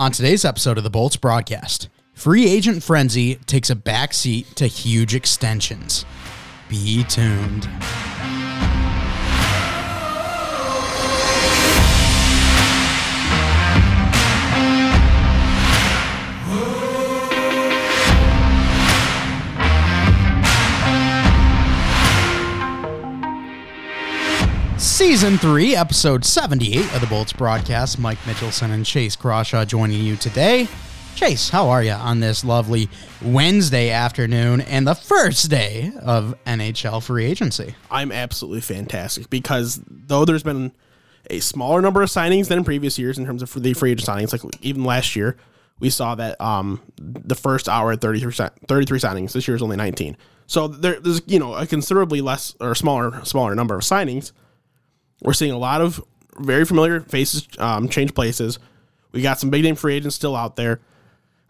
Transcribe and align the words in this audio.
On 0.00 0.10
today's 0.10 0.46
episode 0.46 0.78
of 0.78 0.82
the 0.82 0.88
Bolts 0.88 1.16
broadcast, 1.16 1.90
free 2.14 2.48
agent 2.48 2.82
frenzy 2.82 3.34
takes 3.34 3.68
a 3.68 3.76
backseat 3.76 4.54
to 4.54 4.66
huge 4.66 5.14
extensions. 5.14 6.06
Be 6.70 7.04
tuned. 7.04 7.68
Season 24.80 25.36
3, 25.36 25.76
Episode 25.76 26.24
78 26.24 26.94
of 26.94 27.02
the 27.02 27.06
Bolts 27.06 27.34
broadcast. 27.34 27.98
Mike 27.98 28.16
Mitchelson 28.20 28.70
and 28.70 28.86
Chase 28.86 29.14
Crawshaw 29.14 29.66
joining 29.66 30.02
you 30.02 30.16
today. 30.16 30.68
Chase, 31.14 31.50
how 31.50 31.68
are 31.68 31.82
you 31.82 31.92
on 31.92 32.20
this 32.20 32.46
lovely 32.46 32.88
Wednesday 33.20 33.90
afternoon 33.90 34.62
and 34.62 34.86
the 34.86 34.94
first 34.94 35.50
day 35.50 35.92
of 36.00 36.34
NHL 36.46 37.02
free 37.02 37.26
agency? 37.26 37.74
I'm 37.90 38.10
absolutely 38.10 38.62
fantastic 38.62 39.28
because 39.28 39.82
though 39.86 40.24
there's 40.24 40.42
been 40.42 40.72
a 41.28 41.40
smaller 41.40 41.82
number 41.82 42.00
of 42.00 42.08
signings 42.08 42.48
than 42.48 42.56
in 42.56 42.64
previous 42.64 42.98
years 42.98 43.18
in 43.18 43.26
terms 43.26 43.42
of 43.42 43.52
the 43.62 43.74
free 43.74 43.90
agent 43.90 44.08
signings, 44.08 44.32
like 44.32 44.56
even 44.62 44.84
last 44.84 45.14
year, 45.14 45.36
we 45.78 45.90
saw 45.90 46.14
that 46.14 46.40
um, 46.40 46.80
the 46.96 47.34
first 47.34 47.68
hour 47.68 47.92
at 47.92 48.00
33, 48.00 48.32
33 48.66 48.98
signings. 48.98 49.32
This 49.32 49.46
year 49.46 49.54
is 49.54 49.62
only 49.62 49.76
19. 49.76 50.16
So 50.46 50.68
there, 50.68 50.98
there's 51.00 51.20
you 51.26 51.38
know 51.38 51.52
a 51.54 51.66
considerably 51.66 52.22
less 52.22 52.54
or 52.60 52.74
smaller 52.74 53.22
smaller 53.26 53.54
number 53.54 53.74
of 53.74 53.82
signings. 53.82 54.32
We're 55.22 55.32
seeing 55.32 55.52
a 55.52 55.58
lot 55.58 55.80
of 55.80 56.02
very 56.38 56.64
familiar 56.64 57.00
faces 57.00 57.46
um, 57.58 57.88
change 57.88 58.14
places. 58.14 58.58
We 59.12 59.22
got 59.22 59.38
some 59.38 59.50
big 59.50 59.64
name 59.64 59.74
free 59.74 59.94
agents 59.94 60.16
still 60.16 60.36
out 60.36 60.56
there. 60.56 60.80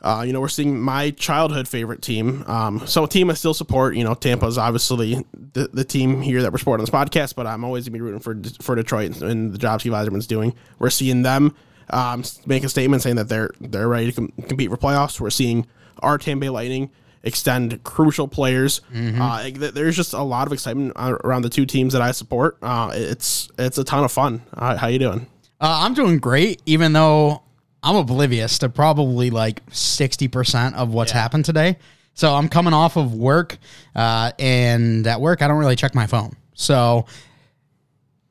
Uh, 0.03 0.25
you 0.27 0.33
know, 0.33 0.41
we're 0.41 0.49
seeing 0.49 0.81
my 0.81 1.11
childhood 1.11 1.69
favorite 1.69 2.01
team. 2.01 2.43
Um, 2.47 2.87
so 2.87 3.05
a 3.05 3.09
team 3.09 3.29
I 3.31 3.35
still 3.35 3.53
support. 3.53 3.97
You 3.97 4.05
know, 4.05 4.15
Tampa 4.15 4.47
is 4.47 4.57
obviously 4.57 5.23
the, 5.53 5.69
the 5.73 5.85
team 5.85 6.23
here 6.23 6.41
that 6.43 6.51
we're 6.53 6.59
supporting 6.59 6.81
on 6.81 6.87
this 6.87 6.91
podcast, 6.91 7.35
but 7.35 7.47
I'm 7.47 7.65
always 7.65 7.87
gonna 7.87 7.99
be 7.99 8.01
rooting 8.01 8.21
for 8.21 8.41
for 8.63 8.75
Detroit 8.75 9.21
and 9.21 9.53
the 9.53 9.59
job 9.59 9.81
Steve 9.81 9.93
Yzerman's 9.93 10.27
doing. 10.27 10.55
We're 10.79 10.91
seeing 10.91 11.23
them 11.23 11.55
um, 11.91 12.25
make 12.47 12.65
a 12.65 12.69
statement 12.71 13.03
saying 13.03 13.17
that 13.17 13.29
they're 13.29 13.51
they're 13.61 13.89
ready 13.89 14.07
to 14.07 14.13
com- 14.13 14.33
compete 14.49 14.71
for 14.71 14.79
playoffs. 14.79 15.21
We're 15.21 15.31
seeing 15.31 15.67
our 15.99 16.17
Tampa 16.17 16.47
Bay 16.47 16.49
Lightning 16.49 16.91
extend 17.23 17.83
crucial 17.85 18.29
players. 18.29 18.81
Uh, 18.95 19.51
there's 19.55 19.97
just 19.97 20.13
a 20.13 20.23
lot 20.23 20.47
of 20.47 20.53
excitement 20.53 20.93
around 20.97 21.43
the 21.43 21.51
two 21.51 21.67
teams 21.67 21.93
that 21.93 22.03
I 22.03 22.13
support. 22.13 22.59
Uh, 22.63 22.91
it's 22.95 23.51
it's 23.59 23.79
a 23.79 23.85
ton 23.85 24.05
of 24.05 24.13
fun. 24.13 24.43
Uh, 24.55 24.77
how 24.77 24.87
you 24.89 24.99
doing? 24.99 25.27
Uh, 25.61 25.81
I'm 25.85 25.95
doing 25.95 26.19
great, 26.19 26.63
even 26.65 26.93
though 26.93 27.43
I'm 27.83 27.97
oblivious 27.97 28.59
to 28.61 28.69
probably 28.69 29.31
like 29.31 29.65
60% 29.67 30.75
of 30.75 30.93
what's 30.93 31.13
happened 31.13 31.45
today. 31.45 31.77
So 32.15 32.35
I'm 32.35 32.49
coming 32.49 32.73
off 32.75 32.97
of 32.97 33.15
work, 33.15 33.57
uh, 33.95 34.33
and 34.39 35.07
at 35.07 35.21
work, 35.21 35.43
I 35.43 35.49
don't 35.49 35.59
really 35.59 35.77
check 35.77 35.95
my 35.95 36.07
phone. 36.07 36.37
So 36.55 37.07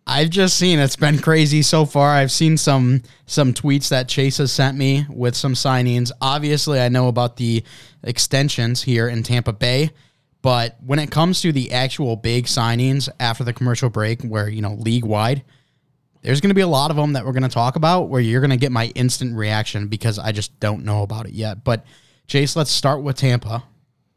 I've 0.05 0.29
just 0.31 0.57
seen 0.57 0.79
it's 0.79 0.95
been 0.95 1.19
crazy 1.19 1.61
so 1.61 1.85
far. 1.85 2.09
I've 2.09 2.31
seen 2.31 2.57
some 2.57 3.03
some 3.27 3.53
tweets 3.53 3.89
that 3.89 4.07
Chase 4.07 4.37
has 4.37 4.51
sent 4.51 4.75
me 4.75 5.05
with 5.07 5.35
some 5.35 5.53
signings. 5.53 6.11
Obviously, 6.19 6.79
I 6.79 6.89
know 6.89 7.07
about 7.07 7.37
the 7.37 7.63
extensions 8.03 8.83
here 8.83 9.07
in 9.07 9.23
Tampa 9.23 9.53
Bay, 9.53 9.91
but 10.41 10.77
when 10.85 10.99
it 10.99 11.11
comes 11.11 11.41
to 11.41 11.51
the 11.51 11.71
actual 11.71 12.15
big 12.15 12.45
signings 12.45 13.09
after 13.19 13.43
the 13.43 13.53
commercial 13.53 13.89
break, 13.89 14.21
where 14.23 14.47
you 14.47 14.61
know 14.61 14.73
league 14.73 15.03
wide, 15.05 15.43
there's 16.21 16.41
going 16.41 16.49
to 16.49 16.55
be 16.55 16.61
a 16.61 16.67
lot 16.67 16.91
of 16.91 16.97
them 16.97 17.13
that 17.13 17.25
we're 17.25 17.33
going 17.33 17.43
to 17.43 17.49
talk 17.49 17.75
about 17.75 18.09
where 18.09 18.21
you're 18.21 18.41
going 18.41 18.49
to 18.49 18.57
get 18.57 18.71
my 18.71 18.87
instant 18.95 19.35
reaction 19.35 19.87
because 19.87 20.19
I 20.19 20.31
just 20.31 20.59
don't 20.59 20.83
know 20.85 21.03
about 21.03 21.25
it 21.27 21.33
yet. 21.33 21.63
But 21.63 21.85
Chase, 22.27 22.55
let's 22.55 22.71
start 22.71 23.01
with 23.01 23.17
Tampa 23.17 23.63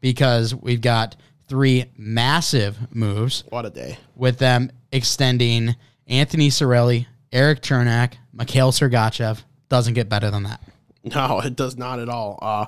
because 0.01 0.53
we've 0.55 0.81
got 0.81 1.15
three 1.47 1.85
massive 1.97 2.77
moves 2.95 3.43
What 3.49 3.65
a 3.65 3.69
day! 3.69 3.97
with 4.15 4.37
them 4.37 4.71
extending 4.91 5.75
Anthony 6.07 6.49
Cirelli, 6.49 7.07
Erik 7.31 7.61
Cernak, 7.61 8.13
Mikhail 8.31 8.71
Sergachev. 8.71 9.43
Doesn't 9.69 9.93
get 9.93 10.07
better 10.09 10.29
than 10.29 10.43
that. 10.43 10.61
No, 11.03 11.41
it 11.41 11.57
does 11.57 11.75
not 11.75 11.99
at 11.99 12.07
all. 12.07 12.39
Uh, 12.41 12.65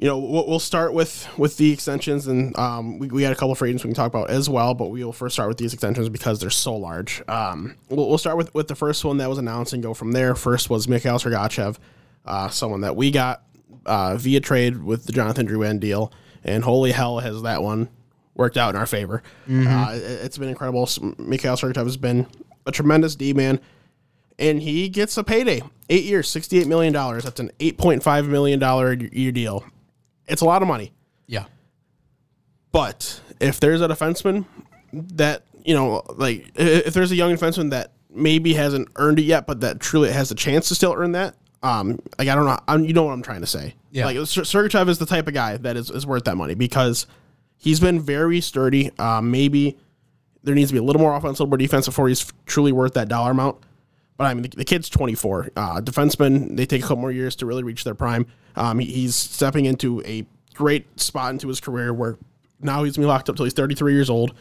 you 0.00 0.06
know, 0.06 0.16
we'll, 0.18 0.58
start 0.58 0.94
with 0.94 1.28
with 1.36 1.58
the 1.58 1.70
extensions, 1.72 2.26
and 2.26 2.58
um, 2.58 2.98
we, 2.98 3.08
we 3.08 3.22
had 3.22 3.32
a 3.32 3.34
couple 3.34 3.52
of 3.52 3.58
free 3.58 3.68
agents 3.68 3.84
we 3.84 3.88
can 3.88 3.94
talk 3.94 4.06
about 4.06 4.30
as 4.30 4.48
well. 4.48 4.72
But 4.72 4.88
we 4.88 5.04
will 5.04 5.12
first 5.12 5.34
start 5.34 5.48
with 5.48 5.58
these 5.58 5.74
extensions 5.74 6.08
because 6.08 6.40
they're 6.40 6.48
so 6.48 6.74
large. 6.74 7.22
Um, 7.28 7.76
we'll, 7.90 8.08
we'll 8.08 8.16
start 8.16 8.38
with 8.38 8.54
with 8.54 8.66
the 8.68 8.74
first 8.74 9.04
one 9.04 9.18
that 9.18 9.28
was 9.28 9.36
announced 9.36 9.74
and 9.74 9.82
go 9.82 9.92
from 9.92 10.12
there. 10.12 10.34
First 10.34 10.70
was 10.70 10.88
Mikhail 10.88 11.18
Sergachev, 11.18 11.76
uh, 12.24 12.48
someone 12.48 12.80
that 12.80 12.96
we 12.96 13.10
got 13.10 13.42
uh, 13.84 14.16
via 14.16 14.40
trade 14.40 14.82
with 14.82 15.04
the 15.04 15.12
Jonathan 15.12 15.46
Drouin 15.46 15.78
deal, 15.78 16.10
and 16.44 16.64
holy 16.64 16.92
hell 16.92 17.18
has 17.18 17.42
that 17.42 17.62
one 17.62 17.90
worked 18.34 18.56
out 18.56 18.74
in 18.74 18.80
our 18.80 18.86
favor. 18.86 19.22
Uh, 19.68 19.92
it, 19.92 19.98
it's 19.98 20.38
been 20.38 20.48
incredible. 20.48 20.88
Mikhail 21.18 21.56
Sergachev 21.56 21.84
has 21.84 21.98
been 21.98 22.26
a 22.64 22.72
tremendous 22.72 23.16
D 23.16 23.34
man 23.34 23.60
and 24.38 24.62
he 24.62 24.88
gets 24.88 25.18
a 25.18 25.22
payday. 25.22 25.60
Eight 25.90 26.04
years, 26.04 26.26
sixty-eight 26.30 26.66
million 26.66 26.94
dollars. 26.94 27.24
That's 27.24 27.40
an 27.40 27.50
eight 27.60 27.76
point 27.76 28.02
five 28.02 28.26
million 28.26 28.58
dollar 28.58 28.94
year 28.94 29.32
deal. 29.32 29.62
It's 30.30 30.42
a 30.42 30.46
lot 30.46 30.62
of 30.62 30.68
money. 30.68 30.92
Yeah. 31.26 31.44
But 32.72 33.20
if 33.40 33.60
there's 33.60 33.80
a 33.80 33.88
defenseman 33.88 34.46
that 34.92 35.42
you 35.64 35.74
know, 35.74 36.02
like 36.16 36.50
if 36.56 36.94
there's 36.94 37.12
a 37.12 37.16
young 37.16 37.34
defenseman 37.34 37.70
that 37.70 37.92
maybe 38.08 38.54
hasn't 38.54 38.88
earned 38.96 39.18
it 39.18 39.22
yet, 39.22 39.46
but 39.46 39.60
that 39.60 39.80
truly 39.80 40.10
has 40.10 40.30
a 40.30 40.34
chance 40.34 40.68
to 40.68 40.74
still 40.74 40.94
earn 40.96 41.12
that, 41.12 41.36
um, 41.62 41.98
like 42.18 42.28
I 42.28 42.34
don't 42.34 42.46
know, 42.46 42.58
I'm, 42.66 42.84
you 42.84 42.92
know 42.92 43.04
what 43.04 43.12
I'm 43.12 43.22
trying 43.22 43.42
to 43.42 43.46
say. 43.46 43.74
Yeah. 43.90 44.06
Like 44.06 44.16
Ser- 44.26 44.42
Sergachev 44.42 44.88
is 44.88 44.98
the 44.98 45.06
type 45.06 45.28
of 45.28 45.34
guy 45.34 45.56
that 45.58 45.76
is, 45.76 45.90
is 45.90 46.06
worth 46.06 46.24
that 46.24 46.36
money 46.36 46.54
because 46.54 47.06
he's 47.56 47.80
been 47.80 48.00
very 48.00 48.40
sturdy. 48.40 48.90
Um, 48.98 49.30
maybe 49.30 49.76
there 50.42 50.54
needs 50.54 50.70
to 50.70 50.74
be 50.74 50.78
a 50.78 50.82
little 50.82 51.00
more 51.00 51.14
offense, 51.14 51.38
a 51.38 51.42
little 51.42 51.50
more 51.50 51.58
defense 51.58 51.86
before 51.86 52.08
he's 52.08 52.32
truly 52.46 52.72
worth 52.72 52.94
that 52.94 53.08
dollar 53.08 53.32
amount. 53.32 53.58
But 54.16 54.26
I 54.26 54.34
mean, 54.34 54.42
the, 54.42 54.48
the 54.48 54.64
kid's 54.64 54.88
24. 54.88 55.50
Uh, 55.56 55.80
defensemen, 55.80 56.56
they 56.56 56.66
take 56.66 56.80
a 56.80 56.82
couple 56.82 56.96
more 56.98 57.12
years 57.12 57.36
to 57.36 57.46
really 57.46 57.62
reach 57.62 57.84
their 57.84 57.94
prime. 57.94 58.26
Um, 58.56 58.78
he- 58.78 58.86
he's 58.92 59.14
stepping 59.16 59.64
into 59.66 60.02
a 60.04 60.24
great 60.54 61.00
spot 61.00 61.32
into 61.32 61.48
his 61.48 61.60
career 61.60 61.92
where 61.94 62.16
now 62.60 62.84
he's 62.84 62.96
gonna 62.96 63.06
be 63.06 63.08
locked 63.08 63.28
up 63.30 63.36
till 63.36 63.44
he's 63.44 63.54
33 63.54 63.92
years 63.92 64.10
old 64.10 64.34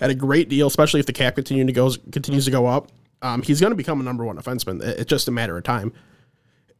at 0.00 0.10
a 0.10 0.14
great 0.14 0.48
deal, 0.48 0.66
especially 0.66 1.00
if 1.00 1.06
the 1.06 1.12
cap 1.12 1.34
continue 1.34 1.64
to 1.64 1.72
goes 1.72 1.98
continues 2.12 2.44
to 2.44 2.50
go 2.50 2.66
up. 2.66 2.88
Um, 3.22 3.42
he's 3.42 3.60
going 3.60 3.70
to 3.72 3.76
become 3.76 4.00
a 4.00 4.02
number 4.02 4.24
one 4.24 4.38
defenseman. 4.38 4.82
It's 4.82 5.10
just 5.10 5.28
a 5.28 5.30
matter 5.30 5.54
of 5.58 5.62
time. 5.62 5.92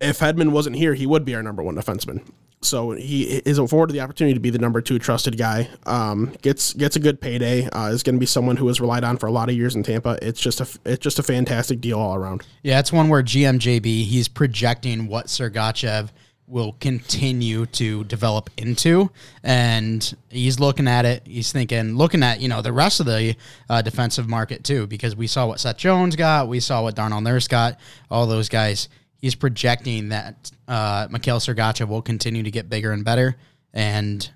If 0.00 0.20
Hedman 0.20 0.52
wasn't 0.52 0.76
here, 0.76 0.94
he 0.94 1.04
would 1.06 1.26
be 1.26 1.34
our 1.34 1.42
number 1.42 1.62
one 1.62 1.74
defenseman. 1.76 2.22
So 2.62 2.92
he 2.92 3.24
is 3.24 3.58
afforded 3.58 3.92
the 3.92 4.00
opportunity 4.00 4.32
to 4.34 4.40
be 4.40 4.48
the 4.48 4.58
number 4.58 4.80
two 4.80 4.98
trusted 4.98 5.36
guy. 5.36 5.68
Um, 5.84 6.32
gets 6.40 6.72
gets 6.72 6.96
a 6.96 6.98
good 7.00 7.20
payday. 7.20 7.68
Uh, 7.68 7.88
is 7.92 8.02
going 8.02 8.14
to 8.14 8.18
be 8.20 8.24
someone 8.26 8.56
who 8.56 8.64
was 8.66 8.80
relied 8.80 9.04
on 9.04 9.18
for 9.18 9.26
a 9.26 9.30
lot 9.32 9.50
of 9.50 9.54
years 9.54 9.76
in 9.76 9.82
Tampa. 9.82 10.18
It's 10.22 10.40
just 10.40 10.60
a 10.62 10.68
it's 10.86 11.02
just 11.02 11.18
a 11.18 11.22
fantastic 11.22 11.80
deal 11.82 11.98
all 11.98 12.14
around. 12.14 12.46
Yeah, 12.62 12.78
it's 12.78 12.90
one 12.92 13.08
where 13.10 13.22
GMJB 13.22 14.04
he's 14.04 14.28
projecting 14.28 15.08
what 15.08 15.26
Sergachev 15.26 16.08
will 16.50 16.76
continue 16.80 17.66
to 17.66 18.04
develop 18.04 18.50
into, 18.56 19.10
and 19.42 20.14
he's 20.28 20.58
looking 20.58 20.88
at 20.88 21.04
it. 21.04 21.22
He's 21.26 21.52
thinking, 21.52 21.96
looking 21.96 22.22
at 22.22 22.40
you 22.40 22.48
know 22.48 22.60
the 22.60 22.72
rest 22.72 23.00
of 23.00 23.06
the 23.06 23.36
uh, 23.68 23.82
defensive 23.82 24.28
market 24.28 24.64
too, 24.64 24.86
because 24.86 25.14
we 25.14 25.26
saw 25.26 25.46
what 25.46 25.60
Seth 25.60 25.78
Jones 25.78 26.16
got, 26.16 26.48
we 26.48 26.60
saw 26.60 26.82
what 26.82 26.94
Darnell 26.94 27.20
Nurse 27.20 27.48
got, 27.48 27.78
all 28.10 28.26
those 28.26 28.48
guys. 28.48 28.88
he's 29.18 29.34
projecting 29.34 30.08
that 30.08 30.50
uh, 30.66 31.06
Mikhail 31.10 31.38
Sergachev 31.38 31.88
will 31.88 32.02
continue 32.02 32.42
to 32.42 32.50
get 32.50 32.68
bigger 32.68 32.92
and 32.92 33.04
better, 33.04 33.36
and 33.72 34.30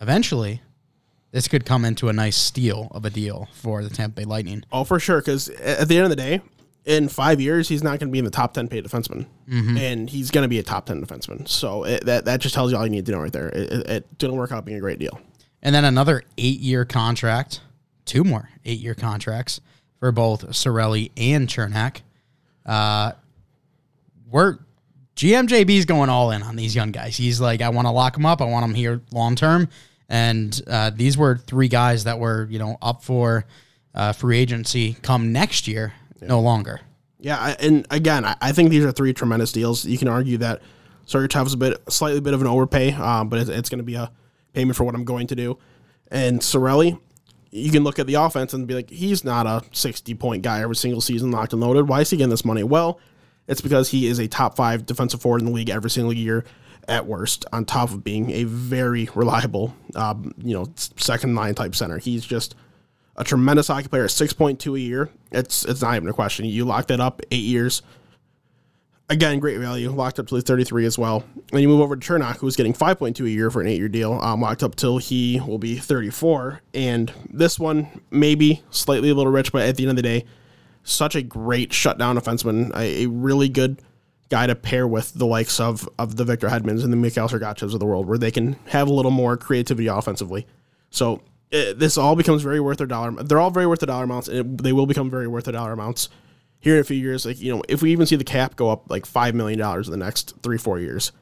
eventually, 0.00 0.60
this 1.30 1.48
could 1.48 1.66
come 1.66 1.84
into 1.84 2.08
a 2.08 2.12
nice 2.12 2.36
steal 2.36 2.88
of 2.92 3.04
a 3.04 3.10
deal 3.10 3.48
for 3.54 3.82
the 3.82 3.90
Tampa 3.90 4.20
Bay 4.20 4.24
Lightning. 4.24 4.64
Oh, 4.70 4.84
for 4.84 5.00
sure. 5.00 5.20
Because 5.20 5.48
at 5.48 5.88
the 5.88 5.96
end 5.96 6.04
of 6.04 6.10
the 6.10 6.16
day, 6.16 6.40
in 6.84 7.08
five 7.08 7.40
years, 7.40 7.68
he's 7.68 7.82
not 7.82 7.98
going 7.98 8.08
to 8.08 8.12
be 8.12 8.18
in 8.18 8.24
the 8.24 8.30
top 8.30 8.54
ten 8.54 8.68
paid 8.68 8.84
defenseman, 8.84 9.26
and 9.78 10.08
he's 10.10 10.30
going 10.30 10.42
to 10.42 10.48
be 10.48 10.58
a 10.58 10.62
top 10.62 10.86
ten 10.86 11.04
defenseman. 11.04 11.48
So 11.48 11.84
it, 11.84 12.04
that 12.06 12.24
that 12.26 12.40
just 12.40 12.54
tells 12.54 12.70
you 12.72 12.76
all 12.78 12.84
you 12.84 12.90
need 12.90 13.06
to 13.06 13.12
know 13.12 13.20
right 13.20 13.32
there. 13.32 13.48
It, 13.48 13.72
it, 13.72 13.90
it 13.90 14.18
didn't 14.18 14.36
work 14.36 14.52
out 14.52 14.64
being 14.64 14.78
a 14.78 14.80
great 14.80 14.98
deal. 14.98 15.20
And 15.62 15.74
then 15.74 15.84
another 15.84 16.22
eight 16.36 16.60
year 16.60 16.84
contract, 16.84 17.60
two 18.04 18.22
more 18.24 18.50
eight 18.64 18.80
year 18.80 18.94
contracts 18.94 19.60
for 19.98 20.12
both 20.12 20.46
Cirelli 20.50 21.10
and 21.16 21.48
Cernak. 21.48 22.02
Uh, 22.66 23.12
we're 24.30 24.58
GMJB's 25.16 25.84
going 25.84 26.10
all 26.10 26.30
in 26.32 26.42
on 26.42 26.56
these 26.56 26.74
young 26.74 26.90
guys. 26.90 27.16
He's 27.16 27.40
like, 27.40 27.62
I 27.62 27.68
want 27.68 27.86
to 27.86 27.92
lock 27.92 28.14
them 28.14 28.26
up. 28.26 28.42
I 28.42 28.44
want 28.44 28.64
them 28.64 28.74
here 28.74 29.00
long 29.12 29.36
term. 29.36 29.68
And 30.08 30.60
uh, 30.66 30.90
these 30.94 31.16
were 31.16 31.38
three 31.38 31.68
guys 31.68 32.04
that 32.04 32.18
were, 32.18 32.46
you 32.50 32.58
know, 32.58 32.76
up 32.82 33.02
for 33.02 33.46
uh, 33.94 34.12
free 34.12 34.38
agency 34.38 34.96
come 35.02 35.32
next 35.32 35.66
year, 35.68 35.94
no 36.28 36.40
longer. 36.40 36.80
Yeah, 37.18 37.56
and 37.58 37.86
again, 37.90 38.24
I, 38.24 38.36
I 38.40 38.52
think 38.52 38.70
these 38.70 38.84
are 38.84 38.92
three 38.92 39.12
tremendous 39.14 39.50
deals. 39.52 39.84
You 39.86 39.96
can 39.96 40.08
argue 40.08 40.38
that 40.38 40.60
Sergachev 41.06 41.46
is 41.46 41.54
a 41.54 41.56
bit, 41.56 41.82
slightly 41.88 42.20
bit 42.20 42.34
of 42.34 42.40
an 42.40 42.46
overpay, 42.46 42.92
um, 42.92 43.28
but 43.28 43.38
it's, 43.38 43.50
it's 43.50 43.68
going 43.68 43.78
to 43.78 43.84
be 43.84 43.94
a 43.94 44.10
payment 44.52 44.76
for 44.76 44.84
what 44.84 44.94
I'm 44.94 45.04
going 45.04 45.26
to 45.28 45.34
do. 45.34 45.58
And 46.08 46.40
Cirelli, 46.40 46.98
you 47.50 47.70
can 47.70 47.84
look 47.84 47.98
at 47.98 48.06
the 48.06 48.14
offense 48.14 48.52
and 48.52 48.66
be 48.66 48.74
like, 48.74 48.90
he's 48.90 49.24
not 49.24 49.46
a 49.46 49.62
60 49.72 50.14
point 50.14 50.42
guy 50.42 50.60
every 50.60 50.76
single 50.76 51.00
season, 51.00 51.30
locked 51.30 51.52
and 51.52 51.62
loaded. 51.62 51.88
Why 51.88 52.00
is 52.00 52.10
he 52.10 52.16
getting 52.16 52.30
this 52.30 52.44
money? 52.44 52.62
Well, 52.62 53.00
it's 53.46 53.60
because 53.60 53.90
he 53.90 54.06
is 54.06 54.18
a 54.18 54.26
top 54.26 54.56
five 54.56 54.86
defensive 54.86 55.20
forward 55.20 55.40
in 55.40 55.46
the 55.46 55.52
league 55.52 55.70
every 55.70 55.90
single 55.90 56.12
year 56.12 56.44
at 56.88 57.06
worst, 57.06 57.46
on 57.52 57.64
top 57.64 57.90
of 57.90 58.04
being 58.04 58.30
a 58.30 58.44
very 58.44 59.08
reliable, 59.14 59.74
um, 59.94 60.34
you 60.38 60.54
know, 60.54 60.66
second 60.76 61.34
line 61.34 61.54
type 61.54 61.74
center. 61.74 61.98
He's 61.98 62.24
just 62.24 62.54
a 63.16 63.24
tremendous 63.24 63.68
hockey 63.68 63.88
player. 63.88 64.04
at 64.04 64.10
Six 64.10 64.32
point 64.32 64.60
two 64.60 64.76
a 64.76 64.78
year. 64.78 65.10
It's 65.30 65.64
it's 65.64 65.82
not 65.82 65.96
even 65.96 66.08
a 66.08 66.12
question. 66.12 66.44
You 66.44 66.64
lock 66.64 66.88
that 66.88 67.00
up 67.00 67.20
eight 67.30 67.44
years. 67.44 67.82
Again, 69.10 69.38
great 69.38 69.58
value. 69.58 69.90
Locked 69.90 70.18
up 70.18 70.26
till 70.26 70.36
he's 70.36 70.44
33 70.44 70.86
as 70.86 70.96
well. 70.96 71.24
And 71.52 71.60
you 71.60 71.68
move 71.68 71.82
over 71.82 71.94
to 71.94 72.12
Cernak, 72.12 72.38
who's 72.38 72.56
getting 72.56 72.72
5.2 72.72 73.20
a 73.26 73.28
year 73.28 73.50
for 73.50 73.60
an 73.60 73.66
eight 73.68 73.76
year 73.76 73.88
deal, 73.88 74.14
um, 74.14 74.40
locked 74.40 74.62
up 74.62 74.76
till 74.76 74.96
he 74.96 75.40
will 75.46 75.58
be 75.58 75.76
34. 75.76 76.62
And 76.72 77.12
this 77.28 77.58
one, 77.58 78.00
maybe 78.10 78.62
slightly 78.70 79.10
a 79.10 79.14
little 79.14 79.30
rich, 79.30 79.52
but 79.52 79.68
at 79.68 79.76
the 79.76 79.82
end 79.82 79.90
of 79.90 79.96
the 79.96 80.02
day, 80.02 80.24
such 80.84 81.14
a 81.14 81.22
great 81.22 81.70
shutdown 81.72 82.16
defenseman, 82.16 82.74
a, 82.74 83.04
a 83.04 83.06
really 83.08 83.50
good 83.50 83.82
guy 84.30 84.46
to 84.46 84.54
pair 84.54 84.88
with 84.88 85.12
the 85.12 85.26
likes 85.26 85.60
of 85.60 85.86
of 85.98 86.16
the 86.16 86.24
Victor 86.24 86.48
Hedmans 86.48 86.82
and 86.82 86.90
the 86.92 86.96
Mikhail 86.96 87.28
Sergachevs 87.28 87.74
of 87.74 87.80
the 87.80 87.86
world, 87.86 88.06
where 88.06 88.18
they 88.18 88.30
can 88.30 88.54
have 88.68 88.88
a 88.88 88.92
little 88.92 89.10
more 89.10 89.36
creativity 89.36 89.86
offensively. 89.86 90.46
So 90.90 91.20
it, 91.50 91.78
this 91.78 91.96
all 91.96 92.16
becomes 92.16 92.42
very 92.42 92.60
worth 92.60 92.78
their 92.78 92.86
dollar. 92.86 93.10
They're 93.22 93.40
all 93.40 93.50
very 93.50 93.66
worth 93.66 93.80
the 93.80 93.86
dollar 93.86 94.04
amounts, 94.04 94.28
and 94.28 94.38
it, 94.38 94.62
they 94.62 94.72
will 94.72 94.86
become 94.86 95.10
very 95.10 95.26
worth 95.26 95.44
the 95.44 95.52
dollar 95.52 95.72
amounts 95.72 96.08
here 96.60 96.74
in 96.74 96.80
a 96.80 96.84
few 96.84 96.96
years. 96.96 97.26
Like 97.26 97.40
you 97.40 97.54
know, 97.54 97.62
if 97.68 97.82
we 97.82 97.92
even 97.92 98.06
see 98.06 98.16
the 98.16 98.24
cap 98.24 98.56
go 98.56 98.70
up 98.70 98.90
like 98.90 99.06
five 99.06 99.34
million 99.34 99.58
dollars 99.58 99.88
in 99.88 99.92
the 99.92 100.04
next 100.04 100.34
three 100.42 100.58
four 100.58 100.78
years, 100.78 101.12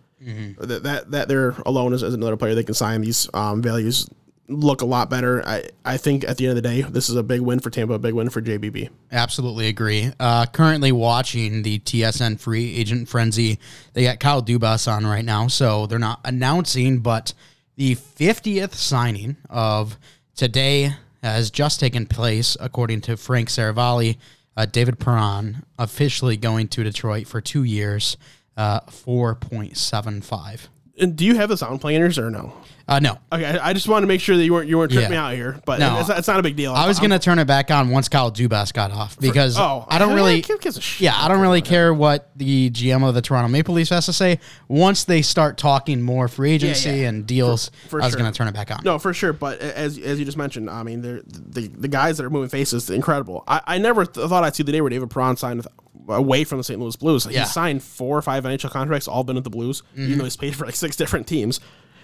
that 0.58 0.82
that 0.82 1.10
that 1.10 1.28
they're 1.28 1.50
alone 1.66 1.92
as, 1.92 2.02
as 2.02 2.14
another 2.14 2.36
player 2.36 2.54
they 2.54 2.64
can 2.64 2.74
sign 2.74 3.00
these 3.00 3.28
um, 3.34 3.62
values 3.62 4.08
look 4.48 4.82
a 4.82 4.86
lot 4.86 5.10
better. 5.10 5.46
I 5.46 5.64
I 5.84 5.96
think 5.96 6.24
at 6.24 6.36
the 6.36 6.46
end 6.46 6.56
of 6.56 6.62
the 6.62 6.68
day, 6.68 6.82
this 6.82 7.08
is 7.08 7.16
a 7.16 7.22
big 7.22 7.40
win 7.40 7.60
for 7.60 7.70
Tampa, 7.70 7.94
a 7.94 7.98
big 7.98 8.14
win 8.14 8.30
for 8.30 8.40
JBB. 8.40 8.90
Absolutely 9.10 9.68
agree. 9.68 10.12
Uh, 10.18 10.46
currently 10.46 10.92
watching 10.92 11.62
the 11.62 11.78
TSN 11.80 12.40
free 12.40 12.76
agent 12.76 13.08
frenzy. 13.08 13.58
They 13.92 14.04
got 14.04 14.20
Kyle 14.20 14.42
Dubas 14.42 14.90
on 14.90 15.06
right 15.06 15.24
now, 15.24 15.48
so 15.48 15.86
they're 15.86 15.98
not 15.98 16.20
announcing, 16.24 17.00
but 17.00 17.34
the 17.76 17.94
50th 17.96 18.74
signing 18.74 19.36
of 19.48 19.98
today 20.34 20.94
has 21.22 21.50
just 21.50 21.80
taken 21.80 22.06
place, 22.06 22.56
according 22.60 23.00
to 23.02 23.16
Frank 23.16 23.48
Seravalli. 23.48 24.18
Uh, 24.56 24.66
David 24.66 24.98
Perron 24.98 25.64
officially 25.78 26.36
going 26.36 26.68
to 26.68 26.84
Detroit 26.84 27.26
for 27.26 27.40
two 27.40 27.64
years, 27.64 28.16
uh, 28.56 28.80
4.75. 28.80 30.68
And 31.02 31.16
do 31.16 31.24
you 31.26 31.34
have 31.36 31.48
the 31.48 31.56
sound 31.56 31.80
planners 31.80 32.18
or 32.18 32.30
no? 32.30 32.52
Uh, 32.88 32.98
no, 32.98 33.16
Okay, 33.32 33.44
I 33.46 33.68
I 33.70 33.72
just 33.74 33.86
wanted 33.86 34.02
to 34.02 34.06
make 34.08 34.20
sure 34.20 34.36
that 34.36 34.44
you 34.44 34.52
weren't 34.52 34.68
you 34.68 34.76
weren't 34.76 34.90
tripping 34.90 35.12
Yeah. 35.12 35.16
me 35.16 35.28
out 35.28 35.34
here, 35.34 35.60
but 35.64 35.78
No. 35.78 36.00
it's, 36.00 36.08
not, 36.08 36.18
it's 36.18 36.26
not 36.28 36.40
a 36.40 36.42
big 36.42 36.56
deal. 36.56 36.72
I 36.74 36.88
was 36.88 36.98
I'm- 36.98 37.08
going 37.08 37.18
to 37.18 37.24
turn 37.24 37.38
it 37.38 37.44
back 37.46 37.70
on 37.70 37.90
once 37.90 38.08
Kyle 38.08 38.30
Dubas 38.32 38.72
got 38.72 38.90
off 38.90 39.16
because 39.20 39.56
oh, 39.56 39.86
I 39.88 39.98
don't 40.00 40.10
I- 40.10 40.14
really. 40.14 40.42
who 40.46 40.58
gives 40.58 40.76
a 40.76 40.80
shit? 40.80 41.00
Yeah, 41.02 41.14
I 41.16 41.28
don't 41.28 41.40
really 41.40 41.62
care 41.62 41.94
what 41.94 42.30
the 42.36 42.70
GM 42.70 43.06
of 43.08 43.14
the 43.14 43.22
Toronto 43.22 43.48
Maple 43.48 43.74
Leafs 43.74 43.90
has 43.90 44.06
to 44.06 44.12
say. 44.12 44.40
Once 44.66 45.04
they 45.04 45.22
start 45.22 45.58
talking 45.58 46.02
more 46.02 46.26
free 46.26 46.52
agency 46.52 46.90
yeah. 46.90 47.08
and 47.08 47.24
deals, 47.24 47.70
for 47.88 48.00
I 48.02 48.06
was 48.06 48.12
sure. 48.14 48.20
going 48.20 48.32
to 48.32 48.36
turn 48.36 48.48
it 48.48 48.54
back 48.54 48.72
on. 48.72 48.80
No, 48.84 48.98
for 48.98 49.14
sure. 49.14 49.32
But 49.32 49.60
as 49.60 49.96
as 49.98 50.18
you 50.18 50.24
just 50.24 50.36
mentioned, 50.36 50.68
I 50.68 50.82
mean, 50.82 51.02
they're, 51.02 51.22
the 51.24 51.68
the 51.68 51.88
guys 51.88 52.16
that 52.16 52.26
are 52.26 52.30
moving 52.30 52.50
faces, 52.50 52.90
incredible. 52.90 53.44
I, 53.46 53.60
I 53.64 53.78
never 53.78 54.04
th- 54.04 54.28
thought 54.28 54.42
I'd 54.42 54.56
see 54.56 54.64
the 54.64 54.72
day 54.72 54.80
where 54.80 54.90
David 54.90 55.08
Perron 55.08 55.36
signed 55.36 55.58
with, 55.58 55.68
away 56.08 56.44
from 56.44 56.58
the 56.58 56.64
St. 56.64 56.80
Louis 56.80 56.96
Blues. 56.96 57.26
Yeah. 57.30 57.40
He 57.40 57.46
signed 57.46 57.82
four 57.82 58.16
or 58.18 58.22
five 58.22 58.44
NHL 58.44 58.70
contracts, 58.70 59.08
all 59.08 59.24
been 59.24 59.36
at 59.36 59.44
the 59.44 59.50
Blues, 59.50 59.82
Mm-hmm. 59.92 60.02
even 60.04 60.18
though 60.18 60.24
he's 60.24 60.36
played 60.36 60.56
for 60.56 60.64
like 60.66 60.74
six 60.74 60.96
different 60.96 61.26
teams. 61.26 61.60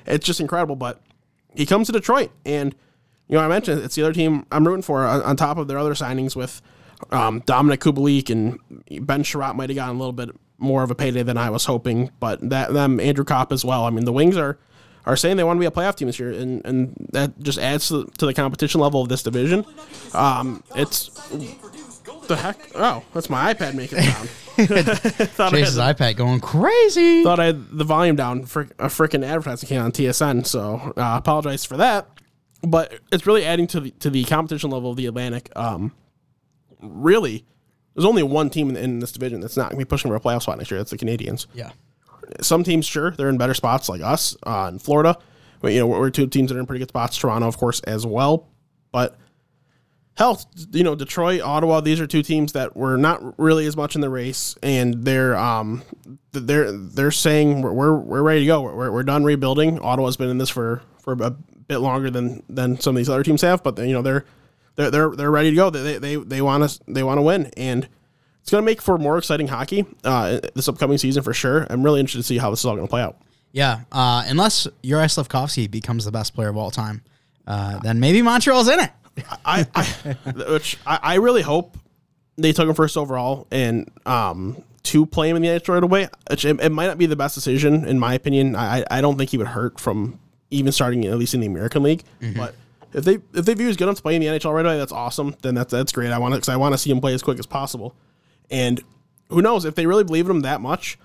It's 0.07 0.27
just 0.27 0.41
incredible. 0.41 0.77
But 0.77 1.01
he 1.55 1.67
comes 1.67 1.87
to 1.89 1.93
Detroit, 1.93 2.31
and 2.47 2.75
you 3.29 3.37
know, 3.37 3.41
I 3.45 3.49
mentioned 3.49 3.83
it's 3.83 3.95
the 3.95 4.03
other 4.03 4.13
team 4.13 4.47
I'm 4.53 4.67
rooting 4.67 4.83
for 4.83 5.05
on, 5.05 5.23
on 5.23 5.37
top 5.37 5.59
of 5.59 5.69
their 5.69 5.79
other 5.79 5.95
signings 5.95 6.35
with 6.37 6.63
um, 7.11 7.43
Dominik 7.43 7.79
Kubalik 7.79 8.31
and 8.31 8.59
Ben 9.07 9.23
Chiarot 9.23 9.55
might 9.55 9.69
have 9.71 9.77
gotten 9.77 9.97
a 9.97 9.99
little 9.99 10.13
bit 10.13 10.31
more 10.59 10.83
of 10.83 10.91
a 10.91 10.95
payday 10.95 11.23
than 11.23 11.37
I 11.37 11.51
was 11.51 11.65
hoping, 11.67 12.11
but 12.21 12.41
that 12.51 12.73
them 12.73 12.99
Andrew 13.01 13.25
Copp 13.25 13.53
as 13.53 13.65
well. 13.65 13.85
I 13.85 13.91
mean, 13.91 14.05
the 14.05 14.13
Wings 14.13 14.37
are 14.37 14.59
are 15.07 15.17
saying 15.17 15.37
they 15.37 15.45
want 15.45 15.57
to 15.57 15.61
be 15.61 15.67
a 15.67 15.71
playoff 15.71 15.95
team 15.95 16.07
this 16.07 16.19
year, 16.19 16.33
and, 16.33 16.61
and 16.67 17.09
that 17.13 17.39
just 17.41 17.59
adds 17.59 17.89
to, 17.89 18.05
to 18.19 18.27
the 18.27 18.35
competition 18.35 18.81
level 18.81 19.01
of 19.01 19.09
this 19.09 19.23
division. 19.23 19.65
Um, 20.13 20.63
it's 20.75 21.11
the 22.29 22.37
heck. 22.37 22.59
Oh, 22.75 23.03
that's 23.13 23.31
my 23.31 23.53
iPad 23.53 23.75
making 23.75 24.01
sound. 24.01 24.29
thought, 24.59 25.53
I 25.55 25.59
had, 25.59 25.67
Chase's 25.67 25.79
iPad 25.79 26.17
going 26.17 26.41
crazy. 26.41 27.23
thought 27.23 27.39
I 27.39 27.47
had 27.47 27.71
the 27.71 27.85
volume 27.85 28.17
down 28.17 28.45
for 28.45 28.63
a 28.79 28.87
freaking 28.87 29.25
advertising 29.25 29.69
came 29.69 29.81
on 29.81 29.93
TSN, 29.93 30.47
so 30.47 30.93
uh, 30.97 31.17
apologize 31.17 31.65
for 31.65 31.77
that. 31.77 32.09
But 32.63 32.99
it's 33.13 33.25
really 33.25 33.45
adding 33.45 33.69
to 33.69 33.81
the 33.81 33.91
to 33.93 34.11
the 34.11 34.25
competition 34.25 34.71
level 34.71 34.91
of 34.91 34.97
the 34.97 35.07
Atlantic. 35.07 35.51
Um, 35.55 35.93
really, 36.81 37.45
there's 37.95 38.07
only 38.07 38.23
one 38.23 38.51
team 38.51 38.71
in, 38.71 38.77
in 38.77 38.99
this 39.01 39.13
division 39.13 39.41
that's 39.41 39.57
not 39.57 39.71
going 39.71 39.81
to 39.81 39.85
be 39.85 39.89
pushing 39.89 40.09
for 40.09 40.17
a 40.17 40.21
playoff 40.21 40.43
spot 40.43 40.59
next 40.59 40.71
year. 40.71 40.79
That's 40.79 40.91
the 40.91 40.99
Canadiens. 40.99 41.47
Yeah. 41.53 41.71
Some 42.41 42.63
teams, 42.63 42.87
sure, 42.87 43.11
they're 43.11 43.29
in 43.29 43.39
better 43.39 43.55
spots, 43.55 43.89
like 43.89 44.03
us 44.03 44.37
uh, 44.45 44.69
in 44.73 44.79
Florida. 44.79 45.19
But, 45.61 45.73
you 45.73 45.81
know, 45.81 45.89
we're 45.89 46.11
two 46.11 46.29
teams 46.29 46.51
that 46.51 46.57
are 46.57 46.61
in 46.61 46.67
pretty 46.67 46.79
good 46.79 46.91
spots. 46.91 47.17
Toronto, 47.17 47.49
of 47.49 47.57
course, 47.57 47.81
as 47.81 48.07
well. 48.07 48.47
But 48.93 49.17
hell, 50.19 50.43
you 50.73 50.83
know, 50.83 50.97
Detroit, 50.97 51.41
Ottawa, 51.41 51.81
these 51.81 52.01
are 52.01 52.07
two 52.07 52.23
teams 52.23 52.53
that 52.53 52.77
were 52.77 52.97
not 52.97 53.39
really 53.39 53.67
as 53.67 53.77
much 53.77 53.95
in 53.95 54.01
the 54.01 54.11
race, 54.11 54.57
and 54.63 55.05
they're 55.05 55.37
um 55.37 55.83
they're 56.33 56.73
they're 56.73 57.13
saying 57.13 57.63
we're 57.63 57.73
we're, 57.73 57.97
we're 57.97 58.23
ready 58.23 58.41
to 58.41 58.47
go. 58.47 58.63
We're, 58.63 58.91
we're 58.91 59.05
done 59.05 59.23
rebuilding. 59.23 59.79
Ottawa's 59.79 60.17
been 60.17 60.29
in 60.29 60.39
this 60.39 60.51
for 60.51 60.83
for 60.99 61.13
a 61.13 61.31
bit 61.31 61.79
longer 61.79 62.11
than 62.11 62.43
than 62.49 62.81
some 62.81 62.97
of 62.97 62.99
these 62.99 63.09
other 63.09 63.23
teams 63.23 63.43
have, 63.43 63.63
but 63.63 63.79
you 63.79 63.93
know 63.93 64.03
they're 64.03 64.25
they're 64.75 64.91
they're, 64.91 65.11
they're 65.11 65.31
ready 65.31 65.51
to 65.51 65.57
go. 65.57 65.71
They 65.71 65.99
they 65.99 66.17
they 66.17 66.43
want 66.43 66.69
to 66.69 66.81
they 66.89 67.05
want 67.05 67.19
to 67.19 67.23
win, 67.23 67.51
and 67.57 67.89
it's 68.41 68.51
going 68.51 68.63
to 68.63 68.67
make 68.67 68.83
for 68.83 68.99
more 68.99 69.19
exciting 69.19 69.47
hockey 69.47 69.87
uh, 70.03 70.41
this 70.55 70.69
upcoming 70.69 70.99
season 70.99 71.23
for 71.23 71.33
sure. 71.33 71.65
I'm 71.71 71.85
really 71.85 72.01
interested 72.01 72.23
to 72.23 72.27
see 72.27 72.39
how 72.39 72.51
this 72.51 72.61
is 72.61 72.65
all 72.67 72.75
going 72.75 72.87
to 72.87 72.91
play 72.91 73.03
out. 73.03 73.19
Yeah. 73.53 73.81
Uh, 73.93 74.25
unless 74.27 74.67
Juraj 74.83 75.15
Slafkovsky 75.15 75.71
becomes 75.71 76.05
the 76.05 76.13
best 76.13 76.35
player 76.35 76.49
of 76.49 76.57
all 76.57 76.71
time, 76.71 77.03
uh, 77.47 77.79
then 77.79 78.01
maybe 78.01 78.21
Montreal's 78.21 78.69
in 78.69 78.81
it. 78.81 78.91
I, 79.45 79.67
I 79.75 79.85
which 80.51 80.79
I, 80.87 80.99
I 81.03 81.15
really 81.17 81.43
hope 81.43 81.79
they 82.37 82.53
took 82.53 82.69
him 82.69 82.75
first 82.75 82.97
overall 82.97 83.47
and 83.51 83.91
um 84.07 84.63
to 84.85 85.05
play 85.05 85.29
him 85.29 85.37
in 85.37 85.43
the 85.43 85.49
NHL 85.49 85.75
right 85.75 85.83
away. 85.83 86.09
Which 86.31 86.45
it, 86.45 86.61
it 86.61 86.71
might 86.71 86.87
not 86.87 86.99
be 86.99 87.07
the 87.07 87.17
best 87.17 87.35
decision 87.35 87.85
in 87.87 87.99
my 87.99 88.15
opinion. 88.15 88.57
I 88.57 88.85
I 88.91 89.01
don't 89.01 89.19
think 89.19 89.31
he 89.31 89.39
would 89.39 89.49
hurt 89.49 89.79
from 89.81 90.19
even 90.51 90.73
starting 90.73 91.05
at 91.07 91.19
least 91.19 91.35
in 91.35 91.41
the 91.41 91.47
American 91.47 91.83
League, 91.83 92.05
but. 92.37 92.55
If 92.95 93.05
they 93.05 93.19
if 93.35 93.45
they 93.45 93.53
view 93.53 93.67
he's 93.67 93.77
good 93.77 93.85
enough 93.85 93.97
to 93.97 94.03
play 94.03 94.15
in 94.15 94.23
the 94.23 94.29
NHL 94.29 94.51
right 94.55 94.65
away, 94.65 94.79
that's 94.79 94.93
awesome. 94.93 95.37
Then 95.43 95.55
that's 95.55 95.71
that's 95.71 95.93
great. 95.93 96.11
I 96.11 96.17
want 96.17 96.33
because 96.33 96.49
I 96.49 96.57
want 96.57 96.73
to 96.73 96.79
see 96.79 96.91
him 96.91 97.03
play 97.03 97.13
as 97.13 97.23
quick 97.23 97.39
as 97.39 97.45
possible. 97.45 97.95
And 98.51 98.83
who 99.29 99.43
knows 99.43 99.67
if 99.67 99.75
they 99.75 99.85
really 99.85 100.05
believe 100.05 100.25
in 100.25 100.31
him 100.37 100.41
that 100.41 100.63
much, 100.63 100.99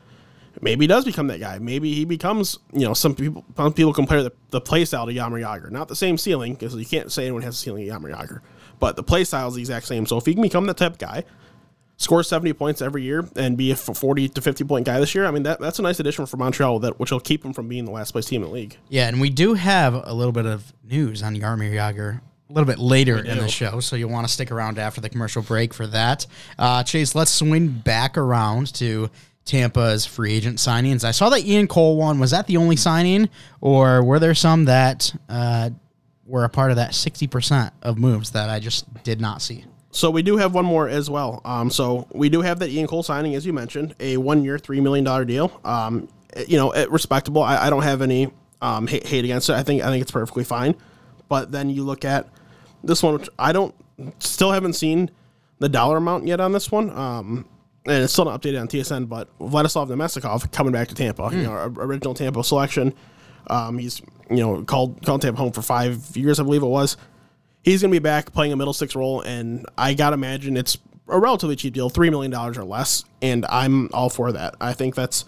maybe 0.63 0.84
he 0.84 0.88
does 0.88 1.05
become 1.05 1.27
that 1.27 1.39
guy. 1.39 1.60
Maybe 1.60 1.93
he 1.93 2.05
becomes, 2.05 2.60
you 2.72 2.86
know, 2.86 2.93
some 2.93 3.13
people 3.13 3.46
some 3.55 3.74
people 3.74 3.93
compare 3.93 4.24
the, 4.24 4.32
the 4.50 4.62
play 4.62 4.86
style 4.86 5.05
to 5.05 5.13
Jaromir 5.13 5.43
Jagr. 5.43 5.70
Not 5.70 5.88
the 5.88 5.96
same 5.96 6.17
ceiling, 6.17 6.53
because 6.53 6.75
you 6.75 6.86
can't 6.86 7.12
say 7.12 7.24
anyone 7.24 7.41
has 7.43 7.55
a 7.55 7.58
ceiling 7.58 7.89
of 7.89 8.01
Jaromir 8.01 8.15
Jagr. 8.15 8.41
But 8.79 8.96
the 8.96 9.03
play 9.03 9.24
style 9.24 9.50
is 9.50 9.55
the 9.55 9.62
exact 9.62 9.86
same. 9.86 10.05
So 10.05 10.17
if 10.17 10.25
he 10.25 10.34
can 10.34 10.41
become 10.41 10.65
that 10.65 10.77
type 10.77 10.93
of 10.93 10.98
guy, 10.98 11.24
score 11.98 12.24
70 12.24 12.53
points 12.53 12.82
every 12.82 13.03
year, 13.03 13.27
and 13.36 13.58
be 13.58 13.72
a 13.72 13.75
40 13.75 14.29
to 14.29 14.41
50 14.41 14.63
point 14.63 14.86
guy 14.86 15.00
this 15.00 15.13
year, 15.13 15.25
I 15.25 15.32
mean, 15.32 15.43
that, 15.43 15.60
that's 15.60 15.79
a 15.79 15.82
nice 15.82 16.00
addition 16.00 16.25
for 16.25 16.38
Montreal, 16.38 16.79
that 16.79 17.00
which 17.00 17.12
will 17.12 17.20
keep 17.20 17.46
him 17.46 17.53
from 17.53 17.67
being 17.67 17.86
the 17.86 17.91
last 17.91 18.12
place 18.12 18.25
team 18.25 18.43
in 18.43 18.50
the 18.50 18.53
league. 18.53 18.77
Yeah, 18.89 19.08
and 19.08 19.22
we 19.22 19.29
do 19.29 19.53
have 19.53 19.93
a 19.93 20.13
little 20.13 20.34
bit 20.34 20.46
of 20.46 20.74
news 20.84 21.24
on 21.24 21.36
Jaromir 21.36 21.72
Jagr 21.72 22.22
a 22.50 22.53
little 22.53 22.67
bit 22.67 22.77
later 22.77 23.17
in 23.17 23.39
the 23.39 23.48
show, 23.48 23.79
so 23.79 23.96
you'll 23.96 24.12
want 24.12 24.27
to 24.27 24.34
stick 24.34 24.51
around 24.51 24.77
after 24.77 25.01
the 25.01 25.10
commercial 25.10 25.41
break 25.41 25.74
for 25.74 25.88
that. 25.88 26.27
Uh, 26.60 26.84
Chase, 26.84 27.15
let's 27.15 27.32
swing 27.32 27.67
back 27.70 28.17
around 28.17 28.74
to 28.75 29.10
Tampa's 29.45 30.05
free 30.05 30.33
agent 30.33 30.57
signings. 30.57 31.03
I 31.03 31.12
saw 31.12 31.29
that 31.29 31.45
Ian 31.45 31.67
Cole 31.67 31.97
one. 31.97 32.19
Was 32.19 32.31
that 32.31 32.47
the 32.47 32.57
only 32.57 32.75
signing, 32.75 33.29
or 33.62 34.03
were 34.03 34.19
there 34.19 34.33
some 34.35 34.65
that 34.65 35.13
uh, 35.27 35.69
were 36.25 36.45
a 36.45 36.50
part 36.50 36.71
of 36.71 36.77
that 36.77 36.91
60% 36.91 37.71
of 37.81 37.97
moves 37.97 38.31
that 38.31 38.50
I 38.50 38.59
just 38.59 39.03
did 39.03 39.19
not 39.19 39.41
see? 39.41 39.65
So 39.91 40.09
we 40.09 40.23
do 40.23 40.38
have 40.38 40.55
one 40.55 40.65
more 40.65 40.88
as 40.88 41.09
well. 41.09 41.41
Um, 41.45 41.69
so 41.69 42.07
we 42.13 42.29
do 42.29 42.41
have 42.41 42.59
that 42.59 42.69
Ian 42.69 42.88
Cole 42.88 43.03
signing, 43.03 43.35
as 43.35 43.45
you 43.45 43.53
mentioned, 43.53 43.95
a 44.00 44.17
one-year, 44.17 44.57
three 44.57 44.81
million 44.81 45.03
dollar 45.03 45.25
deal. 45.25 45.59
Um, 45.63 46.07
you 46.47 46.57
know, 46.57 46.73
respectable. 46.88 47.43
I, 47.43 47.67
I 47.67 47.69
don't 47.69 47.83
have 47.83 48.01
any 48.01 48.31
um, 48.62 48.88
hate, 48.88 49.05
hate 49.05 49.23
against 49.23 49.50
it. 49.50 49.53
I 49.53 49.62
think 49.62 49.83
I 49.83 49.88
think 49.88 50.01
it's 50.01 50.12
perfectly 50.12 50.43
fine. 50.43 50.75
But 51.29 51.51
then 51.51 51.69
you 51.69 51.83
look 51.83 52.05
at 52.05 52.27
this 52.83 53.03
one, 53.03 53.13
which 53.15 53.29
I 53.38 53.51
don't 53.51 53.75
still 54.19 54.51
haven't 54.51 54.73
seen 54.73 55.12
the 55.59 55.69
dollar 55.69 55.97
amount 55.97 56.25
yet 56.25 56.39
on 56.39 56.53
this 56.53 56.71
one. 56.71 56.89
Um, 56.89 57.45
and 57.85 58.03
it's 58.03 58.13
still 58.13 58.25
not 58.25 58.41
updated 58.41 58.61
on 58.61 58.67
TSN. 58.67 59.09
But 59.09 59.27
Vladislav 59.39 59.89
Namestnikov 59.89 60.51
coming 60.51 60.73
back 60.73 60.87
to 60.89 60.95
Tampa, 60.95 61.29
you 61.31 61.43
know, 61.43 61.53
original 61.53 62.13
Tampa 62.13 62.43
selection. 62.43 62.93
Um, 63.47 63.77
he's 63.77 64.01
you 64.29 64.37
know 64.37 64.63
called 64.63 65.05
called 65.05 65.21
Tampa 65.21 65.39
home 65.39 65.51
for 65.51 65.61
five 65.61 66.15
years, 66.15 66.39
I 66.39 66.43
believe 66.43 66.63
it 66.63 66.67
was 66.67 66.97
he's 67.63 67.81
going 67.81 67.91
to 67.91 67.95
be 67.95 68.03
back 68.03 68.31
playing 68.31 68.53
a 68.53 68.55
middle 68.55 68.73
six 68.73 68.95
role, 68.95 69.21
and 69.21 69.65
I 69.77 69.93
gotta 69.93 70.13
imagine 70.13 70.55
it's 70.55 70.77
a 71.07 71.19
relatively 71.19 71.55
cheap 71.55 71.73
deal, 71.73 71.89
three 71.89 72.09
million 72.09 72.31
dollars 72.31 72.57
or 72.57 72.63
less, 72.63 73.03
and 73.21 73.45
I'm 73.49 73.89
all 73.93 74.09
for 74.09 74.31
that. 74.33 74.55
I 74.61 74.73
think 74.73 74.95
that's 74.95 75.25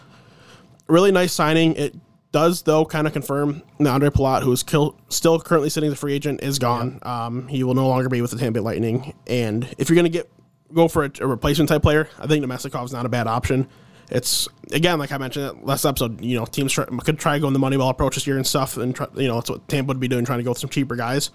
a 0.88 0.94
really 0.94 1.12
nice 1.12 1.34
signing. 1.34 1.76
It 1.76 1.96
does 2.32 2.62
though 2.64 2.86
kind 2.86 3.08
of 3.08 3.14
confirm 3.14 3.64
that 3.80 4.02
Ondrej 4.02 4.12
Palat, 4.12 4.44
who 4.44 4.52
is 4.52 4.64
kill, 4.64 4.98
still 5.10 5.40
currently 5.40 5.70
sitting 5.70 5.88
as 5.88 5.94
a 5.94 5.98
free 5.98 6.14
agent, 6.14 6.44
is 6.44 6.60
gone. 6.60 7.00
Um, 7.04 7.48
he 7.48 7.64
will 7.64 7.74
no 7.74 7.88
longer 7.88 8.10
be 8.10 8.22
with 8.22 8.32
the 8.32 8.38
Tampa 8.38 8.60
Lightning, 8.60 9.14
and 9.28 9.64
if 9.78 9.90
you're 9.90 9.96
going 9.96 10.06
to 10.06 10.10
get 10.10 10.30
go 10.74 10.88
for 10.88 11.06
a, 11.06 11.12
a 11.22 11.28
replacement 11.28 11.70
type 11.70 11.82
player, 11.82 12.10
I 12.20 12.28
think 12.28 12.44
Namestnikov 12.44 12.86
is 12.86 12.94
not 12.94 13.06
a 13.06 13.10
bad 13.10 13.28
option. 13.28 13.68
It's 14.12 14.48
again, 14.72 15.00
like 15.00 15.12
I 15.12 15.18
mentioned 15.18 15.64
last 15.64 15.84
episode. 15.84 16.24
You 16.24 16.38
know, 16.38 16.46
teams 16.46 16.72
try, 16.72 16.86
could 16.86 17.18
try 17.18 17.40
going 17.40 17.54
the 17.54 17.60
money 17.60 17.78
ball 17.78 17.90
approach 17.90 18.16
this 18.16 18.28
year 18.28 18.38
and 18.38 18.46
stuff, 18.46 18.78
and 18.78 18.96
try, 18.96 19.08
you 19.16 19.28
know 19.28 19.36
that's 19.36 19.50
what 19.50 19.68
Tampa 19.68 19.88
would 19.90 20.00
be 20.00 20.08
doing, 20.08 20.26
trying 20.26 20.40
to 20.40 20.44
go 20.44 20.52
with 20.52 20.60
some 20.60 20.70
cheaper 20.70 20.96
guys. 20.96 21.32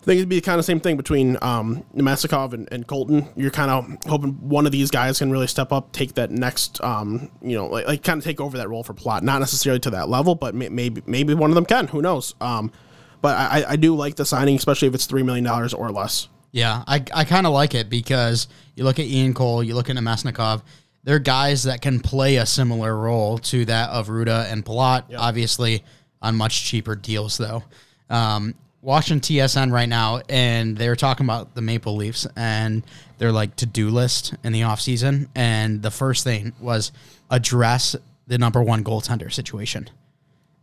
I 0.00 0.04
think 0.04 0.16
it'd 0.16 0.30
be 0.30 0.40
kind 0.40 0.54
of 0.54 0.60
the 0.60 0.66
same 0.66 0.80
thing 0.80 0.96
between 0.96 1.36
um, 1.42 1.84
Namestnikov 1.94 2.54
and, 2.54 2.66
and 2.72 2.86
Colton. 2.86 3.28
You're 3.36 3.50
kind 3.50 3.70
of 3.70 4.10
hoping 4.10 4.32
one 4.48 4.64
of 4.64 4.72
these 4.72 4.90
guys 4.90 5.18
can 5.18 5.30
really 5.30 5.46
step 5.46 5.72
up, 5.72 5.92
take 5.92 6.14
that 6.14 6.30
next, 6.30 6.80
um, 6.80 7.30
you 7.42 7.54
know, 7.54 7.66
like, 7.66 7.86
like 7.86 8.02
kind 8.02 8.16
of 8.16 8.24
take 8.24 8.40
over 8.40 8.56
that 8.56 8.70
role 8.70 8.82
for 8.82 8.94
plot. 8.94 9.22
Not 9.22 9.40
necessarily 9.40 9.78
to 9.80 9.90
that 9.90 10.08
level, 10.08 10.34
but 10.34 10.54
may, 10.54 10.70
maybe 10.70 11.02
maybe 11.04 11.34
one 11.34 11.50
of 11.50 11.54
them 11.54 11.66
can. 11.66 11.86
Who 11.88 12.00
knows? 12.00 12.34
Um, 12.40 12.72
but 13.20 13.36
I, 13.36 13.64
I 13.68 13.76
do 13.76 13.94
like 13.94 14.16
the 14.16 14.24
signing, 14.24 14.56
especially 14.56 14.88
if 14.88 14.94
it's 14.94 15.04
three 15.04 15.22
million 15.22 15.44
dollars 15.44 15.74
or 15.74 15.90
less. 15.92 16.28
Yeah, 16.52 16.82
I, 16.86 17.04
I 17.14 17.24
kind 17.24 17.46
of 17.46 17.52
like 17.52 17.74
it 17.74 17.88
because 17.88 18.48
you 18.74 18.84
look 18.84 18.98
at 18.98 19.06
Ian 19.06 19.34
Cole, 19.34 19.62
you 19.62 19.74
look 19.74 19.88
at 19.88 19.96
Namestnikov, 19.96 20.62
they're 21.04 21.18
guys 21.18 21.62
that 21.64 21.80
can 21.80 22.00
play 22.00 22.36
a 22.36 22.46
similar 22.46 22.96
role 22.96 23.38
to 23.38 23.64
that 23.66 23.90
of 23.90 24.08
Rutta 24.08 24.50
and 24.50 24.64
Palat, 24.64 25.04
obviously 25.16 25.84
on 26.20 26.36
much 26.36 26.64
cheaper 26.64 26.94
deals, 26.94 27.38
though. 27.38 27.62
Um, 28.10 28.54
watching 28.82 29.20
TSN 29.20 29.72
right 29.72 29.88
now, 29.88 30.20
and 30.28 30.76
they're 30.76 30.96
talking 30.96 31.24
about 31.26 31.54
the 31.54 31.62
Maple 31.62 31.96
Leafs 31.96 32.26
and 32.36 32.82
their 33.18 33.32
like 33.32 33.56
to 33.56 33.66
do 33.66 33.90
list 33.90 34.34
in 34.44 34.52
the 34.52 34.62
offseason. 34.62 35.28
And 35.34 35.82
the 35.82 35.90
first 35.90 36.24
thing 36.24 36.52
was 36.60 36.92
address 37.30 37.96
the 38.26 38.38
number 38.38 38.62
one 38.62 38.84
goaltender 38.84 39.32
situation. 39.32 39.88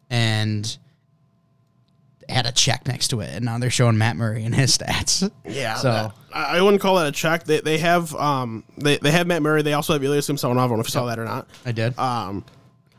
And 0.10 0.78
had 2.30 2.46
a 2.46 2.52
check 2.52 2.88
next 2.88 3.08
to 3.10 3.22
it, 3.22 3.30
and 3.34 3.46
now 3.46 3.58
they're 3.58 3.70
showing 3.70 3.98
Matt 3.98 4.16
Murray 4.18 4.44
and 4.44 4.54
his 4.54 4.78
stats. 4.78 5.30
Yeah. 5.46 5.76
So 5.76 5.92
that- 5.92 6.12
I, 6.34 6.62
wouldn't 6.62 6.82
call 6.82 6.96
that 6.98 7.08
a 7.08 7.12
check. 7.12 7.46
They, 7.46 7.62
they 7.62 7.78
have 7.80 8.14
um 8.16 8.64
they, 8.78 8.98
they 8.98 9.12
have 9.12 9.26
Matt 9.28 9.42
Murray. 9.42 9.62
They 9.64 9.74
also 9.74 9.94
have 9.94 10.04
Ilya 10.04 10.22
Samsonov. 10.22 10.58
I 10.58 10.68
don't 10.68 10.78
know 10.78 10.82
if 10.82 10.88
you 10.88 10.92
saw 10.92 11.06
that 11.06 11.18
or 11.20 11.26
not. 11.26 11.48
I 11.66 11.72
did. 11.72 11.98
Um, 11.98 12.46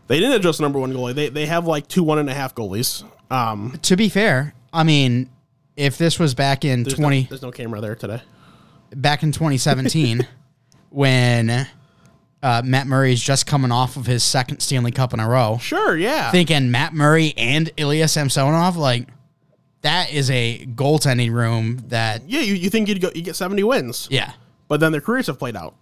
they 0.09 0.19
didn't 0.19 0.35
address 0.35 0.57
the 0.57 0.63
number 0.63 0.79
one 0.79 0.93
goalie. 0.93 1.15
They 1.15 1.29
they 1.29 1.47
have 1.47 1.67
like 1.67 1.87
two 1.87 2.03
one 2.03 2.19
and 2.19 2.29
a 2.29 2.35
half 2.35 2.55
goalies. 2.55 3.05
Um, 3.31 3.79
to 3.83 3.97
be 3.97 4.09
fair, 4.09 4.55
I 4.73 4.83
mean, 4.83 5.29
if 5.77 5.99
this 5.99 6.19
was 6.19 6.35
back 6.35 6.65
in 6.65 6.83
there's 6.83 6.95
twenty 6.95 7.23
no, 7.23 7.29
there's 7.29 7.43
no 7.43 7.51
camera 7.53 7.81
there 7.81 7.95
today. 7.95 8.23
back 8.97 9.23
in 9.23 9.31
2017 9.33 10.27
when 10.91 11.67
uh, 12.43 12.63
Matt 12.65 12.87
is 13.09 13.23
just 13.23 13.47
coming 13.47 13.71
off 13.71 13.97
of 13.97 14.07
his 14.07 14.23
second 14.25 14.61
Stanley 14.61 14.91
Cup 14.93 15.13
in 15.13 15.21
a 15.21 15.29
row, 15.29 15.59
Sure, 15.61 15.97
yeah. 15.97 16.31
thinking 16.31 16.71
Matt 16.71 16.95
Murray 16.95 17.35
and 17.37 17.71
Ilya 17.77 18.09
Samsonov, 18.09 18.77
like 18.77 19.09
that 19.89 20.13
is 20.13 20.31
a 20.31 20.65
goaltending 20.75 21.33
room 21.33 21.79
that, 21.89 22.29
yeah, 22.29 22.41
you, 22.41 22.55
you 22.55 22.71
think 22.71 22.89
you'd 22.89 23.01
go 23.01 23.11
you 23.15 23.23
get 23.23 23.37
70 23.37 23.63
wins. 23.65 24.07
yeah, 24.11 24.33
But 24.69 24.81
then 24.81 24.93
their 24.93 25.01
careers 25.01 25.27
have 25.29 25.39
played 25.39 25.57
out. 25.57 25.75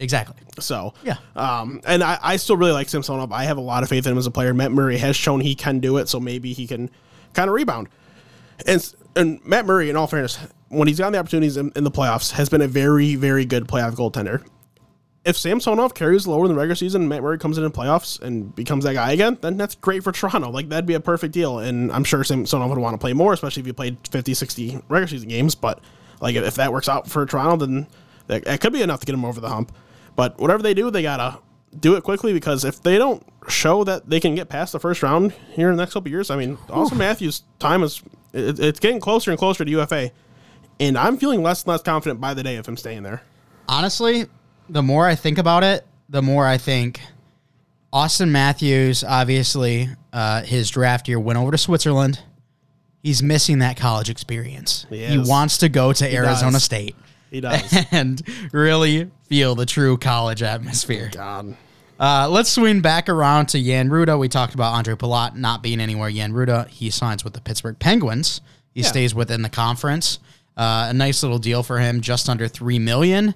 exactly. 0.00 0.36
So 0.60 0.94
Yeah. 1.04 1.16
Um 1.34 1.80
and 1.86 2.02
I, 2.02 2.18
I 2.22 2.36
still 2.36 2.56
really 2.56 2.72
like 2.72 2.88
Samsonov. 2.88 3.30
I 3.32 3.44
have 3.44 3.56
a 3.56 3.60
lot 3.72 3.82
of 3.82 3.88
faith 3.88 4.06
in 4.06 4.12
him 4.12 4.18
as 4.18 4.26
a 4.26 4.30
player. 4.30 4.52
Matt 4.52 4.72
Murray 4.72 4.98
has 4.98 5.16
shown 5.16 5.40
he 5.40 5.54
can 5.54 5.78
do 5.80 5.96
it, 5.98 6.08
so 6.08 6.18
maybe 6.20 6.52
he 6.52 6.66
can 6.66 6.90
kind 7.34 7.48
of 7.48 7.54
rebound. 7.54 7.88
And 8.66 8.94
and 9.14 9.44
Matt 9.46 9.64
Murray, 9.66 9.88
in 9.90 9.96
all 9.96 10.06
fairness, 10.06 10.38
when 10.68 10.88
he's 10.88 10.98
gotten 10.98 11.12
the 11.14 11.18
opportunities 11.18 11.56
in, 11.56 11.72
in 11.76 11.84
the 11.84 11.90
playoffs, 11.90 12.32
has 12.32 12.48
been 12.50 12.60
a 12.62 12.68
very, 12.68 13.14
very 13.14 13.44
good 13.46 13.66
playoff 13.66 13.94
goaltender. 13.94 14.44
If 15.26 15.36
Samsonov 15.36 15.94
carries 15.94 16.26
lower 16.26 16.44
in 16.44 16.50
the 16.52 16.54
regular 16.54 16.76
season 16.76 17.02
and 17.02 17.08
Matt 17.08 17.20
Murray 17.20 17.36
comes 17.36 17.58
in 17.58 17.64
in 17.64 17.72
playoffs 17.72 18.22
and 18.22 18.54
becomes 18.54 18.84
that 18.84 18.94
guy 18.94 19.10
again, 19.10 19.36
then 19.40 19.56
that's 19.56 19.74
great 19.74 20.04
for 20.04 20.12
Toronto. 20.12 20.50
Like, 20.50 20.68
that'd 20.68 20.86
be 20.86 20.94
a 20.94 21.00
perfect 21.00 21.34
deal. 21.34 21.58
And 21.58 21.90
I'm 21.90 22.04
sure 22.04 22.22
Samsonov 22.22 22.70
would 22.70 22.78
want 22.78 22.94
to 22.94 22.98
play 22.98 23.12
more, 23.12 23.32
especially 23.32 23.62
if 23.62 23.66
you 23.66 23.72
played 23.74 23.98
50, 24.08 24.34
60 24.34 24.82
regular 24.88 25.08
season 25.08 25.28
games. 25.28 25.56
But, 25.56 25.80
like, 26.20 26.36
if, 26.36 26.54
that 26.54 26.72
works 26.72 26.88
out 26.88 27.10
for 27.10 27.26
Toronto, 27.26 27.66
then 27.66 27.88
that, 28.28 28.44
that 28.44 28.60
could 28.60 28.72
be 28.72 28.82
enough 28.82 29.00
to 29.00 29.06
get 29.06 29.14
him 29.14 29.24
over 29.24 29.40
the 29.40 29.48
hump. 29.48 29.72
But 30.14 30.38
whatever 30.38 30.62
they 30.62 30.74
do, 30.74 30.92
they 30.92 31.02
got 31.02 31.16
to 31.16 31.40
do 31.76 31.96
it 31.96 32.04
quickly 32.04 32.32
because 32.32 32.64
if 32.64 32.80
they 32.80 32.96
don't 32.96 33.26
show 33.48 33.82
that 33.84 34.08
they 34.08 34.20
can 34.20 34.36
get 34.36 34.48
past 34.48 34.72
the 34.72 34.80
first 34.80 35.02
round 35.02 35.32
here 35.50 35.70
in 35.70 35.76
the 35.76 35.82
next 35.82 35.94
couple 35.94 36.08
of 36.08 36.12
years, 36.12 36.30
I 36.30 36.36
mean, 36.36 36.56
Auston 36.68 36.98
Matthews' 36.98 37.42
time 37.58 37.82
is 37.82 38.00
it, 38.32 38.58
it's 38.58 38.80
getting 38.80 39.00
closer 39.00 39.30
and 39.30 39.38
closer 39.38 39.64
to 39.64 39.70
UFA. 39.70 40.12
And 40.78 40.96
I'm 40.96 41.16
feeling 41.16 41.42
less 41.42 41.62
and 41.62 41.70
less 41.70 41.82
confident 41.82 42.20
by 42.20 42.34
the 42.34 42.42
day 42.42 42.56
of 42.56 42.66
him 42.66 42.76
staying 42.76 43.02
there. 43.02 43.22
Honestly, 43.68 44.26
the 44.68 44.82
more 44.82 45.06
I 45.06 45.14
think 45.14 45.38
about 45.38 45.64
it, 45.64 45.86
the 46.08 46.22
more 46.22 46.46
I 46.46 46.58
think 46.58 47.00
Auston 47.92 48.30
Matthews, 48.30 49.04
obviously, 49.04 49.88
uh, 50.12 50.42
his 50.42 50.70
draft 50.70 51.08
year 51.08 51.18
went 51.18 51.38
over 51.38 51.50
to 51.50 51.58
Switzerland. 51.58 52.20
He's 53.02 53.22
missing 53.22 53.60
that 53.60 53.76
college 53.76 54.10
experience. 54.10 54.86
He 54.90 55.04
He 55.06 55.18
wants 55.18 55.58
to 55.58 55.68
go 55.68 55.92
to 55.92 56.12
Arizona 56.12 56.52
does. 56.52 56.64
State 56.64 56.96
He 57.30 57.40
does. 57.40 57.62
and 57.92 58.20
really 58.52 59.10
feel 59.28 59.54
the 59.54 59.66
true 59.66 59.96
college 59.96 60.42
atmosphere. 60.42 61.10
God. 61.12 61.56
Uh, 61.98 62.28
let's 62.28 62.50
swing 62.50 62.80
back 62.80 63.08
around 63.08 63.46
to 63.46 63.62
Jan 63.62 63.88
Rutta. 63.88 64.18
We 64.18 64.28
talked 64.28 64.54
about 64.54 64.74
Ondrej 64.74 64.96
Palat 64.98 65.34
not 65.36 65.62
being 65.62 65.80
anywhere. 65.80 66.10
Jan 66.10 66.32
Rutta, 66.32 66.68
he 66.68 66.90
signs 66.90 67.24
with 67.24 67.32
the 67.32 67.40
Pittsburgh 67.40 67.78
Penguins. 67.78 68.40
He 68.74 68.82
Yeah. 68.82 68.88
stays 68.88 69.14
within 69.14 69.40
the 69.42 69.48
conference. 69.48 70.18
Uh, 70.56 70.88
a 70.90 70.92
nice 70.92 71.22
little 71.22 71.38
deal 71.38 71.62
for 71.62 71.78
him, 71.78 72.00
just 72.02 72.28
under 72.28 72.48
three 72.48 72.78
million. 72.78 73.34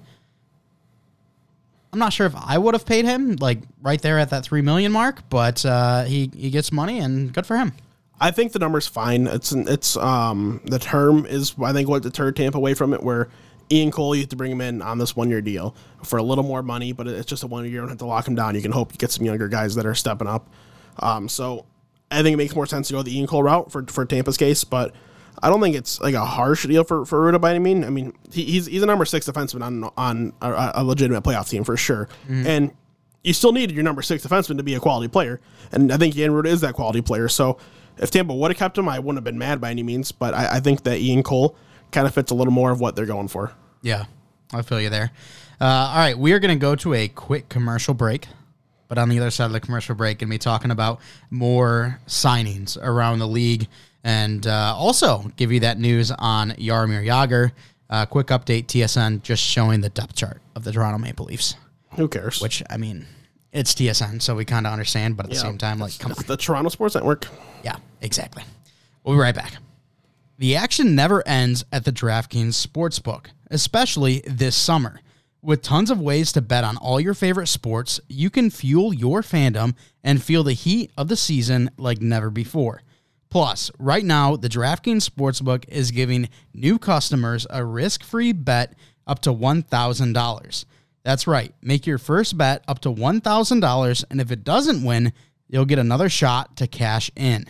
I'm 1.93 1.99
not 1.99 2.13
sure 2.13 2.25
if 2.25 2.35
I 2.35 2.57
would 2.57 2.73
have 2.73 2.85
paid 2.85 3.05
him 3.05 3.35
like 3.37 3.59
right 3.81 4.01
there 4.01 4.17
at 4.17 4.29
that 4.29 4.43
three 4.43 4.61
million 4.61 4.91
mark, 4.91 5.29
but 5.29 5.65
uh, 5.65 6.03
he 6.03 6.31
he 6.35 6.49
gets 6.49 6.71
money 6.71 6.99
and 6.99 7.33
good 7.33 7.45
for 7.45 7.57
him. 7.57 7.73
I 8.19 8.31
think 8.31 8.53
the 8.53 8.59
number's 8.59 8.87
fine. 8.87 9.27
It's 9.27 9.51
it's 9.51 9.97
um 9.97 10.61
the 10.65 10.79
term 10.79 11.25
is 11.25 11.55
I 11.61 11.73
think 11.73 11.89
what 11.89 12.03
deterred 12.03 12.35
Tampa 12.35 12.57
away 12.57 12.75
from 12.75 12.93
it. 12.93 13.03
Where 13.03 13.29
Ian 13.71 13.91
Cole, 13.91 14.15
you 14.15 14.21
have 14.21 14.29
to 14.29 14.35
bring 14.35 14.51
him 14.51 14.61
in 14.61 14.81
on 14.81 14.99
this 14.99 15.15
one 15.15 15.29
year 15.29 15.41
deal 15.41 15.75
for 16.03 16.17
a 16.17 16.23
little 16.23 16.43
more 16.43 16.61
money, 16.63 16.93
but 16.93 17.07
it's 17.07 17.25
just 17.25 17.43
a 17.43 17.47
one 17.47 17.63
year. 17.63 17.73
You 17.73 17.79
don't 17.79 17.89
have 17.89 17.97
to 17.97 18.05
lock 18.05 18.27
him 18.27 18.35
down. 18.35 18.55
You 18.55 18.61
can 18.61 18.71
hope 18.71 18.93
you 18.93 18.97
get 18.97 19.11
some 19.11 19.25
younger 19.25 19.47
guys 19.47 19.75
that 19.75 19.85
are 19.85 19.95
stepping 19.95 20.27
up. 20.27 20.49
Um, 20.99 21.27
so 21.27 21.65
I 22.09 22.21
think 22.21 22.35
it 22.35 22.37
makes 22.37 22.55
more 22.55 22.65
sense 22.65 22.87
to 22.89 22.93
go 22.93 23.01
the 23.01 23.17
Ian 23.17 23.27
Cole 23.27 23.43
route 23.43 23.71
for 23.71 23.83
for 23.87 24.05
Tampa's 24.05 24.37
case, 24.37 24.63
but. 24.63 24.95
I 25.41 25.49
don't 25.49 25.61
think 25.61 25.75
it's 25.75 25.99
like 26.01 26.13
a 26.13 26.25
harsh 26.25 26.65
deal 26.65 26.83
for 26.83 27.05
for 27.05 27.19
Rutta 27.19 27.39
by 27.39 27.51
any 27.51 27.59
mean. 27.59 27.83
I 27.83 27.89
mean, 27.89 28.13
he, 28.31 28.43
he's 28.43 28.65
he's 28.65 28.83
a 28.83 28.85
number 28.85 29.05
six 29.05 29.27
defenseman 29.27 29.63
on 29.63 29.89
on 29.97 30.33
a, 30.41 30.71
a 30.75 30.83
legitimate 30.83 31.23
playoff 31.23 31.49
team 31.49 31.63
for 31.63 31.77
sure, 31.77 32.07
and 32.47 32.71
you 33.23 33.33
still 33.33 33.51
need 33.51 33.71
your 33.71 33.83
number 33.83 34.01
six 34.01 34.25
defenseman 34.25 34.57
to 34.57 34.63
be 34.63 34.73
a 34.73 34.79
quality 34.79 35.07
player. 35.07 35.39
And 35.71 35.91
I 35.91 35.97
think 35.97 36.15
Ian 36.15 36.31
Rutta 36.31 36.47
is 36.47 36.61
that 36.61 36.73
quality 36.73 37.01
player. 37.01 37.27
So 37.27 37.57
if 37.97 38.09
Tampa 38.11 38.33
would 38.33 38.51
have 38.51 38.57
kept 38.57 38.77
him, 38.77 38.89
I 38.89 38.99
wouldn't 38.99 39.17
have 39.17 39.23
been 39.23 39.37
mad 39.37 39.61
by 39.61 39.71
any 39.71 39.83
means. 39.83 40.11
But 40.11 40.33
I, 40.33 40.57
I 40.57 40.59
think 40.59 40.83
that 40.83 40.99
Ian 40.99 41.23
Cole 41.23 41.55
kind 41.91 42.07
of 42.07 42.13
fits 42.13 42.31
a 42.31 42.35
little 42.35 42.53
more 42.53 42.71
of 42.71 42.79
what 42.79 42.95
they're 42.95 43.05
going 43.05 43.27
for. 43.27 43.51
Yeah, 43.81 44.05
I 44.53 44.61
feel 44.63 44.81
you 44.81 44.89
there. 44.89 45.11
Uh, 45.59 45.65
all 45.65 45.97
right, 45.97 46.17
we 46.17 46.33
are 46.33 46.39
going 46.39 46.57
to 46.57 46.61
go 46.61 46.75
to 46.75 46.93
a 46.93 47.07
quick 47.07 47.49
commercial 47.49 47.93
break. 47.93 48.27
But 48.87 48.97
on 48.97 49.07
the 49.07 49.19
other 49.19 49.31
side 49.31 49.45
of 49.45 49.53
the 49.53 49.61
commercial 49.61 49.95
break, 49.95 50.19
going 50.19 50.27
to 50.27 50.33
be 50.33 50.37
talking 50.37 50.69
about 50.69 50.99
more 51.29 51.99
signings 52.07 52.77
around 52.81 53.19
the 53.19 53.27
league 53.27 53.69
and 54.03 54.45
uh, 54.47 54.73
also 54.75 55.31
give 55.35 55.51
you 55.51 55.59
that 55.61 55.79
news 55.79 56.11
on 56.11 56.51
Jaromir 56.51 57.05
Jagr. 57.05 57.51
Uh, 57.89 58.05
quick 58.05 58.27
update 58.27 58.67
TSN 58.67 59.21
just 59.21 59.43
showing 59.43 59.81
the 59.81 59.89
depth 59.89 60.15
chart 60.15 60.41
of 60.55 60.63
the 60.63 60.71
Toronto 60.71 60.97
Maple 60.97 61.25
Leafs, 61.25 61.55
Who 61.95 62.07
cares? 62.07 62.39
which, 62.41 62.63
I 62.69 62.77
mean, 62.77 63.05
it's 63.51 63.73
TSN, 63.73 64.21
so 64.21 64.33
we 64.33 64.45
kind 64.45 64.65
of 64.65 64.71
understand, 64.71 65.17
but 65.17 65.25
at 65.25 65.31
the 65.31 65.35
same 65.37 65.57
time, 65.57 65.77
like, 65.77 65.99
come 65.99 66.13
on. 66.13 66.17
The 66.25 66.37
Toronto 66.37 66.69
Sports 66.69 66.95
Network. 66.95 67.27
Yeah, 67.63 67.75
exactly. 67.99 68.43
We'll 69.03 69.15
be 69.15 69.19
right 69.21 69.35
back. 69.35 69.55
The 70.37 70.55
action 70.55 70.95
never 70.95 71.21
ends 71.27 71.65
at 71.73 71.83
the 71.83 71.91
DraftKings 71.91 72.65
Sportsbook, 72.65 73.25
especially 73.51 74.21
this 74.25 74.55
summer. 74.55 75.01
With 75.41 75.61
tons 75.61 75.91
of 75.91 75.99
ways 75.99 76.31
to 76.33 76.41
bet 76.41 76.63
on 76.63 76.77
all 76.77 76.99
your 76.99 77.13
favorite 77.13 77.47
sports, 77.47 77.99
you 78.07 78.29
can 78.29 78.49
fuel 78.49 78.93
your 78.93 79.21
fandom 79.21 79.75
and 80.03 80.23
feel 80.23 80.43
the 80.43 80.53
heat 80.53 80.91
of 80.97 81.09
the 81.09 81.15
season 81.17 81.71
like 81.77 81.99
never 82.01 82.29
before. 82.29 82.83
Plus, 83.31 83.71
right 83.79 84.03
now, 84.03 84.35
the 84.35 84.49
DraftKings 84.49 85.09
Sportsbook 85.09 85.63
is 85.69 85.91
giving 85.91 86.27
new 86.53 86.77
customers 86.77 87.47
a 87.49 87.63
risk 87.63 88.03
free 88.03 88.33
bet 88.33 88.75
up 89.07 89.19
to 89.21 89.33
$1,000. 89.33 90.65
That's 91.03 91.27
right, 91.27 91.55
make 91.61 91.87
your 91.87 91.97
first 91.97 92.37
bet 92.37 92.61
up 92.67 92.79
to 92.81 92.89
$1,000, 92.89 94.03
and 94.11 94.21
if 94.21 94.31
it 94.31 94.43
doesn't 94.43 94.83
win, 94.83 95.13
you'll 95.47 95.65
get 95.65 95.79
another 95.79 96.09
shot 96.09 96.57
to 96.57 96.67
cash 96.67 97.09
in. 97.15 97.45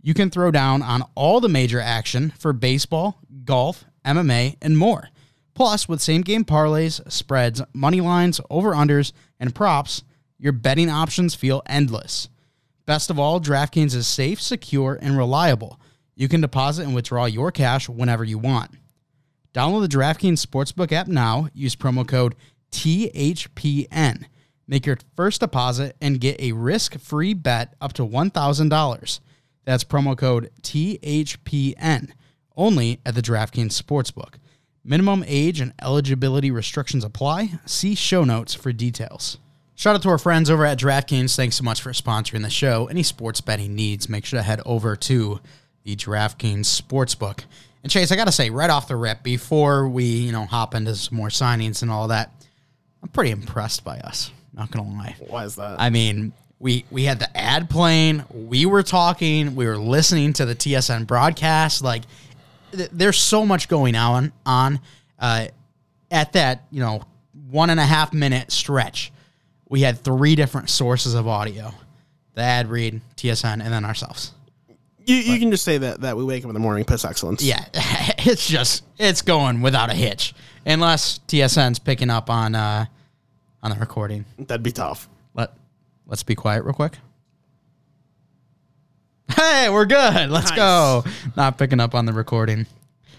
You 0.00 0.14
can 0.14 0.30
throw 0.30 0.52
down 0.52 0.82
on 0.82 1.02
all 1.16 1.40
the 1.40 1.48
major 1.48 1.80
action 1.80 2.32
for 2.38 2.52
baseball, 2.52 3.18
golf, 3.44 3.84
MMA, 4.04 4.56
and 4.62 4.78
more. 4.78 5.08
Plus, 5.54 5.88
with 5.88 6.00
same 6.00 6.22
game 6.22 6.44
parlays, 6.44 7.00
spreads, 7.10 7.60
money 7.72 8.00
lines, 8.00 8.40
over 8.48 8.70
unders, 8.70 9.12
and 9.40 9.52
props, 9.52 10.04
your 10.38 10.52
betting 10.52 10.88
options 10.88 11.34
feel 11.34 11.60
endless. 11.66 12.28
Best 12.88 13.10
of 13.10 13.18
all, 13.18 13.38
DraftKings 13.38 13.94
is 13.94 14.06
safe, 14.06 14.40
secure, 14.40 14.98
and 15.02 15.18
reliable. 15.18 15.78
You 16.16 16.26
can 16.26 16.40
deposit 16.40 16.84
and 16.84 16.94
withdraw 16.94 17.26
your 17.26 17.52
cash 17.52 17.86
whenever 17.86 18.24
you 18.24 18.38
want. 18.38 18.70
Download 19.52 19.82
the 19.82 19.94
DraftKings 19.94 20.42
Sportsbook 20.42 20.90
app 20.90 21.06
now. 21.06 21.50
Use 21.52 21.76
promo 21.76 22.08
code 22.08 22.34
THPN. 22.72 24.24
Make 24.66 24.86
your 24.86 24.96
first 25.14 25.40
deposit 25.42 25.96
and 26.00 26.18
get 26.18 26.40
a 26.40 26.52
risk 26.52 26.98
free 26.98 27.34
bet 27.34 27.74
up 27.78 27.92
to 27.92 28.06
$1,000. 28.06 29.20
That's 29.66 29.84
promo 29.84 30.16
code 30.16 30.50
THPN 30.62 32.12
only 32.56 33.00
at 33.04 33.14
the 33.14 33.20
DraftKings 33.20 33.78
Sportsbook. 33.78 34.36
Minimum 34.82 35.24
age 35.26 35.60
and 35.60 35.74
eligibility 35.82 36.50
restrictions 36.50 37.04
apply. 37.04 37.50
See 37.66 37.94
show 37.94 38.24
notes 38.24 38.54
for 38.54 38.72
details. 38.72 39.36
Shout 39.78 39.94
out 39.94 40.02
to 40.02 40.08
our 40.08 40.18
friends 40.18 40.50
over 40.50 40.66
at 40.66 40.76
DraftKings. 40.76 41.36
Thanks 41.36 41.54
so 41.54 41.62
much 41.62 41.82
for 41.82 41.92
sponsoring 41.92 42.42
the 42.42 42.50
show. 42.50 42.88
Any 42.88 43.04
sports 43.04 43.40
betting 43.40 43.76
needs, 43.76 44.08
make 44.08 44.24
sure 44.24 44.40
to 44.40 44.42
head 44.42 44.60
over 44.66 44.96
to 44.96 45.38
the 45.84 45.94
DraftKings 45.94 46.62
Sportsbook. 46.62 47.44
And 47.84 47.92
Chase, 47.92 48.10
I 48.10 48.16
got 48.16 48.24
to 48.24 48.32
say, 48.32 48.50
right 48.50 48.70
off 48.70 48.88
the 48.88 48.96
rip, 48.96 49.22
before 49.22 49.88
we, 49.88 50.02
you 50.02 50.32
know, 50.32 50.46
hop 50.46 50.74
into 50.74 50.96
some 50.96 51.16
more 51.16 51.28
signings 51.28 51.82
and 51.82 51.92
all 51.92 52.08
that, 52.08 52.32
I'm 53.04 53.08
pretty 53.10 53.30
impressed 53.30 53.84
by 53.84 53.98
us. 54.00 54.32
Not 54.52 54.72
gonna 54.72 54.88
lie. 54.88 55.14
Why 55.20 55.44
is 55.44 55.54
that? 55.54 55.80
I 55.80 55.90
mean, 55.90 56.32
we 56.58 56.84
we 56.90 57.04
had 57.04 57.20
the 57.20 57.36
ad 57.36 57.70
playing, 57.70 58.24
we 58.32 58.66
were 58.66 58.82
talking, 58.82 59.54
we 59.54 59.64
were 59.64 59.78
listening 59.78 60.32
to 60.32 60.44
the 60.44 60.56
TSN 60.56 61.06
broadcast. 61.06 61.82
Like, 61.82 62.02
th- 62.72 62.90
there's 62.92 63.18
so 63.18 63.46
much 63.46 63.68
going 63.68 63.94
on 63.94 64.32
on 64.44 64.80
uh, 65.20 65.46
at 66.10 66.32
that 66.32 66.64
you 66.72 66.80
know 66.80 67.04
one 67.48 67.70
and 67.70 67.78
a 67.78 67.86
half 67.86 68.12
minute 68.12 68.50
stretch. 68.50 69.12
We 69.68 69.82
had 69.82 69.98
three 69.98 70.34
different 70.34 70.70
sources 70.70 71.14
of 71.14 71.26
audio: 71.28 71.72
the 72.34 72.42
ad 72.42 72.68
read, 72.68 73.00
TSN, 73.16 73.62
and 73.62 73.72
then 73.72 73.84
ourselves. 73.84 74.32
you 75.04 75.16
you 75.16 75.38
can 75.38 75.50
just 75.50 75.64
say 75.64 75.78
that 75.78 76.00
that 76.02 76.16
we 76.16 76.24
wake 76.24 76.44
up 76.44 76.48
in 76.48 76.54
the 76.54 76.60
morning, 76.60 76.84
piss 76.84 77.04
excellence. 77.04 77.42
Yeah, 77.42 77.64
it's 77.74 78.48
just 78.48 78.84
it's 78.98 79.22
going 79.22 79.60
without 79.62 79.90
a 79.90 79.94
hitch, 79.94 80.34
unless 80.64 81.18
TSN's 81.28 81.78
picking 81.78 82.10
up 82.10 82.30
on 82.30 82.54
uh, 82.54 82.86
on 83.62 83.70
the 83.70 83.76
recording. 83.76 84.24
that'd 84.38 84.62
be 84.62 84.72
tough. 84.72 85.08
Let 85.34 85.52
Let's 86.06 86.22
be 86.22 86.34
quiet 86.34 86.64
real 86.64 86.72
quick. 86.74 86.94
Hey, 89.36 89.68
we're 89.68 89.84
good. 89.84 90.30
Let's 90.30 90.50
Nice. 90.50 90.56
go. 90.56 91.04
Not 91.36 91.58
picking 91.58 91.80
up 91.80 91.94
on 91.94 92.06
the 92.06 92.12
recording. 92.14 92.66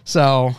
So, 0.04 0.54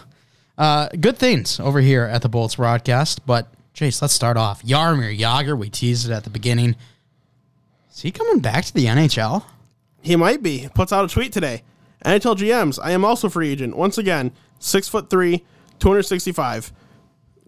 uh, 0.57 0.89
good 1.01 1.19
things 1.19 1.59
over 1.59 1.81
here 1.81 2.05
at 2.05 2.23
the 2.23 2.29
Bolts 2.29 2.55
broadcast. 2.55 3.27
But 3.27 3.49
Chase, 3.73 4.03
let's 4.03 4.15
start 4.15 4.37
off. 4.37 4.63
Jaromir 4.63 5.17
Jagr, 5.19 5.57
we 5.57 5.71
teased 5.71 6.09
it 6.09 6.13
at 6.13 6.25
the 6.25 6.31
beginning. 6.31 6.77
Is 7.93 8.03
he 8.03 8.11
coming 8.11 8.41
back 8.41 8.65
to 8.67 8.75
the 8.75 8.87
NHL? 8.87 9.45
He 10.03 10.17
might 10.17 10.43
be. 10.43 10.69
Puts 10.75 10.93
out 10.93 11.05
a 11.05 11.09
tweet 11.09 11.33
today. 11.33 11.63
NHL 12.05 12.37
GMs, 12.37 12.79
I 12.83 12.93
am 12.93 13.05
also 13.05 13.29
free 13.29 13.51
agent. 13.51 13.77
Once 13.77 13.99
again, 13.99 14.33
six 14.59 14.89
foot 14.89 15.11
three, 15.11 15.45
265, 15.81 16.73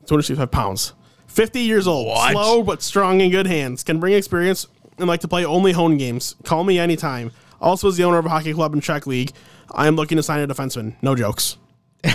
265 0.07 0.51
pounds. 0.51 0.93
50 1.27 1.61
years 1.61 1.87
old. 1.87 2.09
What? 2.09 2.33
Slow 2.33 2.63
but 2.63 2.83
strong 2.83 3.21
in 3.23 3.31
good 3.31 3.47
hands. 3.47 3.83
Can 3.83 3.99
bring 3.99 4.13
experience 4.13 4.67
and 4.99 5.09
like 5.09 5.21
to 5.21 5.29
play 5.29 5.47
only 5.47 5.73
home 5.73 5.97
games. 5.97 6.37
Call 6.45 6.65
me 6.65 6.79
anytime. 6.79 7.31
Also 7.61 7.89
is 7.89 7.97
the 7.97 8.05
owner 8.05 8.19
of 8.19 8.27
a 8.27 8.29
hockey 8.29 8.53
club 8.53 8.75
in 8.75 8.81
Czech 8.83 9.07
League. 9.07 9.33
I 9.71 9.87
am 9.87 9.97
looking 9.97 10.17
to 10.17 10.23
sign 10.23 10.41
a 10.41 10.47
defenseman. 10.53 10.95
No 11.01 11.15
jokes. 11.15 11.57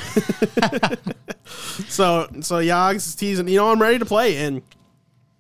so 1.87 2.27
so 2.41 2.55
Yogs 2.55 2.95
is 2.97 3.15
teasing, 3.15 3.47
you 3.47 3.57
know, 3.57 3.71
I'm 3.71 3.81
ready 3.81 3.99
to 3.99 4.05
play. 4.05 4.37
And 4.37 4.61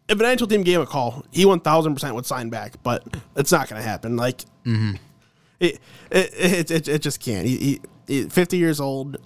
if 0.07 0.19
an 0.19 0.25
NHL 0.25 0.49
team 0.49 0.63
gave 0.63 0.77
him 0.77 0.83
a 0.83 0.85
call, 0.85 1.25
he 1.31 1.45
1000% 1.45 2.15
would 2.15 2.25
sign 2.25 2.49
back, 2.49 2.81
but 2.83 3.03
it's 3.35 3.51
not 3.51 3.69
going 3.69 3.81
to 3.81 3.87
happen. 3.87 4.15
Like, 4.15 4.39
mm-hmm. 4.65 4.95
it, 5.59 5.79
it, 6.09 6.33
it, 6.33 6.71
it, 6.71 6.87
it 6.87 7.01
just 7.01 7.19
can't. 7.19 7.45
He, 7.45 7.57
he, 7.57 7.81
he- 8.07 8.29
50 8.29 8.57
years 8.57 8.79
old, 8.79 9.17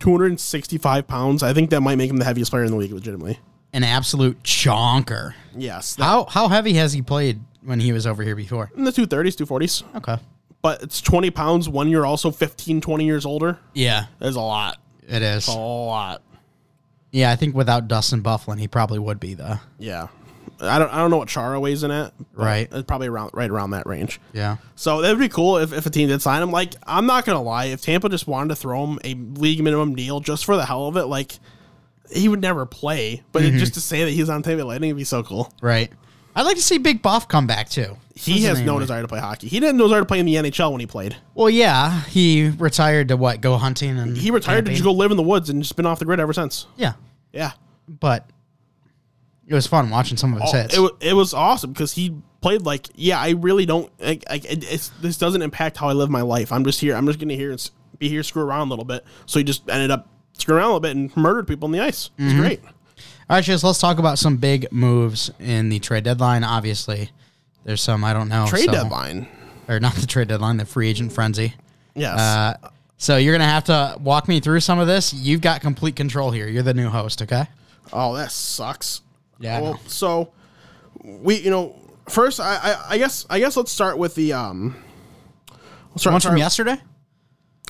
265 0.00 1.06
pounds. 1.06 1.42
I 1.42 1.52
think 1.52 1.70
that 1.70 1.80
might 1.80 1.96
make 1.96 2.10
him 2.10 2.16
the 2.16 2.24
heaviest 2.24 2.50
player 2.50 2.64
in 2.64 2.72
the 2.72 2.76
league, 2.76 2.92
legitimately. 2.92 3.38
An 3.72 3.84
absolute 3.84 4.42
chonker. 4.42 5.34
Yes. 5.56 5.96
That, 5.96 6.04
How 6.04 6.24
how 6.24 6.48
heavy 6.48 6.74
has 6.74 6.92
he 6.92 7.02
played 7.02 7.40
when 7.62 7.78
he 7.78 7.92
was 7.92 8.06
over 8.06 8.22
here 8.22 8.36
before? 8.36 8.70
in 8.76 8.84
the 8.84 8.90
230s, 8.90 9.36
240s. 9.36 9.96
Okay. 9.96 10.16
But 10.66 10.82
it's 10.82 11.00
20 11.00 11.30
pounds 11.30 11.68
when 11.68 11.88
you're 11.88 12.04
also 12.06 12.30
15, 12.30 12.80
20 12.80 13.04
years 13.04 13.24
older. 13.24 13.58
Yeah, 13.72 14.06
There's 14.18 14.36
a 14.36 14.40
lot. 14.40 14.78
it 15.08 15.22
is. 15.22 15.46
A 15.48 15.52
lot. 15.52 16.22
Yeah, 17.12 17.30
I 17.30 17.36
think 17.36 17.54
without 17.54 17.86
Dustin 17.88 18.22
Byfuglien, 18.22 18.58
he 18.58 18.66
probably 18.68 18.98
would 18.98 19.20
be 19.20 19.34
the 19.34 19.60
Yeah. 19.78 20.08
I 20.60 20.78
don't, 20.78 20.90
I 20.92 20.96
don't 20.98 21.10
know 21.10 21.18
what 21.18 21.28
Chara 21.28 21.60
weighs 21.60 21.82
in 21.82 21.90
at. 21.90 22.12
Right. 22.32 22.66
It's 22.72 22.84
probably 22.86 23.08
around 23.08 23.30
right 23.34 23.50
around 23.50 23.70
that 23.70 23.86
range. 23.86 24.20
yeah. 24.32 24.56
So 24.74 25.02
that 25.02 25.10
would 25.10 25.18
be 25.20 25.28
cool 25.28 25.58
if, 25.58 25.72
if 25.72 25.84
a 25.86 25.90
team 25.90 26.08
did 26.08 26.20
sign 26.22 26.42
him. 26.42 26.50
Like, 26.50 26.74
I'm 26.86 27.06
not 27.06 27.24
gonna 27.26 27.42
lie, 27.42 27.66
if 27.66 27.82
Tampa 27.82 28.08
just 28.08 28.26
wanted 28.26 28.48
to 28.48 28.56
throw 28.56 28.84
him 28.86 28.98
a 29.04 29.14
league 29.38 29.62
minimum 29.62 29.94
deal 29.94 30.18
just 30.20 30.44
for 30.44 30.56
the 30.56 30.64
hell 30.66 30.86
of 30.88 30.96
it, 30.96 31.04
like 31.06 31.38
he 32.10 32.28
would 32.28 32.40
never 32.40 32.64
play. 32.66 33.22
But 33.32 33.42
Mm-hmm. 33.42 33.58
just 33.58 33.74
to 33.74 33.80
say 33.80 34.02
that 34.04 34.10
he's 34.10 34.28
on 34.28 34.42
Tampa 34.42 34.64
Lightning 34.64 34.90
would 34.90 34.98
be 34.98 35.04
so 35.04 35.22
cool. 35.22 35.52
Right. 35.60 35.92
I'd 36.34 36.42
like 36.42 36.56
to 36.56 36.62
see 36.62 36.78
Big 36.78 37.02
Buff 37.02 37.28
come 37.28 37.46
back 37.46 37.68
too. 37.68 37.96
He 38.18 38.44
has 38.44 38.60
no 38.62 38.78
desire 38.78 39.02
to 39.02 39.08
play 39.08 39.20
hockey. 39.20 39.46
He 39.46 39.60
didn't 39.60 39.76
know 39.76 39.84
desire 39.84 40.00
to 40.00 40.06
play 40.06 40.18
in 40.18 40.26
the 40.26 40.36
NHL 40.36 40.72
when 40.72 40.80
he 40.80 40.86
played. 40.86 41.14
Well, 41.34 41.50
yeah, 41.50 42.00
he 42.04 42.48
retired 42.48 43.08
to 43.08 43.16
what? 43.16 43.40
Go 43.42 43.56
hunting 43.58 43.98
and 43.98 44.16
He 44.16 44.30
retired 44.30 44.64
to 44.64 44.70
camping? 44.70 44.72
just 44.74 44.84
go 44.84 44.92
live 44.92 45.10
in 45.10 45.18
the 45.18 45.22
woods 45.22 45.50
and 45.50 45.62
just 45.62 45.76
been 45.76 45.84
off 45.86 45.98
the 45.98 46.06
grid 46.06 46.18
ever 46.18 46.32
since. 46.32 46.66
Yeah, 46.76 46.94
Yeah. 47.32 47.52
but 47.86 48.28
it 49.46 49.54
was 49.54 49.66
fun 49.66 49.90
watching 49.90 50.16
some 50.16 50.32
of 50.34 50.40
his 50.40 50.50
Oh, 50.52 50.56
hits. 50.56 50.76
it, 50.76 50.80
wa- 50.80 50.90
it 51.00 51.12
was 51.12 51.34
awesome 51.34 51.72
because 51.72 51.92
he 51.92 52.16
played 52.40 52.62
like, 52.62 52.88
yeah, 52.94 53.20
I 53.20 53.30
really 53.30 53.66
don't, 53.66 53.92
like, 54.00 54.24
like 54.28 54.44
it, 54.46 54.64
it's, 54.72 54.88
this 55.02 55.18
doesn't 55.18 55.42
impact 55.42 55.76
how 55.76 55.88
I 55.88 55.92
live 55.92 56.08
my 56.10 56.22
life. 56.22 56.52
I'm 56.52 56.64
just 56.64 56.80
here. 56.80 56.96
I'm 56.96 57.06
just 57.06 57.18
going 57.18 57.28
to 57.28 57.36
here 57.36 57.50
and 57.50 57.58
s- 57.60 57.70
be 57.98 58.08
here, 58.08 58.22
screw 58.22 58.42
around 58.42 58.68
a 58.68 58.70
little 58.70 58.84
bit. 58.86 59.04
So 59.26 59.38
he 59.38 59.44
just 59.44 59.68
ended 59.68 59.90
up 59.90 60.08
screwing 60.32 60.58
around 60.60 60.70
a 60.70 60.72
little 60.74 60.80
bit 60.80 60.96
and 60.96 61.16
murdered 61.16 61.46
people 61.46 61.66
in 61.66 61.72
the 61.72 61.80
ice. 61.80 62.10
It 62.18 62.24
was 62.24 62.32
Mm-hmm. 62.32 62.40
great. 62.42 62.60
All 63.28 63.36
right, 63.36 63.44
Chase, 63.44 63.62
let's 63.62 63.78
talk 63.78 63.98
about 63.98 64.18
some 64.18 64.36
big 64.38 64.70
moves 64.72 65.30
in 65.38 65.68
the 65.68 65.80
trade 65.80 66.04
deadline. 66.04 66.44
Obviously, 66.44 67.10
there's 67.66 67.82
some 67.82 68.02
I 68.04 68.14
don't 68.14 68.30
know. 68.30 68.46
Trade 68.48 68.64
so- 68.64 68.72
deadline. 68.72 69.28
or 69.68 69.78
not 69.80 69.94
the 69.96 70.06
trade 70.06 70.28
deadline, 70.28 70.56
the 70.56 70.64
free 70.64 70.88
agent 70.88 71.12
frenzy. 71.12 71.54
Yes. 71.94 72.18
Uh, 72.18 72.56
so 72.96 73.16
you're 73.18 73.34
gonna 73.34 73.44
have 73.44 73.64
to 73.64 73.96
walk 74.00 74.28
me 74.28 74.40
through 74.40 74.60
some 74.60 74.78
of 74.78 74.86
this. 74.86 75.12
You've 75.12 75.40
got 75.42 75.60
complete 75.60 75.96
control 75.96 76.30
here. 76.30 76.48
You're 76.48 76.62
the 76.62 76.72
new 76.74 76.88
host, 76.88 77.20
okay? 77.22 77.46
oh, 77.92 78.14
that 78.16 78.32
sucks. 78.32 79.02
Yeah, 79.38 79.60
Well, 79.60 79.80
so 79.86 80.32
we, 81.04 81.36
you 81.36 81.50
know, 81.50 81.76
first, 82.08 82.40
I, 82.40 82.56
I, 82.56 82.94
I 82.94 82.98
guess, 82.98 83.26
I 83.30 83.38
guess 83.38 83.56
let's 83.56 83.70
start 83.70 83.96
with 83.98 84.14
the, 84.16 84.32
um, 84.32 84.82
let's 85.90 86.02
start, 86.02 86.14
One 86.14 86.20
from 86.20 86.36
yesterday. 86.36 86.78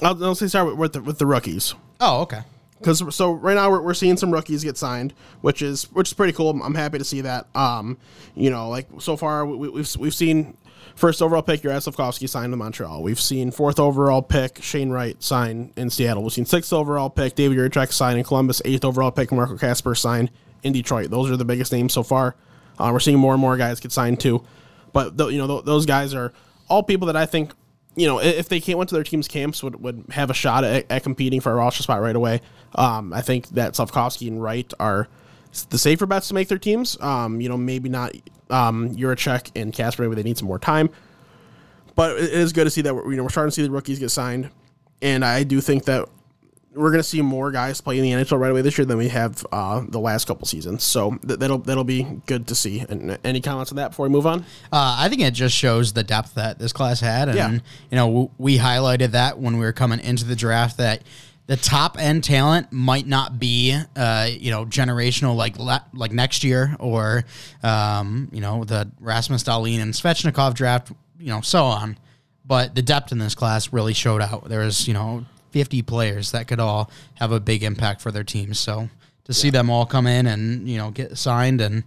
I'll, 0.03 0.25
I'll 0.25 0.35
say 0.35 0.47
start 0.47 0.67
with, 0.69 0.77
with 0.77 0.93
the, 0.95 1.03
with 1.03 1.19
the 1.19 1.27
rookies. 1.27 1.75
Oh, 2.01 2.21
okay. 2.23 2.41
Because 2.79 3.15
so 3.15 3.33
right 3.33 3.55
now 3.55 3.71
we're, 3.71 3.81
we're 3.81 3.95
seeing 3.95 4.17
some 4.17 4.31
rookies 4.31 4.63
get 4.63 4.77
signed, 4.77 5.15
which 5.41 5.63
is 5.63 5.85
which 5.93 6.09
is 6.09 6.15
pretty 6.15 6.33
cool. 6.33 6.51
I'm, 6.51 6.75
happy 6.75 6.99
to 6.99 7.05
see 7.05 7.23
that. 7.23 7.47
Um, 7.55 7.97
you 8.35 8.51
know, 8.51 8.69
like 8.69 8.87
so 8.99 9.17
far 9.17 9.47
we, 9.47 9.69
we've 9.69 9.97
we've 9.97 10.15
seen 10.15 10.57
first 10.95 11.23
overall 11.23 11.43
pick 11.43 11.63
your 11.63 11.73
Slafkovsky 11.73 12.29
signed 12.29 12.53
in 12.53 12.59
Montreal. 12.59 13.03
We've 13.03 13.21
seen 13.21 13.51
fourth 13.51 13.81
overall 13.81 14.23
pick 14.23 14.63
Shane 14.63 14.91
Wright 14.91 15.21
sign 15.23 15.73
in 15.77 15.89
Seattle. 15.91 16.23
We've 16.23 16.33
seen 16.33 16.47
sixth 16.47 16.73
overall 16.73 17.09
pick 17.09 17.35
David 17.35 17.59
Jiricek 17.59 17.93
sign 17.93 18.19
in 18.19 18.25
Columbus. 18.25 18.61
Eighth 18.65 18.85
overall 18.85 19.11
pick 19.11 19.33
Marco 19.33 19.57
Kasper 19.57 19.95
sign 19.95 20.31
in 20.63 20.73
Detroit. 20.73 21.11
Those 21.11 21.31
are 21.31 21.37
the 21.37 21.45
biggest 21.45 21.73
names 21.73 21.93
so 21.93 22.03
far. 22.03 22.37
Uh, 22.79 22.91
we're 22.93 23.01
seeing 23.01 23.19
more 23.19 23.33
and 23.33 23.41
more 23.41 23.57
guys 23.57 23.81
get 23.81 23.93
signed 23.93 24.21
too, 24.21 24.45
but 24.93 25.17
th- 25.17 25.33
you 25.33 25.39
know 25.39 25.47
th- 25.47 25.65
those 25.65 25.87
guys 25.87 26.13
are 26.13 26.33
all 26.69 26.83
people 26.83 27.07
that 27.07 27.17
I 27.17 27.25
think 27.25 27.53
you 27.97 28.07
know, 28.07 28.21
if 28.21 28.49
they 28.49 28.61
can't 28.61 28.79
went 28.79 28.91
to 28.91 28.95
their 28.95 29.05
team's 29.05 29.27
camps, 29.27 29.63
would, 29.63 29.83
would 29.83 30.05
have 30.11 30.31
a 30.31 30.35
shot 30.35 30.65
at, 30.65 30.87
at 30.91 31.03
competing 31.03 31.41
for 31.41 31.51
a 31.51 31.55
roster 31.55 31.83
spot 31.83 32.01
right 32.01 32.15
away. 32.15 32.43
Um, 32.75 33.13
I 33.13 33.23
think 33.23 33.49
that 33.51 33.73
Slafkovsky 33.73 34.29
and 34.29 34.41
Wright 34.41 34.71
are 34.79 35.09
the 35.71 35.79
safer 35.79 36.05
bets 36.07 36.29
to 36.29 36.35
make 36.35 36.49
their 36.49 36.59
teams. 36.59 37.01
Um, 37.01 37.41
you 37.41 37.49
know, 37.49 37.57
maybe 37.57 37.89
not 37.89 38.13
um, 38.51 38.95
and 38.95 39.73
Kasper. 39.73 40.03
Maybe 40.03 40.15
they 40.15 40.23
need 40.23 40.39
some 40.39 40.49
more 40.49 40.59
time. 40.59 40.91
But 41.95 42.19
it 42.19 42.25
it 42.25 42.33
is 42.35 42.53
good 42.53 42.65
to 42.65 42.71
see 42.71 42.83
that 42.83 42.95
we're, 42.95 43.11
you 43.11 43.17
know 43.17 43.23
we're 43.23 43.31
starting 43.31 43.51
to 43.51 43.55
see 43.55 43.63
the 43.63 43.71
rookies 43.71 43.99
get 43.99 44.11
signed, 44.11 44.51
and 45.01 45.25
I 45.25 45.43
do 45.43 45.63
think 45.63 45.85
that 45.87 46.07
we're 46.77 46.91
going 46.91 47.03
to 47.03 47.09
see 47.09 47.23
more 47.23 47.51
guys 47.51 47.81
play 47.81 47.99
in 47.99 48.05
the 48.05 48.11
NHL 48.13 48.39
right 48.39 48.51
away 48.51 48.61
this 48.63 48.77
year 48.79 48.85
than 48.85 48.99
we 48.99 49.09
have 49.09 49.45
uh, 49.51 49.83
the 49.89 49.99
last 49.99 50.27
couple 50.27 50.47
seasons. 50.47 50.85
So 50.85 51.13
th- 51.27 51.39
that'll 51.41 51.59
that'll 51.59 51.85
be 51.85 52.03
good 52.27 52.47
to 52.49 52.55
see. 52.55 52.81
And 52.89 53.19
any 53.25 53.41
comments 53.41 53.73
on 53.73 53.77
that 53.77 53.89
before 53.91 54.05
we 54.07 54.11
move 54.11 54.27
on? 54.27 54.41
Uh, 54.73 54.97
I 54.99 55.09
think 55.09 55.23
it 55.23 55.33
just 55.33 55.55
shows 55.57 55.93
the 55.95 56.03
depth 56.03 56.35
that 56.35 56.59
this 56.59 56.73
class 56.73 57.01
had, 57.01 57.29
and 57.29 57.37
Yeah. 57.37 57.51
you 57.51 57.61
know 57.97 58.07
w- 58.07 58.31
we 58.39 58.59
highlighted 58.59 59.13
that 59.13 59.39
when 59.39 59.55
we 59.59 59.65
were 59.65 59.73
coming 59.73 60.01
into 60.01 60.25
the 60.25 60.37
draft 60.37 60.77
that 60.77 61.03
the 61.47 61.57
top 61.57 61.97
end 61.97 62.25
talent 62.25 62.73
might 62.73 63.07
not 63.07 63.39
be 63.39 63.79
uh, 63.97 64.29
you 64.31 64.51
know 64.51 64.65
generational 64.67 65.37
like 65.37 65.59
la- 65.59 65.79
like 65.95 66.13
next 66.13 66.43
year 66.45 66.77
or 66.81 67.25
um, 67.63 68.29
you 68.33 68.41
know 68.41 68.65
the 68.65 68.91
Rasmus 69.01 69.45
Dahlin 69.45 69.81
and 69.81 69.95
Svechnikov 69.95 70.55
draft, 70.55 70.93
you 71.19 71.29
know 71.29 71.41
so 71.41 71.65
on, 71.65 71.97
but 72.45 72.75
the 72.75 72.83
depth 72.83 73.13
in 73.13 73.19
this 73.19 73.35
class 73.35 73.73
really 73.73 73.95
showed 73.95 74.21
out. 74.23 74.49
There 74.49 74.61
was 74.61 74.87
you 74.89 74.95
know 74.95 75.25
50 75.57 75.81
players 75.81 76.33
that 76.33 76.47
could 76.49 76.61
all 76.61 76.91
have 77.15 77.33
a 77.33 77.41
big 77.41 77.63
impact 77.63 78.03
for 78.03 78.13
their 78.13 78.25
teams. 78.25 78.59
So 78.59 78.91
to 79.25 79.33
see 79.33 79.49
them 79.49 79.71
all 79.71 79.87
come 79.87 80.07
in 80.07 80.27
and 80.27 80.69
you 80.69 80.77
know 80.77 80.91
get 80.91 81.17
signed 81.17 81.63
and 81.63 81.83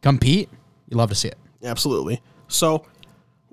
compete, 0.00 0.48
you 0.88 0.96
love 0.96 1.10
to 1.10 1.14
see 1.14 1.28
it. 1.28 1.36
Absolutely. 1.62 2.22
So 2.48 2.86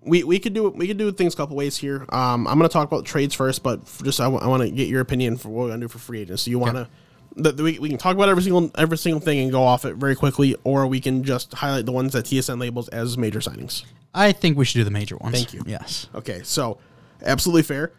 we, 0.01 0.23
we 0.23 0.39
could 0.39 0.53
do 0.53 0.69
we 0.69 0.87
could 0.87 0.95
do 0.97 1.11
things 1.11 1.33
a 1.33 1.37
couple 1.37 1.57
ways 1.57 1.75
here. 1.75 2.05
Um, 2.13 2.47
I'm 2.47 2.57
going 2.57 2.69
to 2.69 2.71
talk 2.71 2.87
about 2.87 3.03
trades 3.03 3.35
first, 3.35 3.61
but 3.61 3.81
just 4.03 4.21
I 4.21 4.29
want 4.29 4.63
to 4.63 4.69
get 4.71 4.87
your 4.87 5.01
opinion 5.01 5.35
for 5.35 5.49
what 5.49 5.63
we're 5.63 5.67
going 5.71 5.81
to 5.81 5.83
do 5.83 5.89
for 5.89 5.99
free 5.99 6.21
agents. 6.21 6.43
So 6.43 6.49
you 6.51 6.59
want 6.59 6.77
to 6.77 6.87
the, 7.35 7.51
the- 7.51 7.63
we, 7.63 7.77
we 7.77 7.89
can 7.89 7.97
talk 7.97 8.15
about 8.15 8.29
every 8.29 8.43
single 8.43 8.71
every 8.77 8.97
single 8.97 9.19
thing 9.19 9.39
and 9.39 9.51
go 9.51 9.63
off 9.63 9.83
it 9.83 9.95
very 9.97 10.15
quickly, 10.15 10.55
or 10.63 10.87
we 10.87 11.01
can 11.01 11.25
just 11.25 11.53
highlight 11.55 11.85
the 11.85 11.91
ones 11.91 12.13
that 12.13 12.23
TSN 12.23 12.57
labels 12.57 12.87
as 12.87 13.17
major 13.17 13.39
signings. 13.39 13.83
I 14.13 14.31
think 14.31 14.57
we 14.57 14.63
should 14.63 14.77
do 14.79 14.85
the 14.85 14.91
major 14.91 15.17
ones. 15.17 15.35
Thank 15.35 15.53
you. 15.53 15.61
Yes. 15.65 16.07
Okay, 16.15 16.39
so 16.43 16.77
absolutely 17.21 17.63
fair. 17.63 17.91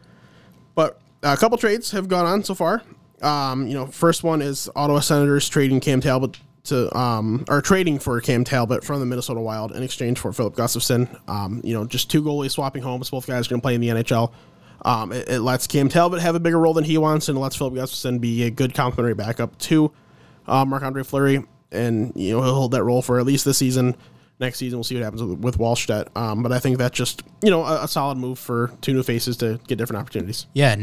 But 0.74 0.98
a 1.22 1.36
couple 1.36 1.58
trades 1.58 1.90
have 1.90 2.08
gone 2.08 2.26
on 2.26 2.44
so 2.44 2.54
far. 2.54 2.82
Um, 3.22 3.66
you 3.66 3.74
know, 3.74 3.86
first 3.86 4.22
one 4.22 4.42
is 4.42 4.68
Ottawa 4.76 5.00
Senators 5.00 5.48
trading 5.48 5.80
Cam 5.80 6.00
Talbot 6.00 6.38
to 6.64 6.94
um 6.96 7.44
or 7.48 7.62
trading 7.62 7.98
for 7.98 8.20
Cam 8.20 8.44
Talbot 8.44 8.84
from 8.84 9.00
the 9.00 9.06
Minnesota 9.06 9.40
Wild 9.40 9.72
in 9.72 9.82
exchange 9.82 10.18
for 10.18 10.32
Filip 10.32 10.54
Gustavsson. 10.54 11.08
Um, 11.28 11.60
you 11.64 11.74
know, 11.74 11.84
just 11.84 12.10
two 12.10 12.22
goalies 12.22 12.52
swapping 12.52 12.82
homes. 12.82 13.10
Both 13.10 13.26
guys 13.26 13.46
are 13.46 13.50
going 13.50 13.60
to 13.60 13.64
play 13.64 13.74
in 13.74 13.80
the 13.80 13.88
NHL. 13.88 14.32
Um, 14.82 15.10
it, 15.12 15.28
it 15.28 15.40
lets 15.40 15.66
Cam 15.66 15.88
Talbot 15.88 16.20
have 16.20 16.34
a 16.34 16.40
bigger 16.40 16.58
role 16.58 16.74
than 16.74 16.84
he 16.84 16.98
wants, 16.98 17.28
and 17.28 17.38
lets 17.38 17.56
Filip 17.56 17.74
Gustavsson 17.74 18.20
be 18.20 18.44
a 18.44 18.50
good 18.50 18.74
complementary 18.74 19.14
backup 19.14 19.58
to 19.58 19.92
uh, 20.46 20.64
Marc 20.64 20.82
Andre 20.82 21.02
Fleury, 21.02 21.44
and 21.72 22.12
you 22.14 22.32
know 22.32 22.42
he'll 22.42 22.54
hold 22.54 22.72
that 22.72 22.84
role 22.84 23.02
for 23.02 23.18
at 23.18 23.26
least 23.26 23.44
this 23.44 23.58
season. 23.58 23.96
Next 24.40 24.58
season, 24.58 24.78
we'll 24.78 24.84
see 24.84 24.94
what 24.94 25.02
happens 25.02 25.20
with, 25.20 25.58
with. 25.58 26.16
Um, 26.16 26.44
but 26.44 26.52
I 26.52 26.60
think 26.60 26.78
that's 26.78 26.96
just 26.96 27.22
you 27.42 27.50
know 27.50 27.64
a, 27.64 27.84
a 27.84 27.88
solid 27.88 28.18
move 28.18 28.38
for 28.38 28.72
two 28.82 28.92
new 28.92 29.02
faces 29.02 29.36
to 29.38 29.58
get 29.66 29.78
different 29.78 30.00
opportunities. 30.00 30.46
Yeah. 30.52 30.76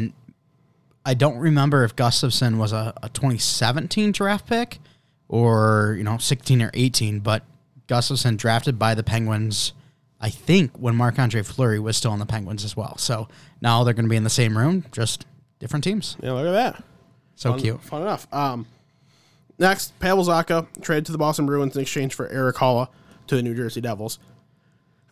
I 1.05 1.13
don't 1.13 1.37
remember 1.37 1.83
if 1.83 1.95
Gustavsson 1.95 2.57
was 2.57 2.73
a, 2.73 2.93
a 3.03 3.09
2017 3.09 4.11
draft 4.11 4.47
pick 4.47 4.79
or, 5.27 5.95
you 5.97 6.03
know, 6.03 6.17
16 6.17 6.61
or 6.63 6.71
18, 6.73 7.19
but 7.19 7.43
Gustavsson 7.87 8.37
drafted 8.37 8.79
by 8.79 8.95
the 8.95 9.03
Penguins, 9.03 9.73
I 10.19 10.31
think, 10.31 10.75
when 10.77 10.95
Marc 10.95 11.19
Andre 11.19 11.43
Fleury 11.43 11.79
was 11.79 11.95
still 11.95 12.11
on 12.11 12.19
the 12.19 12.25
Penguins 12.25 12.63
as 12.63 12.75
well. 12.75 12.97
So 12.97 13.27
now 13.61 13.83
they're 13.83 13.93
going 13.93 14.05
to 14.05 14.09
be 14.09 14.15
in 14.15 14.23
the 14.23 14.29
same 14.31 14.57
room, 14.57 14.83
just 14.91 15.25
different 15.59 15.83
teams. 15.83 16.17
Yeah, 16.23 16.31
look 16.31 16.47
at 16.47 16.51
that. 16.51 16.83
So 17.35 17.51
Fun, 17.51 17.59
cute. 17.59 17.83
Fun 17.83 18.01
enough. 18.01 18.27
Um, 18.33 18.65
next, 19.59 19.97
Pavel 19.99 20.25
Zacha 20.25 20.65
traded 20.81 21.05
to 21.07 21.11
the 21.11 21.17
Boston 21.19 21.45
Bruins 21.45 21.75
in 21.75 21.81
exchange 21.81 22.15
for 22.15 22.27
Erik 22.29 22.55
Haula 22.55 22.87
to 23.27 23.35
the 23.35 23.43
New 23.43 23.53
Jersey 23.53 23.81
Devils. 23.81 24.17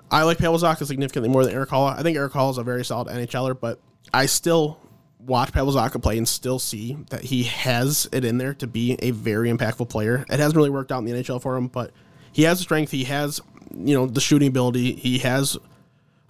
I 0.09 0.23
like 0.23 0.37
Pavel 0.39 0.57
Zacha 0.57 0.85
significantly 0.85 1.29
more 1.29 1.43
than 1.43 1.53
Erik 1.53 1.69
Haula. 1.69 1.97
I 1.97 2.01
think 2.01 2.17
Erik 2.17 2.33
Haula 2.33 2.51
is 2.51 2.57
a 2.57 2.63
very 2.63 2.83
solid 2.83 3.07
NHLer, 3.09 3.59
but 3.59 3.79
I 4.13 4.25
still 4.25 4.79
watch 5.25 5.53
Pavel 5.53 5.73
Zacha 5.73 6.01
play 6.01 6.17
and 6.17 6.27
still 6.27 6.59
see 6.59 6.97
that 7.09 7.23
he 7.23 7.43
has 7.43 8.07
it 8.11 8.25
in 8.25 8.37
there 8.37 8.53
to 8.55 8.67
be 8.67 8.97
a 8.99 9.11
very 9.11 9.51
impactful 9.51 9.89
player. 9.89 10.25
It 10.29 10.39
hasn't 10.39 10.55
really 10.55 10.69
worked 10.69 10.91
out 10.91 10.99
in 10.99 11.05
the 11.05 11.11
NHL 11.11 11.41
for 11.41 11.55
him, 11.55 11.67
but 11.67 11.91
he 12.31 12.43
has 12.43 12.59
the 12.59 12.63
strength. 12.63 12.91
He 12.91 13.05
has, 13.05 13.41
you 13.73 13.95
know, 13.95 14.05
the 14.05 14.21
shooting 14.21 14.47
ability. 14.47 14.93
He 14.93 15.19
has 15.19 15.57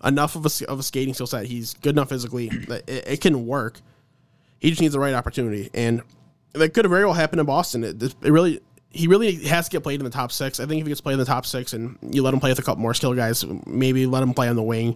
enough 0.04 0.36
of 0.36 0.46
a, 0.46 0.68
of 0.68 0.80
a 0.80 0.84
skating 0.84 1.14
skill 1.14 1.28
set. 1.28 1.46
He's 1.46 1.74
good 1.76 1.96
enough 1.96 2.10
physically 2.10 2.50
that 2.50 2.88
it, 2.88 3.08
it 3.08 3.22
can 3.22 3.48
work. 3.48 3.80
He 4.60 4.70
just 4.70 4.82
needs 4.82 4.94
the 4.94 5.00
right 5.00 5.14
opportunity, 5.14 5.70
and 5.74 6.02
that 6.54 6.74
could 6.74 6.86
have 6.86 6.92
very 6.92 7.04
well 7.04 7.14
happened 7.14 7.42
in 7.42 7.46
Boston. 7.46 7.84
It, 7.84 8.02
it 8.02 8.16
really, 8.24 8.62
he 8.92 9.08
really 9.08 9.36
has 9.46 9.66
to 9.66 9.72
get 9.72 9.84
played 9.84 10.00
in 10.00 10.06
the 10.06 10.12
top 10.12 10.32
six. 10.32 10.60
I 10.60 10.66
think 10.66 10.80
if 10.80 10.88
he 10.88 10.92
gets 10.92 11.02
played 11.02 11.14
in 11.14 11.20
the 11.20 11.26
top 11.26 11.46
six, 11.46 11.74
and 11.74 11.98
you 12.02 12.24
let 12.24 12.34
him 12.34 12.40
play 12.40 12.52
with 12.52 12.60
a 12.60 12.64
couple 12.64 12.82
more 12.82 12.94
skilled 12.94 13.18
guys, 13.18 13.44
maybe 13.66 14.06
let 14.06 14.24
him 14.24 14.34
play 14.34 14.48
on 14.48 14.56
the 14.56 14.64
wing, 14.64 14.96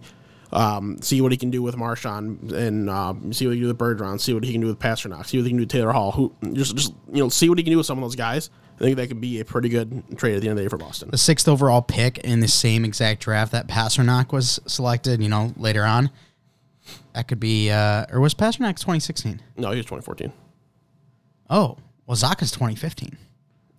um, 0.52 1.00
see 1.02 1.20
what 1.20 1.32
he 1.32 1.38
can 1.38 1.50
do 1.50 1.62
with 1.62 1.76
Marchand, 1.76 2.52
and 2.52 2.88
um, 2.88 3.32
see 3.32 3.46
what 3.46 3.52
he 3.54 3.58
can 3.60 3.64
do 3.64 3.68
with 3.68 3.78
Bergeron, 3.78 4.20
see 4.20 4.32
what 4.34 4.44
he 4.44 4.52
can 4.52 4.60
do 4.60 4.66
with 4.68 4.78
Pastrnak, 4.78 5.26
see 5.26 5.38
what 5.38 5.44
he 5.44 5.50
can 5.50 5.58
do 5.58 5.62
with 5.62 5.70
Taylor 5.70 5.92
Hall. 5.92 6.12
Who 6.12 6.34
just, 6.52 6.74
just 6.76 6.94
you 7.12 7.22
know, 7.22 7.28
see 7.28 7.48
what 7.48 7.58
he 7.58 7.64
can 7.64 7.70
do 7.72 7.76
with 7.76 7.86
some 7.86 7.98
of 7.98 8.02
those 8.02 8.16
guys. 8.16 8.50
I 8.76 8.80
think 8.84 8.96
that 8.96 9.08
could 9.08 9.20
be 9.20 9.40
a 9.40 9.44
pretty 9.44 9.68
good 9.68 10.04
trade 10.16 10.36
at 10.36 10.40
the 10.40 10.48
end 10.48 10.56
of 10.56 10.56
the 10.58 10.62
day 10.62 10.68
for 10.68 10.76
Boston. 10.78 11.10
The 11.10 11.18
sixth 11.18 11.48
overall 11.48 11.82
pick 11.82 12.18
in 12.18 12.38
the 12.40 12.46
same 12.48 12.84
exact 12.84 13.22
draft 13.22 13.50
that 13.50 13.66
Pastrnak 13.66 14.32
was 14.32 14.60
selected, 14.66 15.20
you 15.20 15.28
know, 15.28 15.52
later 15.56 15.84
on. 15.84 16.10
That 17.12 17.26
could 17.26 17.40
be, 17.40 17.70
uh, 17.72 18.06
or 18.12 18.20
was 18.20 18.34
Pastrnak 18.34 18.76
2016? 18.78 19.42
No, 19.56 19.72
he 19.72 19.78
was 19.78 19.86
2014 19.86 20.32
Oh, 21.50 21.76
well, 22.06 22.14
Zacha's 22.16 22.50
2015. 22.52 23.18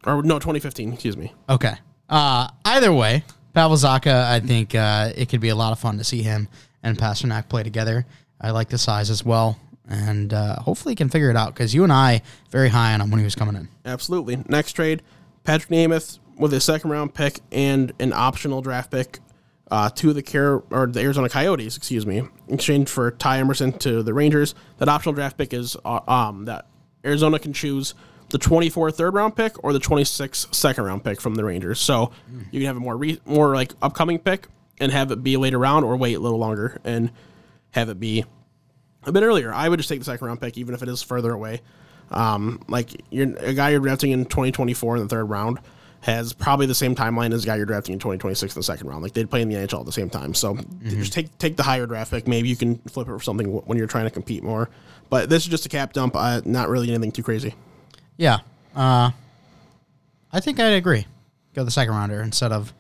or 0.06 0.22
no 0.24 0.36
2015. 0.38 0.94
Excuse 0.94 1.16
me. 1.16 1.34
Okay. 1.50 1.76
Uh, 2.10 2.50
either 2.66 2.92
way, 2.92 3.24
Pavel 3.54 3.78
Zacha, 3.78 4.26
I 4.26 4.40
think 4.40 4.76
uh, 4.76 5.12
it 5.16 5.30
could 5.30 5.42
be 5.42 5.50
a 5.50 5.56
lot 5.56 5.72
of 5.72 5.80
fun 5.80 5.98
to 5.98 6.04
see 6.04 6.22
him 6.22 6.48
and 6.84 6.98
Pastrnak 6.98 7.50
play 7.50 7.64
together. 7.64 8.06
I 8.40 8.52
like 8.52 8.70
the 8.70 8.78
size 8.78 9.10
as 9.10 9.26
well, 9.26 9.60
and 9.88 10.34
uh, 10.34 10.60
hopefully 10.60 10.94
he 10.94 10.96
can 10.96 11.10
figure 11.10 11.30
it 11.30 11.36
out 11.36 11.54
because 11.54 11.74
you 11.74 11.84
and 11.84 11.92
I 11.92 12.22
very 12.52 12.70
high 12.70 12.94
on 12.94 13.02
him 13.02 13.12
when 13.12 13.20
he 13.20 13.26
was 13.26 13.36
coming 13.36 13.56
in. 13.56 13.68
Absolutely. 13.86 14.38
Next 14.48 14.74
trade, 14.74 15.02
Patrik 15.44 15.68
Nemeth 15.68 16.20
with 16.38 16.54
a 16.54 16.62
second 16.62 16.90
round 16.90 17.14
pick 17.14 17.40
and 17.52 17.92
an 18.00 18.14
optional 18.14 18.62
draft 18.62 18.92
pick 18.92 19.20
uh, 19.72 19.90
to 19.90 20.14
the 20.14 20.24
Car- 20.24 20.64
or 20.72 20.88
the 20.88 21.02
Arizona 21.02 21.28
Coyotes, 21.28 21.76
excuse 21.76 22.06
me, 22.06 22.20
in 22.20 22.30
exchange 22.48 22.88
for 22.90 23.12
Ty 23.12 23.42
Emberson 23.42 23.78
to 23.80 24.04
the 24.04 24.14
Rangers. 24.14 24.56
That 24.78 24.88
optional 24.88 25.14
draft 25.14 25.38
pick 25.38 25.54
is 25.54 25.76
uh, 25.84 26.00
um 26.08 26.46
that 26.46 26.66
Arizona 27.06 27.40
can 27.40 27.54
choose 27.54 27.94
the 28.30 28.38
24 28.38 28.92
third 28.92 29.14
round 29.14 29.36
pick 29.36 29.64
or 29.64 29.74
the 29.74 29.80
26 29.80 30.48
second 30.52 30.84
round 30.84 31.04
pick 31.04 31.20
from 31.22 31.36
the 31.36 31.44
Rangers. 31.44 31.80
So 31.80 32.12
you 32.52 32.60
can 32.60 32.68
have 32.68 32.78
a 32.78 32.80
more 32.80 32.98
re- 32.98 33.20
more 33.26 33.56
like 33.56 33.74
upcoming 33.82 34.20
pick 34.20 34.48
and 34.80 34.92
have 34.92 35.12
it 35.12 35.24
be 35.24 35.38
later 35.38 35.58
round 35.60 35.84
or 35.86 35.98
wait 35.98 36.14
a 36.16 36.20
little 36.20 36.38
longer 36.40 36.80
and 36.84 37.12
have 37.72 37.90
it 37.90 38.00
be 38.00 38.26
a 39.04 39.12
bit 39.12 39.24
earlier. 39.24 39.54
I 39.54 39.68
would 39.70 39.78
just 39.78 39.90
take 39.90 40.00
the 40.00 40.06
second 40.06 40.26
round 40.28 40.42
pick, 40.42 40.58
even 40.58 40.74
if 40.74 40.82
it 40.84 40.90
is 40.90 41.02
further 41.02 41.32
away. 41.32 41.62
Um, 42.12 42.64
like 42.68 43.02
you're 43.12 43.36
a 43.38 43.54
guy 43.54 43.70
you're 43.70 43.80
drafting 43.80 44.12
in 44.12 44.26
2024 44.26 44.98
in 44.98 45.04
the 45.04 45.10
third 45.10 45.26
round 45.26 45.60
has 46.02 46.32
probably 46.32 46.66
the 46.66 46.74
same 46.74 46.96
timeline 46.96 47.34
as 47.34 47.44
a 47.44 47.46
guy 47.46 47.58
you're 47.58 47.66
drafting 47.66 47.92
in 47.92 48.00
2026 48.00 48.56
in 48.56 48.60
the 48.60 48.64
second 48.64 48.88
round. 48.88 49.04
Like 49.04 49.14
they'd 49.14 49.30
play 49.30 49.42
in 49.42 49.50
the 49.50 49.56
NHL 49.56 49.82
at 49.82 49.86
the 49.86 49.92
same 49.92 50.10
time. 50.10 50.34
So 50.34 50.58
just 50.84 51.12
take 51.14 51.38
take 51.40 51.58
the 51.58 51.64
higher 51.64 51.86
draft 51.86 52.12
pick. 52.12 52.28
Maybe 52.28 52.48
you 52.48 52.56
can 52.56 52.78
flip 52.90 53.08
it 53.08 53.12
for 53.12 53.20
something 53.20 53.48
when 53.48 53.78
you're 53.78 53.88
trying 53.88 54.06
to 54.06 54.10
compete 54.12 54.42
more. 54.44 54.70
But 55.10 55.30
this 55.30 55.44
is 55.44 55.50
just 55.50 55.66
a 55.66 55.70
cap 55.70 55.92
dump. 55.94 56.16
Uh, 56.16 56.42
not 56.46 56.70
really 56.70 56.90
anything 56.90 57.12
too 57.12 57.24
crazy. 57.24 57.54
Yeah. 58.20 58.40
Uh, 58.76 59.12
I 60.32 60.40
think 60.42 60.60
I'd 60.60 60.74
agree. 60.74 61.08
Go 61.56 61.64
the 61.64 61.72
second 61.72 61.96
rounder 61.96 62.22
instead 62.22 62.52
of. 62.52 62.74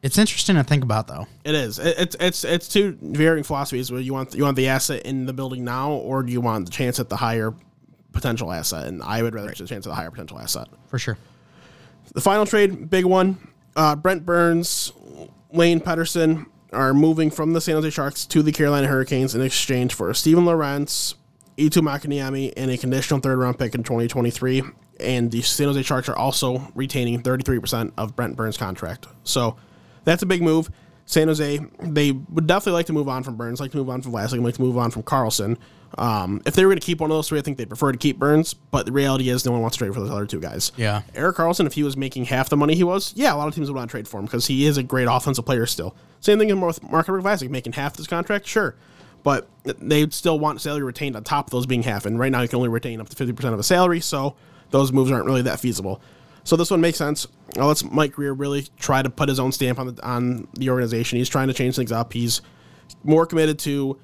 It's 0.00 0.16
interesting 0.16 0.54
to 0.54 0.62
think 0.62 0.84
about, 0.84 1.08
though. 1.08 1.26
It 1.44 1.56
is. 1.56 1.80
It, 1.80 1.96
it's 1.98 2.16
it's 2.20 2.44
it's 2.44 2.68
two 2.68 2.96
varying 3.02 3.42
philosophies. 3.42 3.90
Where 3.90 4.00
you 4.00 4.14
want 4.14 4.34
you 4.34 4.44
want 4.44 4.56
the 4.56 4.68
asset 4.68 5.02
in 5.04 5.26
the 5.26 5.32
building 5.32 5.64
now, 5.64 5.90
or 5.90 6.22
do 6.22 6.32
you 6.32 6.40
want 6.40 6.66
the 6.66 6.70
chance 6.70 7.00
at 7.00 7.08
the 7.08 7.16
higher 7.16 7.52
potential 8.12 8.52
asset? 8.52 8.86
And 8.86 9.02
I 9.02 9.22
would 9.22 9.34
rather 9.34 9.48
take 9.48 9.58
the 9.58 9.66
chance 9.66 9.86
at 9.86 9.90
the 9.90 9.96
higher 9.96 10.10
potential 10.10 10.38
asset. 10.38 10.68
For 10.86 10.98
sure. 10.98 11.18
The 12.14 12.20
final 12.20 12.46
trade, 12.46 12.88
big 12.88 13.04
one. 13.04 13.36
Uh, 13.74 13.96
Brent 13.96 14.24
Burns, 14.24 14.92
Lane 15.52 15.80
Pederson 15.80 16.46
are 16.72 16.94
moving 16.94 17.30
from 17.30 17.52
the 17.52 17.60
San 17.60 17.74
Jose 17.74 17.90
Sharks 17.90 18.24
to 18.26 18.42
the 18.42 18.52
Carolina 18.52 18.86
Hurricanes 18.86 19.34
in 19.34 19.42
exchange 19.42 19.92
for 19.94 20.14
Steven 20.14 20.44
Lorentz, 20.46 21.16
Eetu 21.58 21.82
Makiniemi, 21.82 22.52
and 22.56 22.70
a 22.70 22.76
conditional 22.78 23.20
third 23.20 23.38
round 23.38 23.58
pick 23.58 23.74
in 23.74 23.82
2023. 23.82 24.62
And 25.00 25.30
the 25.30 25.42
San 25.42 25.66
Jose 25.66 25.82
Sharks 25.82 26.08
are 26.08 26.16
also 26.16 26.70
retaining 26.74 27.22
33% 27.22 27.92
of 27.98 28.16
Brent 28.16 28.36
Burns' 28.36 28.56
contract. 28.56 29.06
So 29.24 29.56
that's 30.04 30.22
a 30.22 30.26
big 30.26 30.42
move. 30.42 30.70
San 31.04 31.28
Jose, 31.28 31.60
they 31.80 32.12
would 32.12 32.46
definitely 32.46 32.72
like 32.72 32.86
to 32.86 32.92
move 32.92 33.08
on 33.08 33.22
from 33.22 33.36
Burns, 33.36 33.60
like 33.60 33.70
to 33.70 33.76
move 33.76 33.88
on 33.88 34.02
from 34.02 34.12
Vlasic, 34.12 34.42
like 34.42 34.54
to 34.54 34.62
move 34.62 34.76
on 34.76 34.90
from 34.90 35.02
Karlsson. 35.04 35.56
Um, 35.98 36.42
if 36.44 36.54
they 36.54 36.64
were 36.64 36.70
going 36.70 36.80
to 36.80 36.84
keep 36.84 37.00
one 37.00 37.10
of 37.10 37.16
those 37.16 37.28
three, 37.28 37.38
I 37.38 37.42
think 37.42 37.58
they'd 37.58 37.68
prefer 37.68 37.92
to 37.92 37.98
keep 37.98 38.18
Burns. 38.18 38.54
But 38.54 38.86
the 38.86 38.92
reality 38.92 39.28
is, 39.28 39.44
no 39.46 39.52
one 39.52 39.60
wants 39.60 39.76
to 39.76 39.84
trade 39.84 39.94
for 39.94 40.00
those 40.00 40.10
other 40.10 40.26
two 40.26 40.40
guys. 40.40 40.72
Yeah. 40.76 41.02
Erik 41.14 41.36
Karlsson, 41.36 41.66
if 41.66 41.74
he 41.74 41.84
was 41.84 41.96
making 41.96 42.24
half 42.24 42.48
the 42.48 42.56
money 42.56 42.74
he 42.74 42.82
was, 42.82 43.12
yeah, 43.16 43.32
a 43.32 43.36
lot 43.36 43.46
of 43.46 43.54
teams 43.54 43.70
would 43.70 43.76
want 43.76 43.88
to 43.88 43.92
trade 43.92 44.08
for 44.08 44.18
him 44.18 44.26
because 44.26 44.46
he 44.46 44.66
is 44.66 44.78
a 44.78 44.82
great 44.82 45.06
offensive 45.08 45.46
player 45.46 45.64
still. 45.66 45.94
Same 46.20 46.38
thing 46.38 46.60
with 46.60 46.82
Mark 46.82 47.06
Vlasic, 47.06 47.50
making 47.50 47.74
half 47.74 47.96
his 47.96 48.08
contract, 48.08 48.46
sure. 48.46 48.74
But 49.26 49.48
they'd 49.64 50.14
still 50.14 50.38
want 50.38 50.60
salary 50.60 50.84
retained 50.84 51.16
on 51.16 51.24
top 51.24 51.48
of 51.48 51.50
those 51.50 51.66
being 51.66 51.82
half. 51.82 52.06
And 52.06 52.16
right 52.16 52.30
now, 52.30 52.42
you 52.42 52.48
can 52.48 52.58
only 52.58 52.68
retain 52.68 53.00
up 53.00 53.08
to 53.08 53.16
50% 53.16 53.52
of 53.52 53.58
a 53.58 53.64
salary, 53.64 53.98
so 53.98 54.36
those 54.70 54.92
moves 54.92 55.10
aren't 55.10 55.26
really 55.26 55.42
that 55.42 55.58
feasible. 55.58 56.00
So 56.44 56.54
this 56.54 56.70
one 56.70 56.80
makes 56.80 56.96
sense. 56.96 57.26
Let's 57.56 57.82
Mike 57.82 58.12
Grier 58.12 58.34
really 58.34 58.68
try 58.78 59.02
to 59.02 59.10
put 59.10 59.28
his 59.28 59.40
own 59.40 59.50
stamp 59.50 59.80
on 59.80 59.96
the 59.96 60.06
on 60.06 60.46
the 60.54 60.70
organization. 60.70 61.18
He's 61.18 61.28
trying 61.28 61.48
to 61.48 61.54
change 61.54 61.74
things 61.74 61.90
up. 61.90 62.12
He's 62.12 62.40
more 63.02 63.26
committed 63.26 63.58
to 63.60 63.98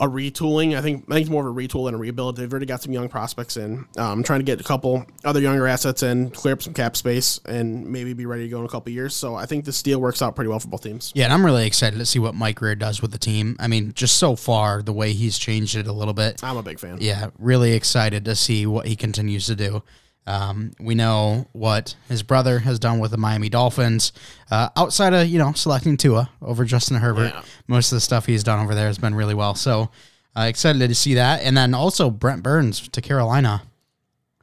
a 0.00 0.08
retooling. 0.08 0.76
I 0.76 0.80
think 0.80 1.04
I 1.08 1.14
think 1.14 1.22
it's 1.22 1.30
more 1.30 1.46
of 1.46 1.54
a 1.54 1.58
retool 1.58 1.84
than 1.84 1.94
a 1.94 1.98
rebuild. 1.98 2.36
They've 2.36 2.50
already 2.50 2.66
got 2.66 2.82
some 2.82 2.92
young 2.92 3.08
prospects 3.08 3.58
in. 3.58 3.86
Um, 3.96 4.18
I'm 4.18 4.22
trying 4.22 4.40
to 4.40 4.44
get 4.44 4.60
a 4.60 4.64
couple 4.64 5.04
other 5.24 5.40
younger 5.40 5.66
assets 5.66 6.02
in, 6.02 6.30
clear 6.30 6.54
up 6.54 6.62
some 6.62 6.72
cap 6.72 6.96
space, 6.96 7.38
and 7.44 7.86
maybe 7.86 8.14
be 8.14 8.26
ready 8.26 8.44
to 8.44 8.48
go 8.48 8.58
in 8.60 8.64
a 8.64 8.68
couple 8.68 8.90
years. 8.92 9.14
So 9.14 9.34
I 9.34 9.46
think 9.46 9.66
this 9.66 9.82
deal 9.82 10.00
works 10.00 10.22
out 10.22 10.34
pretty 10.34 10.48
well 10.48 10.58
for 10.58 10.68
both 10.68 10.82
teams. 10.82 11.12
Yeah, 11.14 11.24
and 11.24 11.32
I'm 11.32 11.44
really 11.44 11.66
excited 11.66 11.98
to 11.98 12.06
see 12.06 12.18
what 12.18 12.34
Mike 12.34 12.56
Grier 12.56 12.74
does 12.74 13.02
with 13.02 13.12
the 13.12 13.18
team. 13.18 13.56
I 13.60 13.68
mean, 13.68 13.92
just 13.94 14.16
so 14.16 14.36
far, 14.36 14.82
the 14.82 14.92
way 14.92 15.12
he's 15.12 15.38
changed 15.38 15.76
it 15.76 15.86
a 15.86 15.92
little 15.92 16.14
bit. 16.14 16.42
I'm 16.42 16.56
a 16.56 16.62
big 16.62 16.80
fan. 16.80 16.98
Yeah, 17.00 17.28
really 17.38 17.72
excited 17.72 18.24
to 18.24 18.34
see 18.34 18.66
what 18.66 18.86
he 18.86 18.96
continues 18.96 19.46
to 19.46 19.54
do. 19.54 19.82
Um, 20.26 20.72
we 20.78 20.94
know 20.94 21.48
what 21.52 21.94
his 22.08 22.22
brother 22.22 22.58
has 22.60 22.78
done 22.78 22.98
with 23.00 23.10
the 23.10 23.16
Miami 23.16 23.48
Dolphins. 23.48 24.12
Uh, 24.50 24.68
outside 24.76 25.12
of 25.14 25.26
you 25.26 25.38
know 25.38 25.52
selecting 25.52 25.96
Tua 25.96 26.30
over 26.42 26.64
Justin 26.64 26.98
Herbert, 26.98 27.32
Yeah. 27.34 27.42
most 27.66 27.90
of 27.90 27.96
the 27.96 28.00
stuff 28.00 28.26
he's 28.26 28.44
done 28.44 28.60
over 28.62 28.74
there 28.74 28.86
has 28.86 28.98
been 28.98 29.14
really 29.14 29.34
well. 29.34 29.54
So 29.54 29.90
uh, 30.36 30.42
excited 30.42 30.86
to 30.86 30.94
see 30.94 31.14
that, 31.14 31.42
and 31.42 31.56
then 31.56 31.74
also 31.74 32.10
Brent 32.10 32.42
Burns 32.42 32.86
to 32.88 33.00
Carolina. 33.00 33.62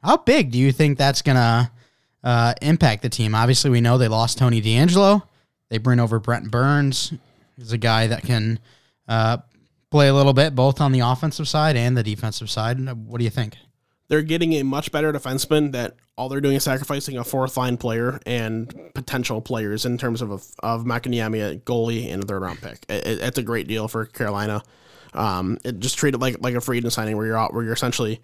How 0.02 0.16
big 0.18 0.50
do 0.50 0.58
you 0.58 0.72
think 0.72 0.98
that's 0.98 1.22
gonna 1.22 1.70
uh, 2.22 2.54
impact 2.60 3.02
the 3.02 3.08
team? 3.08 3.34
Obviously, 3.34 3.70
we 3.70 3.80
know 3.80 3.96
they 3.98 4.08
lost 4.08 4.36
Tony 4.38 4.60
DeAngelo. 4.60 5.22
They 5.70 5.78
bring 5.78 6.00
over 6.00 6.18
Brent 6.18 6.50
Burns. 6.50 7.12
He's 7.56 7.72
a 7.72 7.78
guy 7.78 8.06
that 8.08 8.22
can 8.22 8.58
uh, 9.08 9.38
play 9.90 10.08
a 10.08 10.14
little 10.14 10.32
bit 10.34 10.54
both 10.54 10.80
on 10.80 10.92
the 10.92 11.00
offensive 11.00 11.48
side 11.48 11.76
and 11.76 11.96
the 11.96 12.02
defensive 12.02 12.50
side. 12.50 12.78
What 13.06 13.18
do 13.18 13.24
you 13.24 13.30
think? 13.30 13.56
They're 14.08 14.22
getting 14.22 14.54
a 14.54 14.62
much 14.62 14.90
better 14.90 15.12
defenseman 15.12 15.72
that 15.72 15.96
all 16.16 16.28
they're 16.28 16.40
doing 16.40 16.56
is 16.56 16.64
sacrificing 16.64 17.16
a 17.18 17.24
fourth 17.24 17.56
line 17.56 17.76
player 17.76 18.18
and 18.26 18.74
potential 18.94 19.40
players 19.40 19.84
in 19.84 19.98
terms 19.98 20.22
of 20.22 20.30
of 20.32 20.84
Makiniemi, 20.84 21.52
a 21.52 21.56
goalie, 21.58 22.12
and 22.12 22.24
a 22.24 22.26
third 22.26 22.42
round 22.42 22.60
pick. 22.60 22.84
It, 22.88 23.06
it- 23.06 23.20
it's 23.20 23.38
a 23.38 23.42
great 23.42 23.68
deal 23.68 23.86
for 23.88 24.06
Carolina. 24.06 24.62
Um, 25.14 25.58
it 25.64 25.78
just 25.78 25.96
treated 25.98 26.20
like 26.20 26.36
like 26.40 26.54
a 26.54 26.60
free 26.60 26.78
agent 26.78 26.92
signing 26.92 27.16
where 27.16 27.26
you're 27.26 27.38
out 27.38 27.52
where 27.54 27.62
you're 27.64 27.72
essentially 27.72 28.20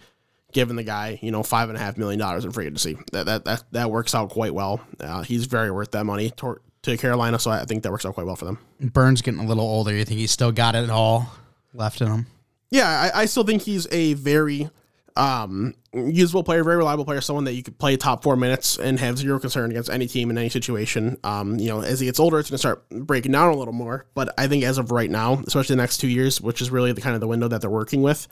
giving 0.52 0.76
the 0.76 0.84
guy 0.84 1.18
you 1.22 1.30
know 1.32 1.42
five 1.42 1.68
and 1.68 1.76
a 1.76 1.80
half 1.80 1.96
million 1.98 2.18
dollars 2.18 2.44
in 2.44 2.52
free 2.52 2.66
agency. 2.66 2.96
That 3.12 3.26
that 3.26 3.44
that, 3.44 3.64
that 3.72 3.90
works 3.90 4.14
out 4.14 4.30
quite 4.30 4.54
well. 4.54 4.80
Uh, 5.00 5.22
he's 5.22 5.46
very 5.46 5.70
worth 5.70 5.90
that 5.92 6.04
money 6.04 6.30
to, 6.38 6.60
to 6.82 6.96
Carolina, 6.96 7.38
so 7.38 7.50
I 7.50 7.64
think 7.64 7.82
that 7.82 7.92
works 7.92 8.04
out 8.06 8.14
quite 8.14 8.26
well 8.26 8.36
for 8.36 8.44
them. 8.44 8.58
Burns 8.80 9.20
getting 9.22 9.40
a 9.40 9.46
little 9.46 9.64
older. 9.64 9.92
You 9.94 10.04
think 10.04 10.18
he's 10.20 10.30
still 10.30 10.52
got 10.52 10.74
it 10.74 10.90
all 10.90 11.32
left 11.72 12.00
in 12.00 12.08
him? 12.08 12.26
Yeah, 12.70 13.10
I, 13.14 13.22
I 13.22 13.24
still 13.26 13.44
think 13.44 13.62
he's 13.62 13.86
a 13.92 14.14
very 14.14 14.68
um, 15.16 15.74
usable 15.92 16.42
player, 16.42 16.64
very 16.64 16.76
reliable 16.76 17.04
player, 17.04 17.20
someone 17.20 17.44
that 17.44 17.54
you 17.54 17.62
could 17.62 17.78
play 17.78 17.96
top 17.96 18.22
four 18.24 18.36
minutes 18.36 18.78
and 18.78 18.98
have 18.98 19.16
zero 19.16 19.38
concern 19.38 19.70
against 19.70 19.88
any 19.90 20.06
team 20.08 20.30
in 20.30 20.38
any 20.38 20.48
situation. 20.48 21.16
Um, 21.22 21.56
you 21.58 21.68
know, 21.68 21.82
as 21.82 22.00
he 22.00 22.06
gets 22.06 22.18
older, 22.18 22.38
it's 22.40 22.50
going 22.50 22.56
to 22.56 22.58
start 22.58 22.88
breaking 22.90 23.32
down 23.32 23.52
a 23.52 23.56
little 23.56 23.72
more. 23.72 24.06
But 24.14 24.34
I 24.36 24.48
think 24.48 24.64
as 24.64 24.78
of 24.78 24.90
right 24.90 25.10
now, 25.10 25.42
especially 25.46 25.76
the 25.76 25.82
next 25.82 25.98
two 25.98 26.08
years, 26.08 26.40
which 26.40 26.60
is 26.60 26.70
really 26.70 26.92
the 26.92 27.00
kind 27.00 27.14
of 27.14 27.20
the 27.20 27.28
window 27.28 27.46
that 27.48 27.60
they're 27.60 27.70
working 27.70 28.02
with, 28.02 28.26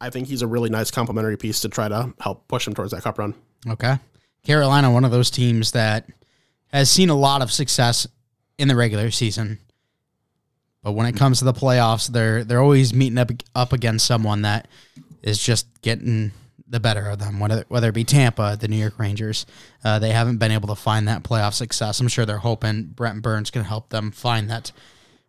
I 0.00 0.10
think 0.10 0.28
he's 0.28 0.42
a 0.42 0.46
really 0.46 0.70
nice 0.70 0.90
complementary 0.90 1.36
piece 1.36 1.60
to 1.60 1.68
try 1.68 1.88
to 1.88 2.14
help 2.20 2.46
push 2.46 2.68
him 2.68 2.74
towards 2.74 2.92
that 2.92 3.02
cup 3.02 3.18
run. 3.18 3.34
Okay. 3.68 3.96
Carolina, 4.44 4.90
one 4.90 5.04
of 5.04 5.10
those 5.10 5.30
teams 5.30 5.72
that 5.72 6.08
has 6.72 6.90
seen 6.90 7.10
a 7.10 7.16
lot 7.16 7.42
of 7.42 7.52
success 7.52 8.06
in 8.58 8.68
the 8.68 8.76
regular 8.76 9.10
season. 9.10 9.58
But 10.82 10.92
when 10.92 11.06
it 11.06 11.16
comes 11.16 11.38
to 11.38 11.44
the 11.44 11.52
playoffs, 11.52 12.08
they're 12.08 12.42
they're 12.42 12.60
always 12.60 12.92
meeting 12.92 13.18
up 13.18 13.30
up 13.54 13.72
against 13.72 14.04
someone 14.04 14.42
that 14.42 14.66
is 15.22 15.42
just 15.42 15.66
getting 15.82 16.32
the 16.68 16.80
better 16.80 17.06
of 17.08 17.18
them. 17.18 17.38
Whether 17.38 17.64
whether 17.68 17.88
it 17.90 17.94
be 17.94 18.04
Tampa, 18.04 18.56
the 18.58 18.68
New 18.68 18.76
York 18.76 18.98
Rangers, 18.98 19.46
uh, 19.84 19.98
they 19.98 20.10
haven't 20.10 20.38
been 20.38 20.50
able 20.50 20.68
to 20.68 20.74
find 20.74 21.06
that 21.08 21.22
playoff 21.22 21.54
success. 21.54 22.00
I'm 22.00 22.08
sure 22.08 22.24
they're 22.26 22.38
hoping 22.38 22.84
Brent 22.94 23.22
Burns 23.22 23.50
can 23.50 23.64
help 23.64 23.90
them 23.90 24.10
find 24.10 24.50
that. 24.50 24.72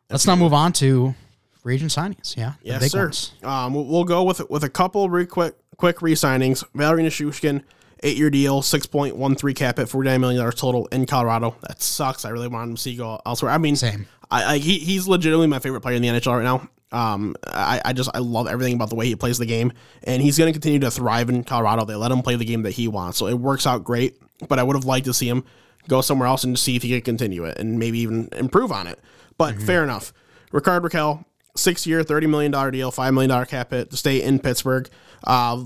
Let's 0.09 0.27
now 0.27 0.35
move 0.35 0.53
on 0.53 0.73
to 0.73 1.15
free 1.61 1.75
agent 1.75 1.91
signings. 1.91 2.35
Yeah, 2.37 2.53
Yes, 2.61 2.91
sir. 2.91 3.11
Um, 3.47 3.73
we'll- 3.73 4.03
go 4.03 4.23
with 4.23 4.49
with 4.49 4.63
a 4.63 4.69
couple 4.69 5.09
re- 5.09 5.25
quick 5.25 5.55
quick 5.77 6.01
re-signings. 6.01 6.63
Valeri 6.75 7.03
Nichushkin, 7.03 7.63
eight 8.03 8.17
year 8.17 8.29
deal, 8.29 8.61
six 8.61 8.85
point 8.85 9.15
one 9.15 9.35
three 9.35 9.53
cap 9.53 9.79
at 9.79 9.89
forty 9.89 10.09
nine 10.09 10.21
million 10.21 10.39
dollars 10.39 10.55
total 10.55 10.85
in 10.87 11.05
Colorado. 11.05 11.55
That 11.67 11.81
sucks. 11.81 12.25
I 12.25 12.29
really 12.29 12.47
wanted 12.47 12.71
him 12.71 12.75
to 12.75 12.81
see 12.81 12.95
go 12.95 13.19
elsewhere. 13.25 13.51
I 13.51 13.57
mean, 13.57 13.75
Same. 13.75 14.07
I, 14.29 14.53
I 14.53 14.57
he, 14.59 14.79
he's 14.79 15.07
legitimately 15.07 15.47
my 15.47 15.59
favorite 15.59 15.81
player 15.81 15.95
in 15.95 16.01
the 16.01 16.07
NHL 16.09 16.35
right 16.37 16.43
now. 16.43 16.69
Um, 16.93 17.35
I, 17.45 17.81
I 17.83 17.93
just 17.93 18.09
I 18.13 18.19
love 18.19 18.47
everything 18.47 18.75
about 18.75 18.89
the 18.89 18.95
way 18.95 19.07
he 19.07 19.15
plays 19.15 19.37
the 19.37 19.45
game, 19.45 19.73
and 20.03 20.21
he's 20.21 20.37
going 20.37 20.47
to 20.47 20.53
continue 20.53 20.79
to 20.79 20.91
thrive 20.91 21.29
in 21.29 21.43
Colorado. 21.43 21.85
They 21.85 21.95
let 21.95 22.11
him 22.11 22.21
play 22.21 22.35
the 22.35 22.45
game 22.45 22.61
that 22.63 22.71
he 22.71 22.87
wants, 22.87 23.17
so 23.17 23.27
it 23.27 23.33
works 23.33 23.65
out 23.65 23.83
great. 23.83 24.17
But 24.47 24.59
I 24.59 24.63
would 24.63 24.75
have 24.75 24.85
liked 24.85 25.05
to 25.05 25.13
see 25.13 25.27
him 25.27 25.43
go 25.87 26.01
somewhere 26.01 26.27
else 26.27 26.43
and 26.43 26.57
see 26.57 26.75
if 26.75 26.83
he 26.83 26.89
could 26.89 27.03
continue 27.03 27.45
it 27.45 27.57
and 27.57 27.77
maybe 27.79 27.99
even 27.99 28.29
improve 28.33 28.71
on 28.71 28.87
it. 28.87 28.99
But 29.37 29.61
fair 29.61 29.83
enough. 29.83 30.13
Rickard 30.51 30.83
Rakell, 30.83 31.25
six 31.57 31.87
year, 31.87 32.03
thirty 32.03 32.27
million 32.27 32.51
dollar 32.51 32.71
deal, 32.71 32.91
five 32.91 33.13
million 33.13 33.29
dollar 33.29 33.45
cap 33.45 33.71
hit 33.71 33.89
to 33.89 33.97
stay 33.97 34.21
in 34.21 34.39
Pittsburgh. 34.39 34.87
Uh, 35.23 35.63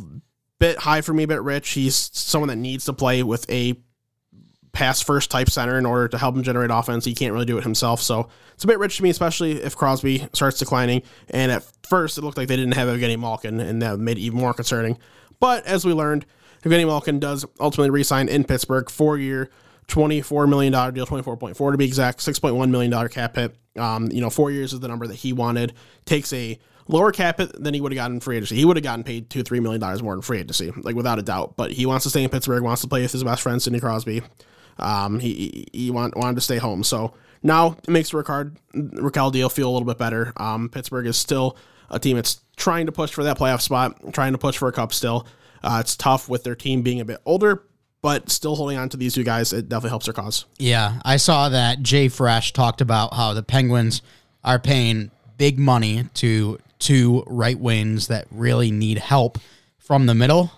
bit 0.60 0.78
high 0.80 1.02
for 1.02 1.14
me, 1.14 1.26
bit 1.26 1.42
rich. 1.42 1.70
He's 1.72 2.10
someone 2.14 2.48
that 2.50 2.56
needs 2.56 2.86
to 2.86 2.94
play 2.94 3.22
with 3.24 3.50
a 3.50 3.76
pass 4.78 5.02
first 5.02 5.32
type 5.32 5.50
center 5.50 5.80
in 5.80 5.88
order 5.88 6.08
to 6.08 6.20
help 6.20 6.36
him 6.36 6.44
generate 6.44 6.70
offense. 6.70 7.04
He 7.04 7.16
can't 7.16 7.34
really 7.34 7.48
do 7.48 7.58
it 7.58 7.64
himself. 7.64 8.00
So 8.00 8.30
it's 8.54 8.64
a 8.64 8.68
bit 8.68 8.78
rich 8.78 8.98
to 8.98 9.04
me, 9.04 9.10
especially 9.10 9.54
if 9.54 9.76
Crosby 9.76 10.28
starts 10.34 10.60
declining. 10.60 11.02
And 11.32 11.52
at 11.52 11.64
first, 11.88 12.20
it 12.20 12.24
looked 12.24 12.38
like 12.38 12.48
they 12.48 12.58
didn't 12.58 12.76
have 12.76 12.88
Evgeny 12.88 13.18
Malkin, 13.20 13.60
and 13.60 13.82
that 13.82 13.98
made 13.98 14.20
it 14.20 14.22
even 14.22 14.38
more 14.38 14.54
concerning. 14.54 15.00
But 15.40 15.66
as 15.66 15.84
we 15.84 15.94
learned, 15.94 16.28
Evgeny 16.64 16.86
Malkin 16.86 17.20
does 17.20 17.44
ultimately 17.60 17.90
re 17.90 18.04
sign 18.04 18.30
in 18.30 18.44
Pittsburgh, 18.44 18.88
four 18.88 19.18
year, 19.18 19.50
$24 19.88 20.48
million 20.48 20.72
deal, 20.94 21.08
24.4 21.08 21.72
to 21.72 21.78
be 21.78 21.86
exact, 21.86 22.20
$6.1 22.20 22.70
million 22.70 23.10
cap 23.10 23.36
hit. 23.36 23.56
Um, 23.78 24.12
you 24.12 24.22
know, 24.22 24.30
four 24.30 24.52
years 24.52 24.74
is 24.74 24.80
the 24.80 24.88
number 24.88 25.08
that 25.08 25.16
he 25.16 25.34
wanted. 25.34 25.74
Takes 26.06 26.32
a 26.34 26.60
lower 26.88 27.12
cap 27.12 27.40
hit 27.40 27.52
than 27.64 27.74
he 27.74 27.82
would 27.82 27.92
have 27.92 27.98
gotten 27.98 28.18
in 28.18 28.20
free 28.20 28.38
agency. 28.38 28.58
He 28.58 28.66
would 28.66 28.78
have 28.78 28.84
gotten 28.84 29.04
paid 29.04 29.32
two, 29.32 29.42
three 29.42 29.60
million 29.60 29.82
dollars 29.82 30.04
more 30.04 30.14
in 30.14 30.22
free 30.22 30.38
agency, 30.38 30.72
like 30.84 30.96
without 30.96 31.18
a 31.18 31.24
doubt. 31.24 31.56
But 31.58 31.72
he 31.72 31.88
wants 31.88 32.04
to 32.04 32.12
stay 32.12 32.24
in 32.24 32.30
Pittsburgh, 32.30 32.62
wants 32.62 32.84
to 32.84 32.88
play 32.88 33.02
with 33.02 33.12
his 33.12 33.24
best 33.24 33.42
friend 33.42 33.60
Sidney 33.60 33.80
Crosby. 33.80 34.22
Um, 34.80 35.20
he 35.20 35.68
he, 35.74 35.92
want, 35.92 36.16
wanted 36.16 36.36
to 36.36 36.42
stay 36.42 36.58
home, 36.58 36.84
so 36.84 37.14
now 37.44 37.78
it 37.84 37.90
makes 37.90 38.12
the 38.12 38.18
Rickard 38.18 38.58
Rakell 38.74 39.32
deal 39.32 39.50
feel 39.50 39.70
a 39.70 39.74
little 39.74 39.88
bit 39.88 39.98
better. 39.98 40.34
Um, 40.38 40.70
Pittsburgh 40.70 41.08
is 41.08 41.18
still 41.18 41.58
a 41.90 42.00
team 42.00 42.16
that's 42.16 42.42
trying 42.56 42.86
to 42.88 42.92
push 42.92 43.12
for 43.12 43.24
that 43.24 43.38
playoff 43.38 43.62
spot, 43.62 44.14
trying 44.14 44.34
to 44.34 44.38
push 44.38 44.58
for 44.58 44.68
a 44.68 44.72
cup 44.72 44.94
still. 44.94 45.28
Uh, 45.64 45.78
it's 45.80 45.96
tough 45.96 46.30
with 46.30 46.44
their 46.44 46.56
team 46.56 46.82
being 46.82 47.00
a 47.02 47.06
bit 47.06 47.20
older, 47.26 47.64
but 48.02 48.30
still 48.30 48.56
holding 48.56 48.78
on 48.78 48.90
to 48.90 48.98
these 48.98 49.14
two 49.14 49.24
guys. 49.24 49.54
It 49.54 49.70
definitely 49.70 49.90
helps 49.90 50.06
their 50.06 50.14
cause. 50.14 50.46
Yeah, 50.58 51.00
I 51.04 51.18
saw 51.18 51.50
that 51.50 51.82
Jay 51.82 52.08
Fresh 52.08 52.54
talked 52.54 52.82
about 52.82 53.14
how 53.14 53.34
the 53.34 53.44
Penguins 53.44 54.02
are 54.44 54.60
paying 54.60 55.12
big 55.38 55.60
money 55.60 56.06
to 56.16 56.60
two 56.80 57.24
right 57.28 57.60
wings 57.60 58.08
that 58.08 58.28
really 58.32 58.72
need 58.72 58.98
help 58.98 59.40
from 59.78 60.06
the 60.06 60.16
middle, 60.16 60.52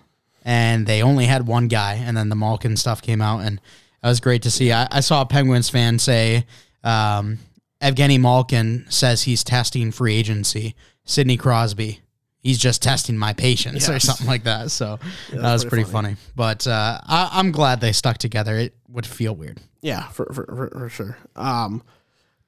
and 0.43 0.87
they 0.87 1.01
only 1.01 1.25
had 1.25 1.47
one 1.47 1.67
guy, 1.67 1.93
and 1.93 2.17
then 2.17 2.29
the 2.29 2.35
Malkin 2.35 2.75
stuff 2.75 3.01
came 3.01 3.21
out, 3.21 3.39
and 3.39 3.61
that 4.01 4.09
was 4.09 4.19
great 4.19 4.43
to 4.43 4.51
see. 4.51 4.71
I, 4.71 4.87
I 4.91 4.99
saw 4.99 5.21
a 5.21 5.25
Penguins 5.25 5.69
fan 5.69 5.99
say, 5.99 6.45
um, 6.83 7.39
Evgeny 7.81 8.19
Malkin 8.19 8.85
says 8.89 9.23
he's 9.23 9.43
testing 9.43 9.91
free 9.91 10.15
agency. 10.15 10.75
Sidney 11.05 11.37
Crosby, 11.37 12.01
he's 12.39 12.57
just 12.57 12.83
testing 12.83 13.17
my 13.17 13.33
patience 13.33 13.89
or 13.89 13.99
something 13.99 14.27
like 14.27 14.43
that. 14.43 14.69
So 14.69 14.99
that 15.31 15.41
was 15.41 15.63
pretty 15.63 15.83
pretty 15.83 15.91
funny. 15.91 16.15
But 16.35 16.67
uh, 16.67 16.99
I, 17.03 17.29
I'm 17.33 17.51
glad 17.51 17.81
they 17.81 17.93
stuck 17.93 18.17
together. 18.17 18.55
It 18.55 18.75
would 18.87 19.05
feel 19.05 19.35
weird. 19.35 19.59
Yeah, 19.81 20.07
for, 20.09 20.25
for, 20.33 20.45
for, 20.45 20.69
for 20.77 20.89
sure. 20.89 21.17
Um, 21.35 21.81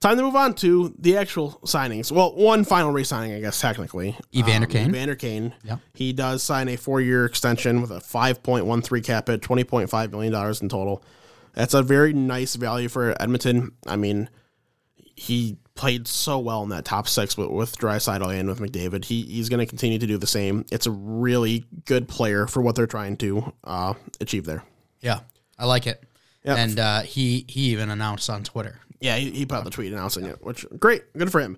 time 0.02 0.18
to 0.18 0.24
move 0.24 0.36
on 0.36 0.54
to 0.56 0.94
the 1.00 1.18
actual 1.18 1.60
signings. 1.66 2.12
Well, 2.12 2.36
one 2.36 2.66
final 2.66 2.92
re-signing, 2.92 3.34
I 3.34 3.40
guess 3.40 3.60
technically. 3.60 4.18
Evander 4.36 4.68
Kane? 4.68 4.86
Um, 4.86 4.90
Evander 4.90 5.16
Kane. 5.16 5.54
Yep. 5.64 5.80
He 5.94 6.14
does 6.14 6.44
sign 6.44 6.68
a 6.68 6.76
four-year 6.76 7.26
extension 7.26 7.82
with 7.82 7.90
a 7.92 8.02
five 8.02 8.44
point 8.44 8.66
one 8.66 8.82
three 8.82 9.02
cap 9.02 9.30
at 9.30 9.42
twenty 9.42 9.64
point 9.64 9.90
five 9.90 10.12
million 10.12 10.34
dollars 10.34 10.62
in 10.62 10.70
total. 10.70 11.04
That's 11.54 11.74
a 11.74 11.84
very 11.84 12.14
nice 12.14 12.56
value 12.56 12.90
for 12.90 13.16
Edmonton. 13.22 13.74
I 13.86 13.96
mean, 13.96 14.30
he 15.16 15.58
played 15.76 16.08
so 16.08 16.40
well 16.40 16.64
in 16.64 16.70
that 16.70 16.86
top 16.86 17.08
six 17.08 17.38
with, 17.38 17.50
with 17.50 17.84
and 17.84 18.48
with 18.48 18.60
McDavid. 18.60 19.06
He 19.06 19.24
he's 19.24 19.50
going 19.50 19.60
to 19.60 19.66
continue 19.66 20.00
to 20.00 20.08
do 20.08 20.18
the 20.18 20.28
same. 20.28 20.66
It's 20.72 20.88
a 20.88 20.92
really 20.92 21.66
good 21.86 22.08
player 22.08 22.48
for 22.48 22.62
what 22.62 22.76
they're 22.76 22.88
trying 22.88 23.18
to 23.18 23.54
uh, 23.64 23.94
achieve 24.20 24.46
there. 24.46 24.64
Yeah, 25.02 25.20
I 25.58 25.66
like 25.66 25.88
it. 25.88 26.04
Yep. 26.44 26.58
And 26.58 26.80
uh, 26.80 27.02
he 27.02 27.46
he 27.48 27.72
even 27.72 27.90
announced 27.90 28.30
on 28.30 28.44
Twitter. 28.44 28.80
Yeah, 29.00 29.18
he, 29.18 29.32
he 29.32 29.46
put 29.46 29.56
out 29.56 29.64
the 29.64 29.72
tweet 29.72 29.92
announcing 29.92 30.26
it, 30.26 30.44
which 30.44 30.66
great, 30.80 31.12
good 31.18 31.32
for 31.32 31.42
him. 31.42 31.58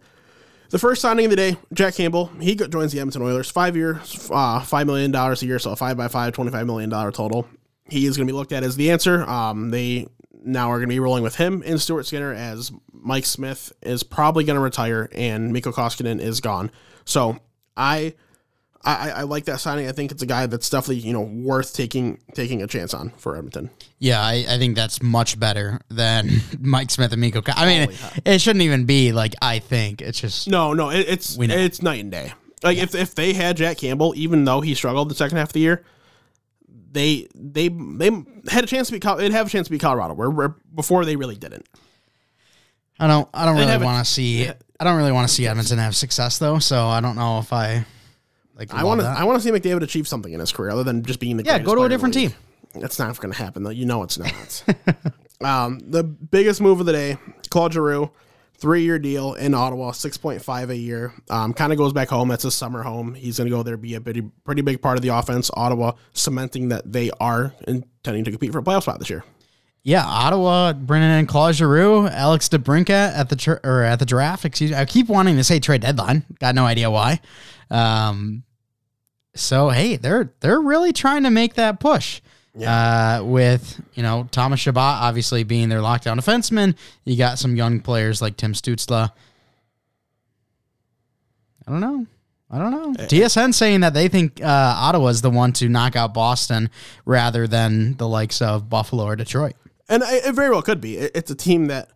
The 0.69 0.79
first 0.79 1.01
signing 1.01 1.25
of 1.25 1.29
the 1.29 1.36
day, 1.36 1.58
Jack 1.73 1.95
Campbell. 1.95 2.32
He 2.39 2.56
joins 2.56 2.91
the 2.91 2.99
Edmonton 2.99 3.21
Oilers. 3.21 3.51
Five 3.51 3.75
years, 3.75 4.29
uh, 4.32 4.62
five 4.62 4.88
million 4.88 5.12
dollars 5.12 5.43
a 5.43 5.45
year, 5.45 5.60
so 5.60 5.71
a 5.71 5.75
five 5.75 5.97
by 5.97 6.08
five, 6.08 6.34
twenty-five 6.34 6.65
million 6.65 6.89
dollar 6.89 7.12
total. 7.12 7.47
He 7.89 8.06
is 8.06 8.17
going 8.17 8.28
to 8.28 8.32
be 8.32 8.36
looked 8.36 8.54
at 8.54 8.63
as 8.63 8.76
the 8.76 8.91
answer. 8.91 9.24
Um, 9.24 9.72
they 9.72 10.08
now 10.46 10.72
are 10.72 10.78
going 10.78 10.89
to 10.89 10.93
be 10.93 11.00
rolling 11.00 11.24
with 11.24 11.36
him 11.36 11.63
and 11.65 11.80
Stuart 11.80 12.06
Skinner 12.06 12.34
as 12.34 12.72
Mike 12.91 13.26
Smith 13.26 13.72
is 13.82 14.04
probably 14.04 14.43
going 14.43 14.56
to 14.56 14.62
retire 14.62 15.10
and 15.13 15.54
Mikko 15.54 15.72
Koskinen 15.72 16.19
is 16.19 16.41
gone. 16.41 16.69
So 17.06 17.39
I, 17.78 18.13
I, 18.84 19.12
I 19.12 19.22
like 19.24 19.46
that 19.46 19.60
signing. 19.60 19.88
I 19.88 19.93
think 19.93 20.12
it's 20.12 20.22
a 20.22 20.26
guy 20.26 20.46
that's 20.46 20.69
definitely 20.69 20.98
you 20.98 21.13
know 21.13 21.22
worth 21.22 21.74
taking 21.74 22.19
taking 22.34 22.62
a 22.62 22.67
chance 22.67 22.93
on 22.93 23.12
for 23.12 23.38
Edmonton. 23.38 23.69
Yeah, 24.00 24.22
I, 24.22 24.46
I 24.48 24.58
think 24.58 24.76
that's 24.76 25.02
much 25.02 25.39
better 25.39 25.80
than 25.89 26.30
Mike 26.60 26.91
Smith 26.91 27.12
and 27.13 27.22
Mikko. 27.22 27.43
I 27.48 27.65
mean, 27.65 27.89
it, 27.89 28.22
it 28.26 28.41
shouldn't 28.41 28.63
even 28.63 28.86
be 28.86 29.13
like 29.13 29.34
I 29.41 29.60
think. 29.60 30.02
It's 30.02 30.19
just 30.19 30.50
No, 30.50 30.74
no, 30.74 30.89
it, 30.89 31.06
it's 31.08 31.38
it's 31.39 31.82
night 31.82 32.02
and 32.02 32.12
day. 32.12 32.34
Like 32.62 32.78
if 32.78 32.93
if 32.93 33.15
they 33.15 33.34
had 33.34 33.56
Jack 33.56 33.78
Campbell, 33.78 34.13
even 34.17 34.43
though 34.43 34.60
he 34.60 34.76
struggled 34.76 35.10
the 35.10 35.15
second 35.15 35.38
half 35.38 35.50
of 35.50 35.54
the 35.54 35.62
year, 35.62 35.86
they 36.93 37.27
they 37.36 37.67
they 37.67 38.12
had 38.49 38.63
a 38.63 38.67
chance 38.67 38.88
to 38.89 38.93
be 38.93 38.99
they'd 39.17 39.32
have 39.32 39.47
a 39.47 39.49
chance 39.49 39.67
to 39.67 39.71
be 39.71 39.79
Colorado 39.79 40.13
where, 40.13 40.29
where 40.29 40.56
before 40.73 41.06
they 41.06 41.15
really 41.15 41.36
didn't. 41.36 41.67
I 42.99 43.08
don't. 43.08 43.27
I 43.34 43.45
don't 43.45 43.58
really 43.58 43.84
want 43.84 44.06
to 44.06 44.10
see. 44.10 44.47
I 44.47 44.84
don't 44.84 44.97
really 44.97 45.12
want 45.12 45.27
to 45.27 45.34
see 45.34 45.47
Edmonton 45.47 45.79
have 45.79 45.95
success 45.95 46.38
though. 46.38 46.60
So 46.60 46.88
I 46.88 47.01
don't 47.01 47.15
know 47.15 47.39
if 47.39 47.51
I 47.51 47.86
like. 48.56 48.73
I 48.73 48.84
want 48.84 49.01
to. 49.01 49.08
I 49.08 49.23
want 49.23 49.41
to 49.41 49.43
see 49.43 49.51
McDavid 49.51 49.82
achieve 49.82 50.08
something 50.08 50.32
in 50.32 50.39
his 50.39 50.51
career 50.51 50.71
other 50.71 50.84
than 50.84 51.03
just 51.03 51.19
being 51.19 51.38
the 51.38 51.43
Yeah, 51.43 51.60
go 51.60 51.65
to 51.65 51.71
a 51.71 51.75
player 51.75 51.86
in 51.86 51.89
the 51.89 51.95
different 51.95 52.15
league. 52.15 52.29
team. 52.29 52.82
That's 52.82 52.99
not 52.99 53.19
going 53.19 53.32
to 53.32 53.38
happen 53.38 53.63
though. 53.63 53.71
You 53.71 53.86
know 53.86 54.03
it's 54.03 54.17
not. 54.17 54.63
um, 55.41 55.79
the 55.79 56.03
biggest 56.03 56.62
move 56.62 56.79
of 56.79 56.86
the 56.86 56.93
day, 56.93 57.17
Claude 57.49 57.73
Giroux, 57.73 58.12
three 58.58 58.84
year 58.84 59.00
deal 59.00 59.34
in 59.34 59.54
Ottawa, 59.54 59.92
six 59.92 60.18
point 60.18 60.42
five 60.42 60.70
a 60.70 60.76
year. 60.76 61.13
Um, 61.30 61.54
kind 61.54 61.72
of 61.72 61.78
goes 61.78 61.94
back 61.94 62.10
home. 62.10 62.28
That's 62.30 62.44
his 62.44 62.56
summer 62.56 62.84
home. 62.84 63.13
He's 63.13 63.38
going 63.38 63.50
to 63.50 63.56
go 63.56 63.63
there, 63.63 63.78
be 63.78 63.96
a 63.96 64.02
pretty 64.02 64.22
pretty 64.44 64.62
big 64.62 64.82
part 64.82 64.98
of 64.98 65.02
the 65.02 65.10
offense. 65.10 65.52
Ottawa 65.54 65.94
cementing 66.13 66.70
that 66.70 66.92
they 66.92 67.12
are 67.20 67.54
intending 67.68 68.24
to 68.24 68.32
compete 68.32 68.52
for 68.52 68.60
a 68.60 68.63
playoff 68.63 68.84
spot 68.84 69.00
this 69.00 69.10
year. 69.10 69.24
Yeah, 69.86 70.06
Ottawa 70.06 70.72
bringing 70.72 71.10
in 71.12 71.28
Claude 71.28 71.56
Giroux, 71.56 72.08
Alex 72.08 72.48
DeBrincat 72.48 73.18
at 73.18 73.28
the 73.28 73.60
or 73.66 73.84
at 73.84 74.00
the 74.00 74.06
draft. 74.06 74.46
Excuse 74.46 74.72
me. 74.72 74.78
I 74.78 74.86
keep 74.86 75.10
wanting 75.10 75.36
to 75.36 75.44
say 75.44 75.60
trade 75.60 75.82
deadline. 75.82 76.24
Got 76.39 76.56
no 76.56 76.66
idea 76.66 76.89
why. 76.89 77.20
Um, 77.70 78.44
so 79.36 79.70
hey, 79.70 79.98
they're 79.98 80.32
they're 80.39 80.62
really 80.62 80.94
trying 80.94 81.24
to 81.24 81.30
make 81.30 81.56
that 81.56 81.82
push. 81.82 82.22
Uh, 82.60 83.24
with 83.24 83.82
you 83.96 84.04
know 84.04 84.28
Thomas 84.32 84.60
Chabot 84.60 85.02
obviously 85.02 85.44
being 85.44 85.70
their 85.70 85.80
lockdown 85.80 86.20
defenseman, 86.20 86.76
you 87.04 87.18
got 87.18 87.39
some 87.39 87.56
young 87.56 87.80
players 87.80 88.22
like 88.22 88.38
Tim 88.38 88.54
Stützle. 88.54 89.12
I 91.68 91.72
don't 91.72 91.80
know. 91.80 92.06
I 92.52 92.60
don't 92.60 92.72
know. 92.72 92.94
TSN 93.06 93.54
saying 93.54 93.80
that 93.80 93.96
they 93.96 94.08
think 94.08 94.39
uh, 94.44 94.46
Ottawa's 94.78 95.22
the 95.24 95.32
one 95.32 95.54
to 95.54 95.68
knock 95.68 95.96
out 95.96 96.13
Boston 96.13 96.70
rather 97.06 97.48
than 97.48 97.98
the 97.98 98.08
likes 98.08 98.42
of 98.44 98.70
Buffalo 98.70 99.06
or 99.06 99.16
Detroit. 99.16 99.56
and 99.89 100.04
it 100.06 100.36
very 100.36 100.52
well 100.52 100.62
could 100.62 100.80
be. 100.80 100.98
It's 100.98 101.32
a 101.32 101.36
team 101.36 101.66
that 101.68 101.89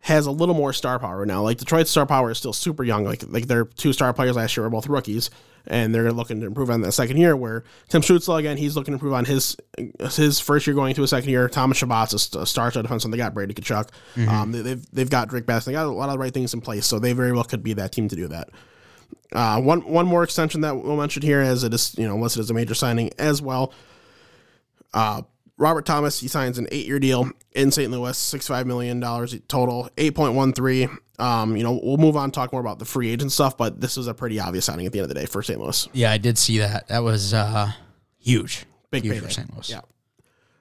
has 0.00 0.26
a 0.26 0.30
little 0.30 0.54
more 0.54 0.72
star 0.72 0.98
power 0.98 1.26
now. 1.26 1.42
Like 1.42 1.58
Detroit's 1.58 1.90
star 1.90 2.06
power 2.06 2.30
is 2.30 2.38
still 2.38 2.52
super 2.52 2.82
young. 2.82 3.04
Like 3.04 3.22
like 3.28 3.46
their 3.46 3.64
two 3.64 3.92
star 3.92 4.12
players 4.12 4.36
last 4.36 4.56
year 4.56 4.64
were 4.64 4.70
both 4.70 4.86
rookies, 4.86 5.28
and 5.66 5.94
they're 5.94 6.10
looking 6.10 6.40
to 6.40 6.46
improve 6.46 6.70
on 6.70 6.80
that 6.80 6.92
second 6.92 7.18
year. 7.18 7.36
Where 7.36 7.64
Tim 7.88 8.00
Stützle 8.00 8.38
again, 8.38 8.56
he's 8.56 8.76
looking 8.76 8.92
to 8.92 8.96
improve 8.96 9.12
on 9.12 9.26
his 9.26 9.56
his 10.12 10.40
first 10.40 10.66
year 10.66 10.74
going 10.74 10.94
to 10.94 11.02
a 11.02 11.08
second 11.08 11.28
year. 11.28 11.48
Thomas 11.48 11.78
Chabot's 11.80 12.14
a 12.14 12.18
st- 12.18 12.42
a 12.42 12.46
star 12.46 12.70
star 12.70 12.82
defenseman. 12.82 13.10
They 13.10 13.18
got 13.18 13.34
Brady 13.34 13.52
Tkachuk. 13.52 13.90
Um, 14.28 14.52
they, 14.52 14.62
they've 14.62 14.90
they've 14.90 15.10
got 15.10 15.28
Drake 15.28 15.44
Bass. 15.44 15.66
They 15.66 15.72
got 15.72 15.84
a 15.86 15.90
lot 15.90 16.08
of 16.08 16.12
the 16.12 16.18
right 16.18 16.32
things 16.32 16.54
in 16.54 16.62
place. 16.62 16.86
So 16.86 16.98
they 16.98 17.12
very 17.12 17.32
well 17.32 17.44
could 17.44 17.62
be 17.62 17.74
that 17.74 17.92
team 17.92 18.08
to 18.08 18.16
do 18.16 18.26
that. 18.28 18.48
Uh, 19.32 19.60
one 19.60 19.80
one 19.82 20.06
more 20.06 20.22
extension 20.22 20.62
that 20.62 20.76
we'll 20.76 20.96
mention 20.96 21.22
here, 21.22 21.40
as 21.40 21.62
it 21.62 21.74
is 21.74 21.94
you 21.98 22.08
know 22.08 22.16
listed 22.16 22.40
as 22.40 22.50
a 22.50 22.54
major 22.54 22.74
signing 22.74 23.10
as 23.18 23.42
well. 23.42 23.72
Uh, 24.94 25.22
Robert 25.60 25.84
Thomas, 25.84 26.18
he 26.18 26.26
signs 26.26 26.58
an 26.58 26.66
eight-year 26.72 26.98
deal 26.98 27.30
in 27.52 27.70
St. 27.70 27.90
Louis, 27.90 28.16
sixty-five 28.16 28.66
million 28.66 28.98
dollars 28.98 29.38
total, 29.46 29.90
eight 29.98 30.14
point 30.14 30.34
one 30.34 30.52
three. 30.52 30.88
Um, 31.18 31.54
you 31.54 31.62
know, 31.62 31.78
we'll 31.82 31.98
move 31.98 32.16
on 32.16 32.24
and 32.24 32.34
talk 32.34 32.50
more 32.50 32.62
about 32.62 32.78
the 32.78 32.86
free 32.86 33.10
agent 33.10 33.30
stuff, 33.30 33.58
but 33.58 33.78
this 33.78 33.96
was 33.98 34.06
a 34.06 34.14
pretty 34.14 34.40
obvious 34.40 34.64
signing 34.64 34.86
at 34.86 34.92
the 34.92 34.98
end 35.00 35.04
of 35.04 35.08
the 35.10 35.20
day 35.20 35.26
for 35.26 35.42
St. 35.42 35.60
Louis. 35.60 35.86
Yeah, 35.92 36.10
I 36.10 36.16
did 36.16 36.38
see 36.38 36.58
that. 36.58 36.88
That 36.88 37.02
was 37.02 37.34
uh, 37.34 37.72
huge. 38.18 38.64
Big 38.90 39.02
huge 39.02 39.16
payday. 39.16 39.26
for 39.26 39.30
St. 39.32 39.54
Louis. 39.54 39.68
Yeah. 39.70 39.80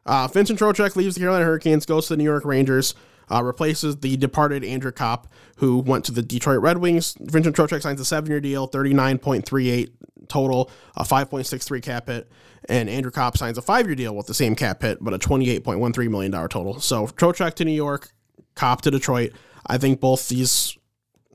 Uh, 0.06 0.28
Vincent 0.28 0.60
Trocheck 0.60 0.98
leaves 0.98 1.16
the 1.16 1.22
Carolina 1.22 1.46
Hurricanes, 1.46 1.86
goes 1.86 2.08
to 2.08 2.14
the 2.14 2.18
New 2.18 2.24
York 2.26 2.44
Rangers, 2.44 2.94
uh, 3.30 3.44
replaces 3.44 3.98
the 3.98 4.18
departed 4.18 4.64
Andrew 4.64 4.92
Copp, 4.92 5.28
who 5.58 5.80
went 5.80 6.06
to 6.06 6.12
the 6.12 6.22
Detroit 6.22 6.62
Red 6.62 6.78
Wings. 6.78 7.16
Vincent 7.20 7.56
Trocheck 7.56 7.82
signs 7.82 8.00
a 8.00 8.06
seven-year 8.06 8.40
deal, 8.40 8.68
thirty-nine 8.68 9.20
point 9.20 9.46
three 9.46 9.70
eight 9.70 9.94
total, 10.28 10.72
a 10.96 11.04
five 11.04 11.30
point 11.30 11.46
six 11.46 11.66
three 11.66 11.82
cap 11.82 12.08
hit, 12.08 12.30
and 12.68 12.90
Andrew 12.90 13.12
Copp 13.12 13.38
signs 13.38 13.58
a 13.58 13.62
five-year 13.62 13.96
deal 13.96 14.16
with 14.16 14.28
the 14.28 14.34
same 14.34 14.56
cap 14.56 14.82
hit, 14.82 14.98
but 15.02 15.14
a 15.14 15.18
twenty-eight 15.18 15.64
point 15.64 15.80
one 15.80 15.94
three 15.94 16.08
million 16.08 16.32
dollar 16.32 16.48
total. 16.48 16.80
So 16.80 17.08
Trocheck 17.08 17.54
to 17.56 17.66
New 17.66 17.72
York, 17.72 18.12
Copp 18.56 18.82
to 18.82 18.92
Detroit. 18.92 19.32
I 19.66 19.78
think 19.78 20.00
both 20.00 20.30
these 20.30 20.78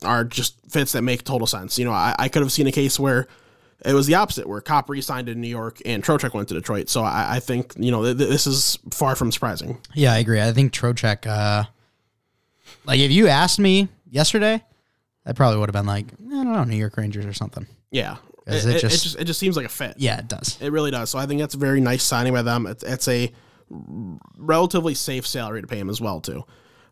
are 0.03 0.23
just 0.25 0.59
fits 0.69 0.91
that 0.91 1.03
make 1.03 1.23
total 1.23 1.47
sense. 1.47 1.79
You 1.79 1.85
know, 1.85 1.93
I, 1.93 2.15
I 2.19 2.27
could 2.27 2.41
have 2.41 2.51
seen 2.51 2.67
a 2.67 2.71
case 2.71 2.99
where 2.99 3.27
it 3.85 3.93
was 3.93 4.07
the 4.07 4.15
opposite, 4.15 4.47
where 4.47 4.61
Copp 4.61 4.89
re-signed 4.89 5.29
in 5.29 5.39
New 5.39 5.47
York 5.47 5.81
and 5.85 6.03
Trocheck 6.03 6.33
went 6.33 6.47
to 6.49 6.53
Detroit. 6.53 6.89
So 6.89 7.03
I, 7.03 7.35
I 7.35 7.39
think 7.39 7.73
you 7.77 7.91
know 7.91 8.03
th- 8.03 8.17
this 8.17 8.47
is 8.47 8.77
far 8.91 9.15
from 9.15 9.31
surprising. 9.31 9.79
Yeah, 9.93 10.13
I 10.13 10.17
agree. 10.17 10.41
I 10.41 10.51
think 10.51 10.73
Trocheck, 10.73 11.27
uh, 11.27 11.65
like 12.85 12.99
if 12.99 13.11
you 13.11 13.27
asked 13.27 13.59
me 13.59 13.87
yesterday, 14.09 14.63
I 15.25 15.33
probably 15.33 15.59
would 15.59 15.69
have 15.69 15.73
been 15.73 15.85
like, 15.87 16.07
I 16.13 16.29
don't 16.29 16.53
know, 16.53 16.63
New 16.63 16.75
York 16.75 16.97
Rangers 16.97 17.25
or 17.25 17.33
something. 17.33 17.65
Yeah, 17.91 18.17
it, 18.45 18.65
it 18.65 18.75
it, 18.75 18.79
just- 18.79 18.83
it 18.83 18.89
just 19.03 19.19
it 19.19 19.23
just 19.25 19.39
seems 19.39 19.55
like 19.57 19.65
a 19.65 19.69
fit. 19.69 19.95
Yeah, 19.97 20.19
it 20.19 20.27
does. 20.27 20.57
It 20.61 20.71
really 20.71 20.91
does. 20.91 21.09
So 21.09 21.17
I 21.19 21.25
think 21.25 21.39
that's 21.41 21.55
a 21.55 21.57
very 21.59 21.79
nice 21.81 22.03
signing 22.03 22.33
by 22.33 22.41
them. 22.41 22.67
It's, 22.67 22.83
it's 22.83 23.07
a 23.07 23.31
relatively 24.37 24.93
safe 24.93 25.25
salary 25.25 25.61
to 25.61 25.67
pay 25.67 25.77
him 25.79 25.89
as 25.89 26.01
well 26.01 26.21
too. 26.21 26.43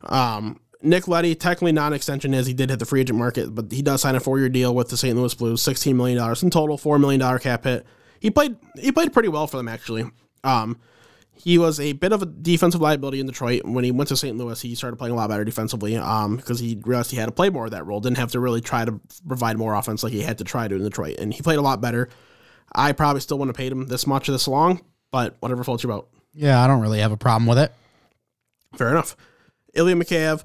Um, 0.03 0.59
Nick 0.81 1.07
Leddy, 1.07 1.33
technically 1.35 1.71
non-extension 1.71 2.33
as 2.33 2.45
he 2.45 2.53
did 2.53 2.69
hit 2.69 2.79
the 2.79 2.85
free 2.85 3.01
agent 3.01 3.17
market, 3.17 3.55
but 3.55 3.71
he 3.71 3.81
does 3.81 4.01
sign 4.01 4.15
a 4.15 4.19
four-year 4.19 4.49
deal 4.49 4.75
with 4.75 4.89
the 4.89 4.97
St. 4.97 5.15
Louis 5.15 5.33
Blues, 5.33 5.61
sixteen 5.61 5.95
million 5.95 6.17
dollars 6.17 6.43
in 6.43 6.49
total, 6.49 6.77
four 6.77 6.99
million 6.99 7.19
dollar 7.19 7.39
cap 7.39 7.63
hit. 7.63 7.85
He 8.19 8.29
played 8.29 8.55
he 8.79 8.91
played 8.91 9.13
pretty 9.13 9.29
well 9.29 9.47
for 9.47 9.57
them 9.57 9.67
actually. 9.67 10.05
Um, 10.43 10.79
he 11.35 11.57
was 11.57 11.79
a 11.79 11.93
bit 11.93 12.11
of 12.11 12.21
a 12.21 12.25
defensive 12.25 12.79
liability 12.79 13.19
in 13.19 13.25
Detroit. 13.25 13.65
When 13.65 13.83
he 13.83 13.91
went 13.91 14.07
to 14.09 14.17
St. 14.17 14.37
Louis, 14.37 14.61
he 14.61 14.75
started 14.75 14.97
playing 14.97 15.13
a 15.13 15.15
lot 15.17 15.29
better 15.29 15.43
defensively 15.43 15.97
um, 15.97 16.37
because 16.37 16.59
he 16.59 16.79
realized 16.83 17.11
he 17.11 17.17
had 17.17 17.25
to 17.25 17.31
play 17.31 17.49
more 17.49 17.65
of 17.65 17.71
that 17.71 17.85
role. 17.85 17.99
Didn't 17.99 18.17
have 18.17 18.31
to 18.31 18.39
really 18.39 18.61
try 18.61 18.85
to 18.85 18.99
provide 19.27 19.57
more 19.57 19.73
offense 19.73 20.03
like 20.03 20.13
he 20.13 20.21
had 20.21 20.37
to 20.37 20.43
try 20.43 20.67
to 20.67 20.75
in 20.75 20.83
Detroit. 20.83 21.17
And 21.17 21.33
he 21.33 21.41
played 21.41 21.59
a 21.59 21.61
lot 21.61 21.81
better. 21.81 22.09
I 22.73 22.91
probably 22.91 23.21
still 23.21 23.37
wouldn't 23.39 23.55
have 23.55 23.61
paid 23.61 23.71
him 23.71 23.87
this 23.87 24.07
much 24.07 24.27
this 24.27 24.47
long, 24.47 24.81
but 25.11 25.35
whatever 25.39 25.63
floats 25.63 25.83
your 25.83 25.93
boat. 25.93 26.09
Yeah, 26.33 26.63
I 26.63 26.67
don't 26.67 26.81
really 26.81 26.99
have 26.99 27.11
a 27.11 27.17
problem 27.17 27.47
with 27.47 27.59
it. 27.59 27.71
Fair 28.75 28.89
enough. 28.89 29.15
Ilya 29.73 29.95
Mikheyev 29.95 30.43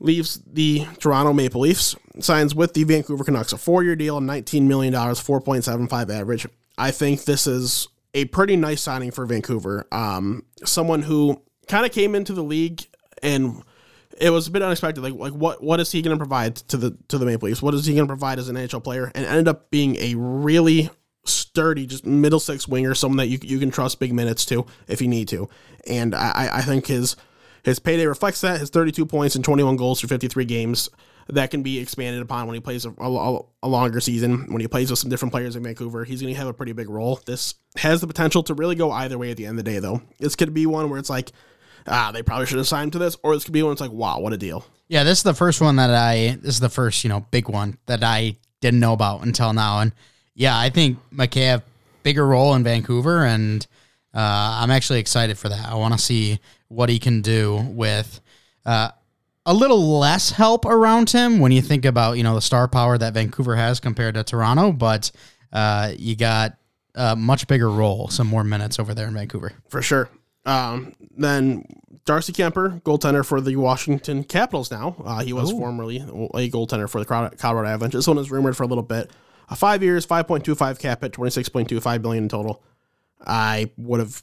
leaves 0.00 0.40
the 0.46 0.86
Toronto 0.98 1.32
Maple 1.32 1.62
Leafs, 1.62 1.96
signs 2.20 2.54
with 2.54 2.74
the 2.74 2.84
Vancouver 2.84 3.24
Canucks, 3.24 3.52
a 3.52 3.58
four-year 3.58 3.96
deal, 3.96 4.20
$19 4.20 4.62
million, 4.62 4.92
4.75 4.92 6.10
average. 6.10 6.46
I 6.76 6.90
think 6.92 7.24
this 7.24 7.46
is 7.46 7.88
a 8.14 8.24
pretty 8.26 8.56
nice 8.56 8.82
signing 8.82 9.10
for 9.10 9.26
Vancouver. 9.26 9.86
Um, 9.92 10.44
someone 10.64 11.02
who 11.02 11.42
kind 11.68 11.86
of 11.86 11.92
came 11.92 12.14
into 12.14 12.32
the 12.32 12.42
league 12.42 12.82
and 13.22 13.62
it 14.20 14.30
was 14.30 14.48
a 14.48 14.50
bit 14.50 14.62
unexpected. 14.62 15.02
Like, 15.02 15.14
like 15.14 15.32
what 15.32 15.62
what 15.62 15.80
is 15.80 15.92
he 15.92 16.02
going 16.02 16.16
to 16.16 16.18
provide 16.18 16.56
to 16.56 16.76
the 16.76 16.96
to 17.08 17.18
the 17.18 17.26
Maple 17.26 17.46
Leafs? 17.46 17.62
What 17.62 17.74
is 17.74 17.86
he 17.86 17.94
going 17.94 18.06
to 18.06 18.10
provide 18.10 18.38
as 18.38 18.48
an 18.48 18.56
NHL 18.56 18.82
player? 18.82 19.10
And 19.14 19.24
ended 19.24 19.48
up 19.48 19.70
being 19.70 19.96
a 19.96 20.14
really 20.16 20.90
sturdy, 21.24 21.86
just 21.86 22.06
middle 22.06 22.40
six 22.40 22.66
winger, 22.66 22.94
someone 22.94 23.18
that 23.18 23.28
you 23.28 23.38
you 23.42 23.58
can 23.58 23.70
trust 23.70 24.00
big 24.00 24.12
minutes 24.12 24.44
to 24.46 24.66
if 24.86 25.00
you 25.00 25.08
need 25.08 25.28
to. 25.28 25.48
And 25.86 26.14
I 26.14 26.50
I 26.54 26.62
think 26.62 26.86
his 26.86 27.16
his 27.68 27.78
payday 27.78 28.06
reflects 28.06 28.40
that. 28.40 28.60
His 28.60 28.70
32 28.70 29.06
points 29.06 29.36
and 29.36 29.44
21 29.44 29.76
goals 29.76 30.00
through 30.00 30.08
53 30.08 30.44
games 30.44 30.88
that 31.30 31.50
can 31.50 31.62
be 31.62 31.78
expanded 31.78 32.22
upon 32.22 32.46
when 32.46 32.54
he 32.54 32.60
plays 32.60 32.86
a, 32.86 32.90
a, 32.98 33.40
a 33.62 33.68
longer 33.68 34.00
season. 34.00 34.50
When 34.50 34.60
he 34.60 34.68
plays 34.68 34.90
with 34.90 34.98
some 34.98 35.10
different 35.10 35.32
players 35.32 35.56
in 35.56 35.62
Vancouver, 35.62 36.04
he's 36.04 36.22
going 36.22 36.32
to 36.32 36.38
have 36.38 36.48
a 36.48 36.54
pretty 36.54 36.72
big 36.72 36.88
role. 36.88 37.20
This 37.26 37.54
has 37.76 38.00
the 38.00 38.06
potential 38.06 38.42
to 38.44 38.54
really 38.54 38.74
go 38.74 38.90
either 38.90 39.18
way 39.18 39.30
at 39.30 39.36
the 39.36 39.44
end 39.46 39.58
of 39.58 39.64
the 39.64 39.70
day, 39.70 39.78
though. 39.78 40.02
This 40.18 40.36
could 40.36 40.54
be 40.54 40.66
one 40.66 40.88
where 40.88 40.98
it's 40.98 41.10
like, 41.10 41.32
ah, 41.86 42.10
they 42.12 42.22
probably 42.22 42.46
should 42.46 42.58
have 42.58 42.66
signed 42.66 42.92
to 42.92 42.98
this, 42.98 43.16
or 43.22 43.34
this 43.34 43.44
could 43.44 43.52
be 43.52 43.62
one 43.62 43.72
it's 43.72 43.80
like, 43.80 43.92
wow, 43.92 44.18
what 44.20 44.32
a 44.32 44.38
deal. 44.38 44.64
Yeah, 44.88 45.04
this 45.04 45.18
is 45.18 45.24
the 45.24 45.34
first 45.34 45.60
one 45.60 45.76
that 45.76 45.90
I. 45.90 46.38
This 46.40 46.54
is 46.54 46.60
the 46.60 46.70
first 46.70 47.04
you 47.04 47.10
know 47.10 47.26
big 47.30 47.48
one 47.48 47.76
that 47.86 48.02
I 48.02 48.38
didn't 48.62 48.80
know 48.80 48.94
about 48.94 49.22
until 49.22 49.52
now, 49.52 49.80
and 49.80 49.92
yeah, 50.34 50.58
I 50.58 50.70
think 50.70 50.98
McKay 51.12 51.62
bigger 52.02 52.26
role 52.26 52.54
in 52.54 52.64
Vancouver, 52.64 53.22
and 53.26 53.66
uh, 54.14 54.60
I'm 54.62 54.70
actually 54.70 55.00
excited 55.00 55.36
for 55.36 55.50
that. 55.50 55.68
I 55.68 55.74
want 55.74 55.92
to 55.92 56.00
see 56.00 56.40
what 56.68 56.88
he 56.88 56.98
can 56.98 57.22
do 57.22 57.56
with 57.70 58.20
uh, 58.64 58.90
a 59.46 59.54
little 59.54 59.98
less 59.98 60.30
help 60.30 60.64
around 60.64 61.10
him 61.10 61.38
when 61.38 61.52
you 61.52 61.62
think 61.62 61.84
about 61.84 62.18
you 62.18 62.22
know 62.22 62.34
the 62.34 62.40
star 62.40 62.68
power 62.68 62.98
that 62.98 63.14
Vancouver 63.14 63.56
has 63.56 63.80
compared 63.80 64.14
to 64.14 64.22
Toronto, 64.24 64.72
but 64.72 65.10
uh, 65.52 65.92
you 65.96 66.14
got 66.14 66.56
a 66.94 67.16
much 67.16 67.46
bigger 67.46 67.70
role, 67.70 68.08
some 68.08 68.26
more 68.26 68.44
minutes 68.44 68.78
over 68.78 68.92
there 68.94 69.08
in 69.08 69.14
Vancouver. 69.14 69.52
for 69.68 69.82
sure. 69.82 70.10
Um, 70.44 70.94
then 71.16 71.64
Darcy 72.04 72.32
Kuemper, 72.32 72.82
goaltender 72.82 73.24
for 73.24 73.40
the 73.40 73.56
Washington 73.56 74.24
Capitals. 74.24 74.70
Now 74.70 74.96
uh, 75.04 75.20
he 75.20 75.32
was 75.32 75.50
formerly 75.50 75.98
a 75.98 76.50
goaltender 76.50 76.88
for 76.88 77.00
the 77.00 77.04
Colorado 77.04 77.36
Colorado 77.36 77.68
Avalanche. 77.68 77.94
This 77.94 78.06
one 78.06 78.18
is 78.18 78.30
rumored 78.30 78.56
for 78.56 78.62
a 78.62 78.66
little 78.66 78.82
bit. 78.84 79.10
Uh, 79.48 79.54
five 79.54 79.82
years, 79.82 80.04
five 80.04 80.26
point 80.26 80.44
two 80.44 80.54
five 80.54 80.78
cap 80.78 81.02
at 81.04 81.12
twenty 81.12 81.30
six 81.30 81.48
point 81.48 81.68
two 81.68 81.80
five 81.80 82.02
billion 82.02 82.24
in 82.24 82.28
total. 82.28 82.62
I 83.26 83.70
would 83.76 84.00
have 84.00 84.22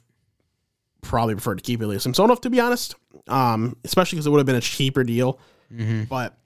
probably 1.06 1.34
prefer 1.34 1.54
to 1.54 1.62
keep 1.62 1.80
Ilya 1.82 2.00
Samsonov 2.00 2.40
to 2.42 2.50
be 2.50 2.60
honest, 2.60 2.94
um, 3.28 3.76
especially 3.84 4.16
because 4.16 4.26
it 4.26 4.30
would 4.30 4.38
have 4.38 4.46
been 4.46 4.56
a 4.56 4.60
cheaper 4.60 5.04
deal. 5.04 5.38
But 6.08 6.36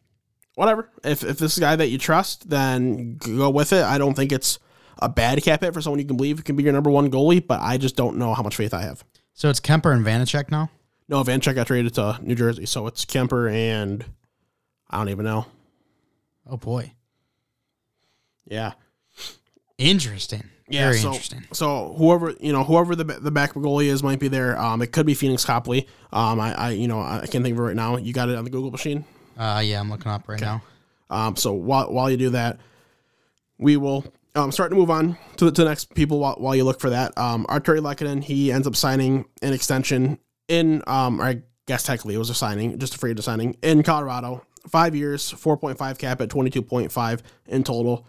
whatever. 0.54 0.90
If 1.04 1.22
if 1.22 1.38
this 1.38 1.52
is 1.52 1.58
a 1.58 1.60
guy 1.60 1.76
that 1.76 1.88
you 1.88 1.98
trust, 1.98 2.48
then 2.48 3.16
go 3.16 3.50
with 3.50 3.72
it. 3.72 3.82
I 3.84 3.98
don't 3.98 4.14
think 4.14 4.32
it's 4.32 4.58
a 4.98 5.08
bad 5.08 5.42
cap 5.42 5.62
hit 5.62 5.72
for 5.74 5.80
someone 5.80 5.98
you 5.98 6.04
can 6.04 6.16
believe 6.16 6.44
can 6.44 6.56
be 6.56 6.62
your 6.62 6.72
number 6.72 6.90
one 6.90 7.10
goalie, 7.10 7.46
but 7.46 7.60
I 7.60 7.78
just 7.78 7.96
don't 7.96 8.16
know 8.16 8.34
how 8.34 8.42
much 8.42 8.56
faith 8.56 8.74
I 8.74 8.82
have. 8.82 9.04
So 9.34 9.48
it's 9.48 9.60
Kuemper 9.60 9.94
and 9.94 10.04
Vanecek 10.04 10.50
now. 10.50 10.70
No, 11.08 11.22
Vanecek 11.24 11.54
got 11.54 11.66
traded 11.66 11.94
to 11.94 12.18
New 12.22 12.34
Jersey, 12.34 12.66
so 12.66 12.86
it's 12.86 13.04
Kuemper 13.04 13.52
and 13.52 14.04
I 14.90 14.98
don't 14.98 15.08
even 15.08 15.24
know. 15.24 15.46
Oh 16.46 16.56
boy. 16.56 16.92
Yeah. 18.46 18.72
Interesting. 19.78 20.44
Yeah, 20.70 20.86
Very 20.86 20.98
so, 20.98 21.08
interesting. 21.08 21.44
So 21.52 21.94
whoever 21.98 22.34
you 22.40 22.52
know, 22.52 22.64
whoever 22.64 22.94
the 22.94 23.04
the 23.04 23.30
back 23.30 23.54
goalie 23.54 23.86
is 23.86 24.02
might 24.02 24.20
be 24.20 24.28
there. 24.28 24.58
Um, 24.58 24.82
it 24.82 24.92
could 24.92 25.04
be 25.04 25.14
Pheonix 25.14 25.44
Copley. 25.44 25.88
Um, 26.12 26.40
I, 26.40 26.54
I 26.54 26.70
you 26.70 26.88
know 26.88 27.00
I 27.00 27.26
can't 27.26 27.44
think 27.44 27.54
of 27.54 27.58
it 27.58 27.62
right 27.62 27.76
now. 27.76 27.96
You 27.96 28.12
got 28.12 28.28
it 28.28 28.36
on 28.36 28.44
the 28.44 28.50
Google 28.50 28.70
machine. 28.70 29.04
Uh, 29.36 29.62
yeah, 29.64 29.80
I'm 29.80 29.90
looking 29.90 30.10
up 30.10 30.28
right 30.28 30.40
now. 30.40 30.62
Um, 31.10 31.36
so 31.36 31.52
while 31.52 31.92
while 31.92 32.10
you 32.10 32.16
do 32.16 32.30
that, 32.30 32.58
we 33.58 33.76
will 33.76 34.04
um, 34.34 34.52
start 34.52 34.70
to 34.70 34.76
move 34.76 34.90
on 34.90 35.16
to 35.36 35.46
the, 35.46 35.52
to 35.52 35.62
the 35.62 35.68
next 35.68 35.94
people 35.94 36.18
while, 36.18 36.36
while 36.36 36.54
you 36.54 36.64
look 36.64 36.80
for 36.80 36.90
that. 36.90 37.16
Um, 37.18 37.46
Artturi 37.46 37.80
Lehkonen, 37.80 38.22
he 38.22 38.52
ends 38.52 38.66
up 38.66 38.76
signing 38.76 39.24
an 39.42 39.52
extension 39.52 40.18
in, 40.48 40.82
um, 40.86 41.20
I 41.20 41.42
guess 41.66 41.82
technically 41.82 42.14
it 42.14 42.18
was 42.18 42.30
a 42.30 42.34
signing, 42.34 42.78
just 42.78 42.94
a 42.94 42.98
free 42.98 43.10
agent 43.10 43.24
signing 43.24 43.56
in 43.62 43.82
Colorado. 43.82 44.44
Five 44.68 44.94
years, 44.94 45.32
4.5 45.32 45.98
cap 45.98 46.20
at 46.20 46.28
22.5 46.28 47.20
in 47.46 47.64
total. 47.64 48.06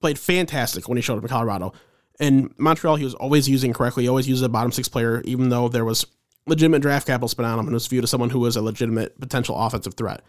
Played 0.00 0.18
fantastic 0.18 0.88
when 0.88 0.96
he 0.96 1.02
showed 1.02 1.16
up 1.16 1.24
in 1.24 1.28
Colorado. 1.28 1.72
In 2.18 2.54
Montreal, 2.56 2.96
he 2.96 3.04
was 3.04 3.14
always 3.14 3.48
using 3.48 3.72
correctly. 3.72 4.04
He 4.04 4.08
always 4.08 4.28
used 4.28 4.44
a 4.44 4.48
bottom 4.48 4.72
six 4.72 4.88
player, 4.88 5.22
even 5.24 5.48
though 5.50 5.68
there 5.68 5.84
was 5.84 6.06
legitimate 6.46 6.82
draft 6.82 7.06
capital 7.06 7.28
spent 7.28 7.46
on 7.46 7.58
him 7.58 7.66
and 7.66 7.74
was 7.74 7.86
viewed 7.86 8.04
as 8.04 8.10
someone 8.10 8.30
who 8.30 8.40
was 8.40 8.56
a 8.56 8.62
legitimate 8.62 9.20
potential 9.20 9.56
offensive 9.56 9.94
threat. 9.94 10.22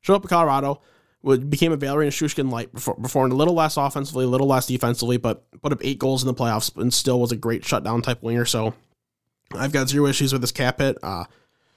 Showed 0.00 0.14
up 0.14 0.22
in 0.22 0.28
Colorado, 0.28 0.80
would 1.22 1.48
became 1.48 1.72
a 1.72 1.76
Valeri 1.76 2.06
Nichushkin 2.06 2.50
light, 2.50 2.72
performed 2.72 3.32
a 3.32 3.36
little 3.36 3.54
less 3.54 3.76
offensively, 3.76 4.26
a 4.26 4.28
little 4.28 4.46
less 4.46 4.66
defensively, 4.66 5.16
but 5.16 5.44
put 5.62 5.72
up 5.72 5.80
eight 5.82 5.98
goals 5.98 6.22
in 6.22 6.26
the 6.26 6.34
playoffs 6.34 6.76
and 6.76 6.92
still 6.92 7.18
was 7.18 7.32
a 7.32 7.36
great 7.36 7.64
shutdown 7.64 8.02
type 8.02 8.22
winger. 8.22 8.44
So 8.44 8.74
I've 9.54 9.72
got 9.72 9.88
zero 9.88 10.06
issues 10.06 10.32
with 10.32 10.42
this 10.42 10.52
cap 10.52 10.80
hit. 10.80 10.98
Uh, 11.02 11.24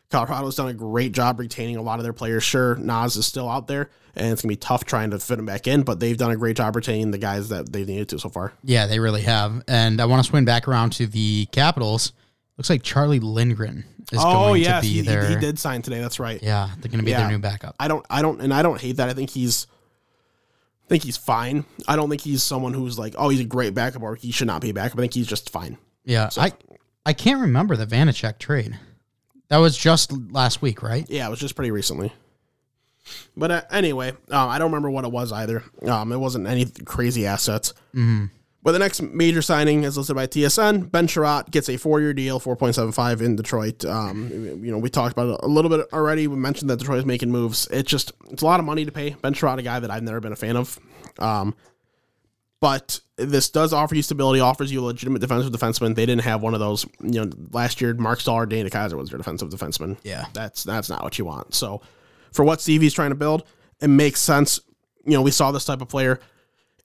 Colorado's 0.10 0.55
done 0.55 0.70
a 0.70 0.74
great 0.74 1.12
job 1.12 1.39
retaining 1.39 1.76
a 1.76 1.82
lot 1.82 1.99
of 1.99 2.03
their 2.03 2.14
players. 2.14 2.43
Sure, 2.43 2.76
Nas 2.76 3.16
is 3.18 3.26
still 3.26 3.49
out 3.49 3.68
there, 3.68 3.89
and 4.16 4.32
it's 4.32 4.41
gonna 4.41 4.51
be 4.51 4.55
tough 4.55 4.86
trying 4.86 5.12
to 5.12 5.20
fit 5.20 5.38
him 5.38 5.45
back 5.45 5.68
in, 5.68 5.84
but 5.84 5.99
they've 5.99 6.18
done 6.18 6.32
a 6.32 6.38
great 6.38 6.55
job 6.55 6.76
retaining 6.76 7.12
the 7.12 7.18
guys 7.18 7.49
that 7.49 7.72
they 7.74 7.84
needed 7.84 8.10
to 8.10 8.20
so 8.20 8.30
far. 8.30 8.53
Yeah, 8.64 8.88
they 8.88 8.99
really 8.99 9.24
have. 9.24 9.64
And 9.68 9.99
I 9.99 10.05
want 10.05 10.24
to 10.24 10.30
swing 10.30 10.45
back 10.45 10.68
around 10.68 10.91
to 10.93 11.08
the 11.08 11.47
Capitals. 11.51 12.14
Looks 12.58 12.70
like 12.70 12.84
Charlie 12.84 13.20
Lindgren 13.20 13.84
is 14.12 14.20
oh 14.20 14.32
going 14.32 14.62
yes, 14.64 14.82
to 14.82 14.88
be 14.88 14.93
he, 14.95 15.01
their. 15.01 15.28
he, 15.28 15.36
he 15.36 15.39
did 15.39 15.60
sign 15.60 15.82
today. 15.82 15.99
That's 15.99 16.20
right. 16.20 16.41
Yeah, 16.41 16.70
they're 16.80 16.89
going 16.89 16.99
to 16.99 17.05
be 17.05 17.12
Yeah. 17.12 17.20
their 17.20 17.30
new 17.30 17.39
backup. 17.39 17.76
I 17.80 17.88
don't, 17.88 18.03
I 18.10 18.22
don't, 18.22 18.41
and 18.41 18.53
I 18.53 18.62
don't 18.64 18.80
hate 18.82 18.95
that. 18.97 19.10
I 19.10 19.14
think 19.14 19.30
he's, 19.30 19.68
I 20.86 20.88
think 20.88 21.03
he's 21.03 21.18
fine. 21.18 21.66
I 21.88 21.95
don't 21.97 22.10
think 22.10 22.22
he's 22.22 22.41
someone 22.41 22.74
who's 22.74 22.97
like, 22.97 23.14
oh, 23.18 23.30
he's 23.30 23.41
a 23.41 23.45
great 23.45 23.74
backup 23.76 24.01
or 24.01 24.16
he 24.16 24.32
should 24.32 24.47
not 24.47 24.62
be 24.62 24.70
a 24.70 24.74
backup. 24.74 24.97
I 24.97 25.01
think 25.01 25.14
he's 25.14 25.28
just 25.28 25.49
fine. 25.51 25.78
Yeah, 26.05 26.30
I 26.38 26.53
I 27.05 27.12
can't 27.14 27.41
remember 27.41 27.76
the 27.76 27.86
Vanecek 27.86 28.39
trade. 28.39 28.80
That 29.50 29.58
was 29.58 29.78
just 29.78 30.12
last 30.32 30.62
week, 30.62 30.84
right? 30.84 31.06
Yeah, 31.10 31.28
it 31.28 31.30
was 31.30 31.39
just 31.39 31.56
pretty 31.56 31.72
recently. 31.72 32.12
But 33.36 33.52
uh, 33.52 33.62
anyway, 33.72 34.10
um, 34.10 34.50
I 34.50 34.60
don't 34.60 34.72
remember 34.72 34.89
what 34.89 35.06
it 35.06 35.12
was 35.12 35.32
either. 35.32 35.64
Um, 35.84 36.12
it 36.12 36.18
wasn't 36.18 36.48
any 36.48 36.66
crazy 36.86 37.26
assets. 37.26 37.74
Mm-hmm. 37.95 38.26
But 38.64 38.74
the 38.74 38.80
next 38.80 39.02
major 39.02 39.41
signing 39.41 39.86
is 39.86 39.95
listed 39.95 40.18
by 40.18 40.28
TSN. 40.28 40.91
Ben 40.91 41.08
Chiarot 41.08 41.50
gets 41.52 41.70
a 41.70 41.78
four-year 41.78 42.14
deal, 42.14 42.38
four 42.38 42.58
point 42.58 42.76
seven 42.76 42.91
five 42.91 43.22
in 43.22 43.38
Detroit. 43.38 43.86
Um, 43.86 44.30
you 44.62 44.72
know, 44.72 44.78
we 44.78 44.89
talked 44.89 45.14
about 45.14 45.30
it 45.30 45.39
a 45.41 45.48
little 45.48 45.70
bit 45.70 45.88
already. 45.93 46.28
We 46.28 46.36
mentioned 46.36 46.70
that 46.70 46.80
Detroit 46.80 47.00
is 47.00 47.06
making 47.06 47.32
moves. 47.32 47.70
It's 47.72 47.89
just 47.89 48.12
it's 48.30 48.41
a 48.41 48.45
lot 48.45 48.60
of 48.60 48.66
money 48.66 48.84
to 48.84 48.91
pay 48.91 49.12
Ben 49.22 49.34
Chiarot, 49.34 49.60
a 49.60 49.62
guy 49.62 49.80
that 49.80 49.89
I've 49.89 50.04
never 50.04 50.20
been 50.20 50.34
a 50.34 50.36
fan 50.36 50.58
of. 50.58 50.78
Um, 51.18 51.56
but 52.60 52.99
this 53.18 53.49
does 53.49 53.74
offer 53.74 53.95
you 53.95 54.01
stability, 54.01 54.39
offers 54.39 54.72
you 54.72 54.80
a 54.80 54.86
legitimate 54.86 55.20
defensive 55.20 55.51
defenseman. 55.51 55.95
They 55.95 56.05
didn't 56.05 56.24
have 56.24 56.41
one 56.41 56.53
of 56.53 56.60
those. 56.60 56.86
You 57.01 57.26
know, 57.26 57.32
last 57.51 57.82
year 57.82 57.93
Mark 57.93 58.20
Staal 58.20 58.36
or 58.36 58.45
Danny 58.45 58.70
DeKeyser 58.70 58.93
was 58.93 59.10
their 59.10 59.18
defensive 59.18 59.49
defenseman. 59.49 59.97
Yeah. 60.03 60.26
that's 60.34 60.64
that's 60.64 60.89
not 60.89 61.03
what 61.03 61.18
you 61.18 61.26
want. 61.26 61.53
So, 61.53 61.82
for 62.32 62.43
what 62.43 62.62
Stevie's 62.62 62.93
trying 62.93 63.10
to 63.10 63.16
build, 63.16 63.43
it 63.82 63.88
makes 63.88 64.20
sense. 64.20 64.60
You 65.05 65.14
know, 65.14 65.22
we 65.22 65.32
saw 65.32 65.51
this 65.51 65.66
type 65.66 65.82
of 65.82 65.89
player 65.89 66.20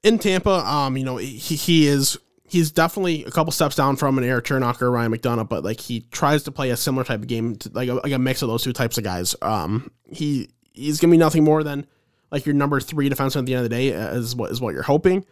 in 0.02 0.18
Tampa. 0.18 0.66
Um, 0.66 0.96
you 0.96 1.04
know, 1.04 1.16
he, 1.16 1.36
he 1.36 1.86
is 1.86 2.18
he's 2.44 2.70
definitely 2.70 3.24
a 3.24 3.30
couple 3.30 3.50
steps 3.50 3.76
down 3.76 3.96
from 3.96 4.18
an 4.18 4.24
Erik 4.24 4.44
Cernak 4.44 4.82
or 4.82 4.90
Ryan 4.90 5.12
McDonagh, 5.12 5.48
but 5.48 5.64
like 5.64 5.80
he 5.80 6.00
tries 6.10 6.42
to 6.44 6.52
play 6.52 6.70
a 6.70 6.76
similar 6.76 7.02
type 7.02 7.20
of 7.20 7.26
game, 7.26 7.56
to, 7.56 7.70
like 7.72 7.88
a, 7.88 7.94
like 7.94 8.12
a 8.12 8.18
mix 8.18 8.42
of 8.42 8.48
those 8.48 8.62
two 8.62 8.74
types 8.74 8.98
of 8.98 9.04
guys. 9.04 9.34
Um, 9.40 9.90
he 10.10 10.50
he's 10.72 11.00
gonna 11.00 11.10
be 11.10 11.18
nothing 11.18 11.44
more 11.44 11.62
than 11.62 11.86
like 12.30 12.46
your 12.46 12.54
number 12.54 12.80
three 12.80 13.08
defenseman 13.08 13.40
at 13.40 13.46
the 13.46 13.54
end 13.54 13.64
of 13.64 13.70
the 13.70 13.76
day 13.76 13.94
uh, 13.94 14.14
is 14.14 14.36
what 14.36 14.50
is 14.50 14.60
what 14.60 14.74
you're 14.74 14.82
hoping. 14.82 15.24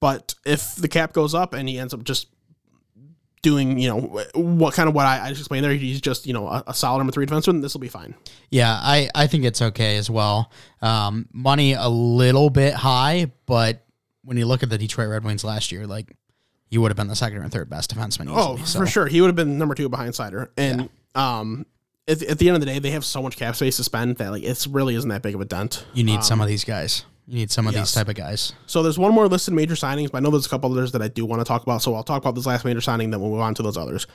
But 0.00 0.34
if 0.44 0.74
the 0.76 0.88
cap 0.88 1.12
goes 1.12 1.34
up 1.34 1.54
and 1.54 1.68
he 1.68 1.78
ends 1.78 1.94
up 1.94 2.04
just 2.04 2.28
doing, 3.42 3.78
you 3.78 3.88
know, 3.88 4.00
what 4.34 4.74
kind 4.74 4.88
of 4.88 4.94
what 4.94 5.06
I, 5.06 5.26
I 5.26 5.28
just 5.28 5.40
explained 5.42 5.64
there, 5.64 5.72
he's 5.74 6.00
just, 6.00 6.26
you 6.26 6.32
know, 6.32 6.46
a, 6.48 6.64
a 6.68 6.74
solid 6.74 6.98
number 6.98 7.12
three 7.12 7.26
defenseman, 7.26 7.60
this 7.62 7.74
will 7.74 7.80
be 7.80 7.88
fine. 7.88 8.14
Yeah, 8.50 8.72
I, 8.72 9.08
I 9.14 9.26
think 9.26 9.44
it's 9.44 9.60
okay 9.60 9.96
as 9.96 10.08
well. 10.08 10.50
Um, 10.80 11.28
money 11.32 11.74
a 11.74 11.88
little 11.88 12.48
bit 12.50 12.74
high, 12.74 13.32
but 13.46 13.84
when 14.22 14.36
you 14.38 14.46
look 14.46 14.62
at 14.62 14.70
the 14.70 14.78
Detroit 14.78 15.08
Red 15.10 15.24
Wings 15.24 15.44
last 15.44 15.72
year, 15.72 15.86
like 15.86 16.16
you 16.70 16.80
would 16.80 16.90
have 16.90 16.96
been 16.96 17.08
the 17.08 17.16
second 17.16 17.38
or 17.38 17.48
third 17.48 17.68
best 17.68 17.94
defenseman. 17.94 18.24
Easily, 18.24 18.36
Oh, 18.36 18.56
so. 18.64 18.78
for 18.78 18.86
sure. 18.86 19.06
He 19.06 19.20
would 19.20 19.28
have 19.28 19.36
been 19.36 19.58
number 19.58 19.74
two 19.74 19.88
behind 19.90 20.14
Seider. 20.14 20.48
And 20.56 20.88
um, 21.14 21.66
at, 22.08 22.22
at 22.22 22.38
the 22.38 22.48
end 22.48 22.56
of 22.56 22.60
the 22.60 22.66
day, 22.66 22.78
they 22.78 22.90
have 22.92 23.04
so 23.04 23.22
much 23.22 23.36
cap 23.36 23.56
space 23.56 23.76
to 23.76 23.84
spend 23.84 24.16
that 24.16 24.30
like 24.30 24.42
it's 24.42 24.66
really 24.66 24.94
isn't 24.94 25.08
that 25.10 25.20
big 25.22 25.34
of 25.34 25.40
a 25.42 25.44
dent. 25.44 25.84
You 25.92 26.02
need 26.04 26.24
some 26.24 26.40
of 26.40 26.48
these 26.48 26.64
guys. 26.64 27.04
You 27.26 27.36
need 27.36 27.50
some 27.50 27.66
of 27.66 27.72
yes. 27.72 27.88
these 27.88 27.94
type 27.94 28.08
of 28.08 28.14
guys. 28.14 28.52
So 28.66 28.82
there's 28.82 28.98
one 28.98 29.14
more 29.14 29.26
listed 29.28 29.54
major 29.54 29.74
signings, 29.74 30.10
but 30.10 30.18
I 30.18 30.20
know 30.20 30.30
there's 30.30 30.46
a 30.46 30.50
couple 30.50 30.70
others 30.70 30.92
that 30.92 31.00
I 31.00 31.08
do 31.08 31.24
want 31.24 31.40
to 31.40 31.44
talk 31.44 31.62
about. 31.62 31.80
So 31.80 31.94
I'll 31.94 32.02
talk 32.02 32.22
about 32.22 32.34
this 32.34 32.44
last 32.44 32.64
major 32.64 32.80
signing, 32.82 33.10
then 33.10 33.20
we'll 33.20 33.30
move 33.30 33.40
on 33.40 33.54
to 33.54 33.62
those 33.62 33.78
others. 33.78 34.06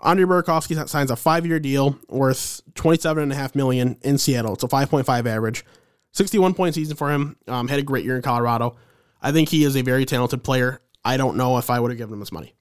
Andre 0.00 0.26
Burakovsky 0.26 0.88
signs 0.88 1.10
a 1.10 1.16
five-year 1.16 1.58
deal 1.60 1.98
worth 2.08 2.60
twenty-seven 2.74 3.22
and 3.22 3.32
a 3.32 3.34
half 3.34 3.54
million 3.54 3.98
in 4.02 4.16
Seattle. 4.18 4.52
It's 4.54 4.62
a 4.62 4.68
five 4.68 4.90
point 4.90 5.06
five 5.06 5.26
average, 5.26 5.64
sixty-one 6.12 6.54
point 6.54 6.74
season 6.74 6.94
for 6.94 7.10
him. 7.10 7.36
Um, 7.48 7.68
had 7.68 7.78
a 7.78 7.82
great 7.82 8.04
year 8.04 8.14
in 8.14 8.22
Colorado. 8.22 8.76
I 9.20 9.32
think 9.32 9.48
he 9.48 9.64
is 9.64 9.76
a 9.76 9.82
very 9.82 10.04
talented 10.04 10.44
player. 10.44 10.80
I 11.04 11.16
don't 11.16 11.36
know 11.36 11.58
if 11.58 11.70
I 11.70 11.80
would 11.80 11.90
have 11.90 11.98
given 11.98 12.12
him 12.12 12.20
this 12.20 12.30
money, 12.30 12.54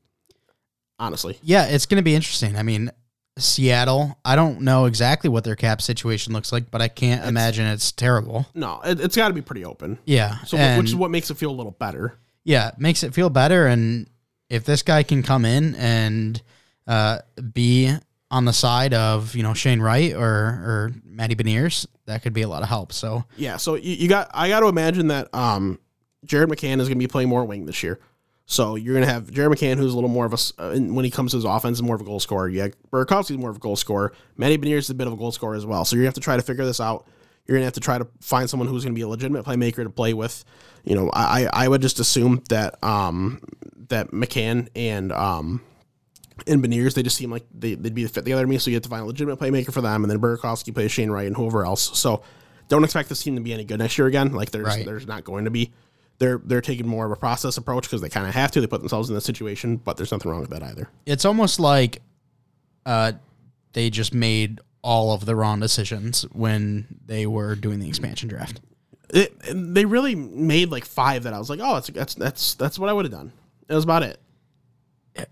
honestly. 0.98 1.38
Yeah, 1.44 1.66
it's 1.66 1.86
going 1.86 1.98
to 1.98 2.04
be 2.04 2.16
interesting. 2.16 2.56
I 2.56 2.64
mean, 2.64 2.90
Seattle, 3.38 4.18
I 4.26 4.36
don't 4.36 4.62
know 4.62 4.86
exactly 4.86 5.30
what 5.30 5.44
their 5.44 5.56
cap 5.56 5.82
situation 5.82 6.34
looks 6.34 6.52
like, 6.52 6.70
but 6.72 6.82
I 6.82 6.88
can't 6.88 7.26
imagine 7.26 7.66
it's 7.68 7.92
terrible. 7.92 8.46
No, 8.54 8.82
it, 8.86 9.00
it's 9.00 9.16
got 9.16 9.28
to 9.30 9.34
be 9.34 9.42
pretty 9.42 9.66
open. 9.66 9.98
Yeah. 10.06 10.38
So, 10.46 10.58
and- 10.58 10.78
which 10.80 10.90
is 10.90 10.96
what 10.96 11.12
makes 11.12 11.30
it 11.32 11.36
feel 11.38 11.52
a 11.52 11.56
little 11.56 11.72
better. 11.74 12.18
yeah, 12.44 12.72
makes 12.78 13.04
it 13.04 13.14
feel 13.14 13.30
better. 13.30 13.68
And 13.68 14.10
if 14.50 14.64
this 14.64 14.82
guy 14.84 15.04
can 15.04 15.24
come 15.24 15.46
in 15.46 15.76
and 15.76 16.42
uh, 16.88 17.20
be 17.54 17.94
on 18.30 18.46
the 18.46 18.54
side 18.54 18.94
of 18.94 19.36
you 19.36 19.44
know 19.44 19.54
Shane 19.54 19.80
Wright 19.82 20.14
or 20.14 20.24
or 20.26 20.92
Matty 21.04 21.36
Beniers, 21.36 21.86
that 22.06 22.22
could 22.24 22.34
be 22.34 22.42
a 22.42 22.48
lot 22.48 22.62
of 22.64 22.70
help. 22.70 22.92
So 22.94 23.24
Yeah, 23.38 23.58
so 23.58 23.76
you, 23.76 23.94
you 23.94 24.08
got 24.08 24.30
I 24.34 24.50
got 24.50 24.62
to 24.62 24.68
imagine 24.68 25.08
that 25.08 25.34
um, 25.34 25.80
Jared 26.26 26.50
McCann 26.50 26.80
is 26.82 26.88
going 26.88 26.92
to 26.92 26.96
be 26.96 27.08
playing 27.08 27.30
more 27.30 27.44
wing 27.46 27.66
this 27.66 27.84
year. 27.84 28.00
So 28.50 28.76
you're 28.76 28.94
going 28.94 29.06
to 29.06 29.12
have 29.12 29.30
Jared 29.30 29.52
McCann, 29.52 29.76
who's 29.78 29.92
a 29.92 29.96
little 29.96 30.10
more 30.10 30.26
of 30.26 30.34
a, 30.34 30.38
uh, 30.62 30.78
when 30.80 31.04
he 31.04 31.12
comes 31.12 31.32
to 31.32 31.38
his 31.38 31.44
offense, 31.44 31.78
is 31.78 31.84
more 31.84 31.96
of 31.96 32.02
a 32.02 32.06
goal 32.06 32.20
scorer. 32.22 32.48
Yeah, 32.48 32.70
Burakovsky's 32.92 33.38
more 33.38 33.50
of 33.50 33.58
a 33.58 33.60
goal 33.60 33.76
scorer. 33.76 34.14
Matty 34.38 34.58
Beniers 34.58 34.78
is 34.80 34.90
a 34.90 34.96
bit 34.96 35.06
of 35.06 35.12
a 35.12 35.18
goal 35.18 35.34
scorer 35.34 35.56
as 35.56 35.66
well. 35.66 35.84
So 35.84 35.96
you're 35.98 36.04
going 36.04 36.14
to 36.14 36.18
have 36.18 36.22
to 36.24 36.26
try 36.26 36.38
to 36.38 36.42
figure 36.42 36.66
this 36.66 36.80
out. 36.80 37.06
You're 37.46 37.56
going 37.56 37.64
to 37.64 37.66
have 37.68 37.74
to 37.74 37.80
try 37.82 37.98
to 37.98 38.08
find 38.22 38.50
someone 38.50 38.70
who's 38.70 38.84
going 38.86 38.94
to 38.94 38.98
be 38.98 39.02
a 39.04 39.08
legitimate 39.08 39.46
playmaker 39.46 39.84
to 39.84 39.90
play 39.90 40.14
with. 40.14 40.46
You 40.86 40.96
know, 40.96 41.10
I 41.14 41.50
I 41.52 41.68
would 41.68 41.82
just 41.82 42.00
assume 42.00 42.42
that 42.50 42.82
um 42.84 43.42
that 43.90 44.12
McCann 44.12 44.70
and 44.76 45.12
um 45.12 45.62
and 46.46 46.64
Beniers, 46.64 46.94
they 46.94 47.04
just 47.04 47.18
seem 47.18 47.32
like 47.32 47.44
they, 47.54 47.74
they'd 47.76 47.94
be 47.96 48.04
the 48.04 48.10
fit 48.10 48.24
together 48.24 48.44
to 48.44 48.48
me. 48.48 48.58
So 48.60 48.70
you 48.70 48.76
have 48.76 48.84
to 48.84 48.90
find 48.90 49.02
a 49.04 49.06
legitimate 49.06 49.40
playmaker 49.40 49.74
for 49.74 49.82
them, 49.82 50.04
and 50.04 50.12
then 50.12 50.20
Burakovsky 50.20 50.74
plays 50.74 50.92
Shane 50.92 51.10
Wright 51.10 51.28
and 51.28 51.36
whoever 51.36 51.66
else. 51.66 51.98
So 52.00 52.22
don't 52.70 52.84
expect 52.86 53.10
this 53.10 53.22
team 53.24 53.36
to 53.36 53.42
be 53.42 53.54
any 53.54 53.66
good 53.66 53.80
next 53.80 53.98
year 53.98 54.08
again. 54.08 54.32
Like 54.34 54.52
there's 54.52 54.66
Right. 54.68 54.86
there's 54.86 55.08
not 55.08 55.24
going 55.26 55.44
to 55.46 55.52
be. 55.52 55.74
They're 56.20 56.40
they're 56.44 56.62
taking 56.62 56.88
more 56.88 57.06
of 57.06 57.12
a 57.12 57.16
process 57.16 57.58
approach 57.58 57.84
because 57.84 58.02
they 58.02 58.10
kind 58.10 58.28
of 58.28 58.34
have 58.34 58.52
to. 58.52 58.62
They 58.62 58.68
put 58.68 58.82
themselves 58.82 59.10
in 59.10 59.16
this 59.16 59.26
situation, 59.26 59.78
but 59.78 59.98
there's 59.98 60.12
nothing 60.12 60.32
wrong 60.32 60.42
with 60.42 60.50
that 60.50 60.64
either. 60.64 60.90
it's 61.06 61.26
almost 61.26 61.60
like 61.60 62.02
uh, 62.86 63.12
they 63.74 63.90
just 63.90 64.14
made 64.14 64.60
all 64.82 65.14
of 65.14 65.26
the 65.26 65.36
wrong 65.36 65.60
decisions 65.60 66.24
when 66.32 66.88
they 67.06 67.28
were 67.28 67.56
doing 67.56 67.80
the 67.80 67.88
expansion 67.88 68.30
draft. 68.30 68.62
It, 69.10 69.34
they 69.54 69.86
really 69.86 70.16
made 70.16 70.70
like 70.72 70.86
five 70.86 71.24
that 71.24 71.34
I 71.34 71.40
was 71.40 71.50
like, 71.50 71.60
oh, 71.62 71.76
that's 71.76 71.90
that's 71.90 72.16
that's 72.16 72.54
that's 72.56 72.80
what 72.80 72.90
I 72.90 72.94
would 72.94 73.06
have 73.06 73.12
done. 73.12 73.32
That 73.68 73.76
was 73.76 73.84
about 73.84 74.04
it. 74.04 74.20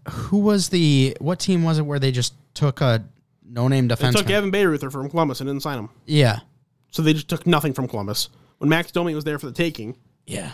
Who 0.09 0.39
was 0.39 0.69
the 0.69 1.15
what 1.19 1.39
team 1.39 1.63
was 1.63 1.79
it 1.79 1.83
where 1.83 1.99
they 1.99 2.11
just 2.11 2.33
took 2.53 2.81
a 2.81 3.03
no 3.47 3.67
name 3.67 3.87
defense? 3.87 4.15
They 4.15 4.21
took? 4.21 4.27
Gavin 4.27 4.51
Bayreuther 4.51 4.91
from 4.91 5.09
Columbus 5.09 5.41
and 5.41 5.47
didn't 5.47 5.61
sign 5.61 5.79
him, 5.79 5.89
yeah, 6.05 6.39
so 6.91 7.01
they 7.01 7.13
just 7.13 7.27
took 7.27 7.45
nothing 7.45 7.73
from 7.73 7.87
Columbus. 7.87 8.29
When 8.59 8.69
Max 8.69 8.91
Domi 8.91 9.13
was 9.13 9.23
there 9.25 9.37
for 9.37 9.45
the 9.47 9.51
taking, 9.51 9.97
yeah. 10.25 10.51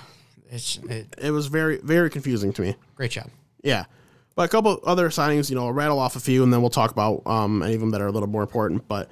It's 0.52 0.78
it, 0.90 1.16
it 1.18 1.32
was 1.32 1.48
very 1.48 1.78
very 1.78 2.10
confusing 2.10 2.54
to 2.54 2.62
me. 2.62 2.76
great 2.96 3.12
job. 3.12 3.30
Yeah. 3.64 3.86
But 4.36 4.44
a 4.44 4.48
couple 4.48 4.80
other 4.86 5.10
signings, 5.10 5.50
you 5.50 5.56
know, 5.56 5.66
I'll 5.68 5.74
rattle 5.74 6.00
off 6.00 6.16
a 6.16 6.20
few 6.20 6.44
and 6.44 6.54
then 6.54 6.62
we'll 6.62 6.70
talk 6.70 6.92
about 6.92 7.22
um, 7.26 7.64
any 7.64 7.74
of 7.74 7.80
them 7.80 7.92
that 7.92 8.02
are 8.02 8.08
a 8.08 8.12
little 8.12 8.30
more 8.30 8.42
important. 8.44 8.88
But 8.88 9.10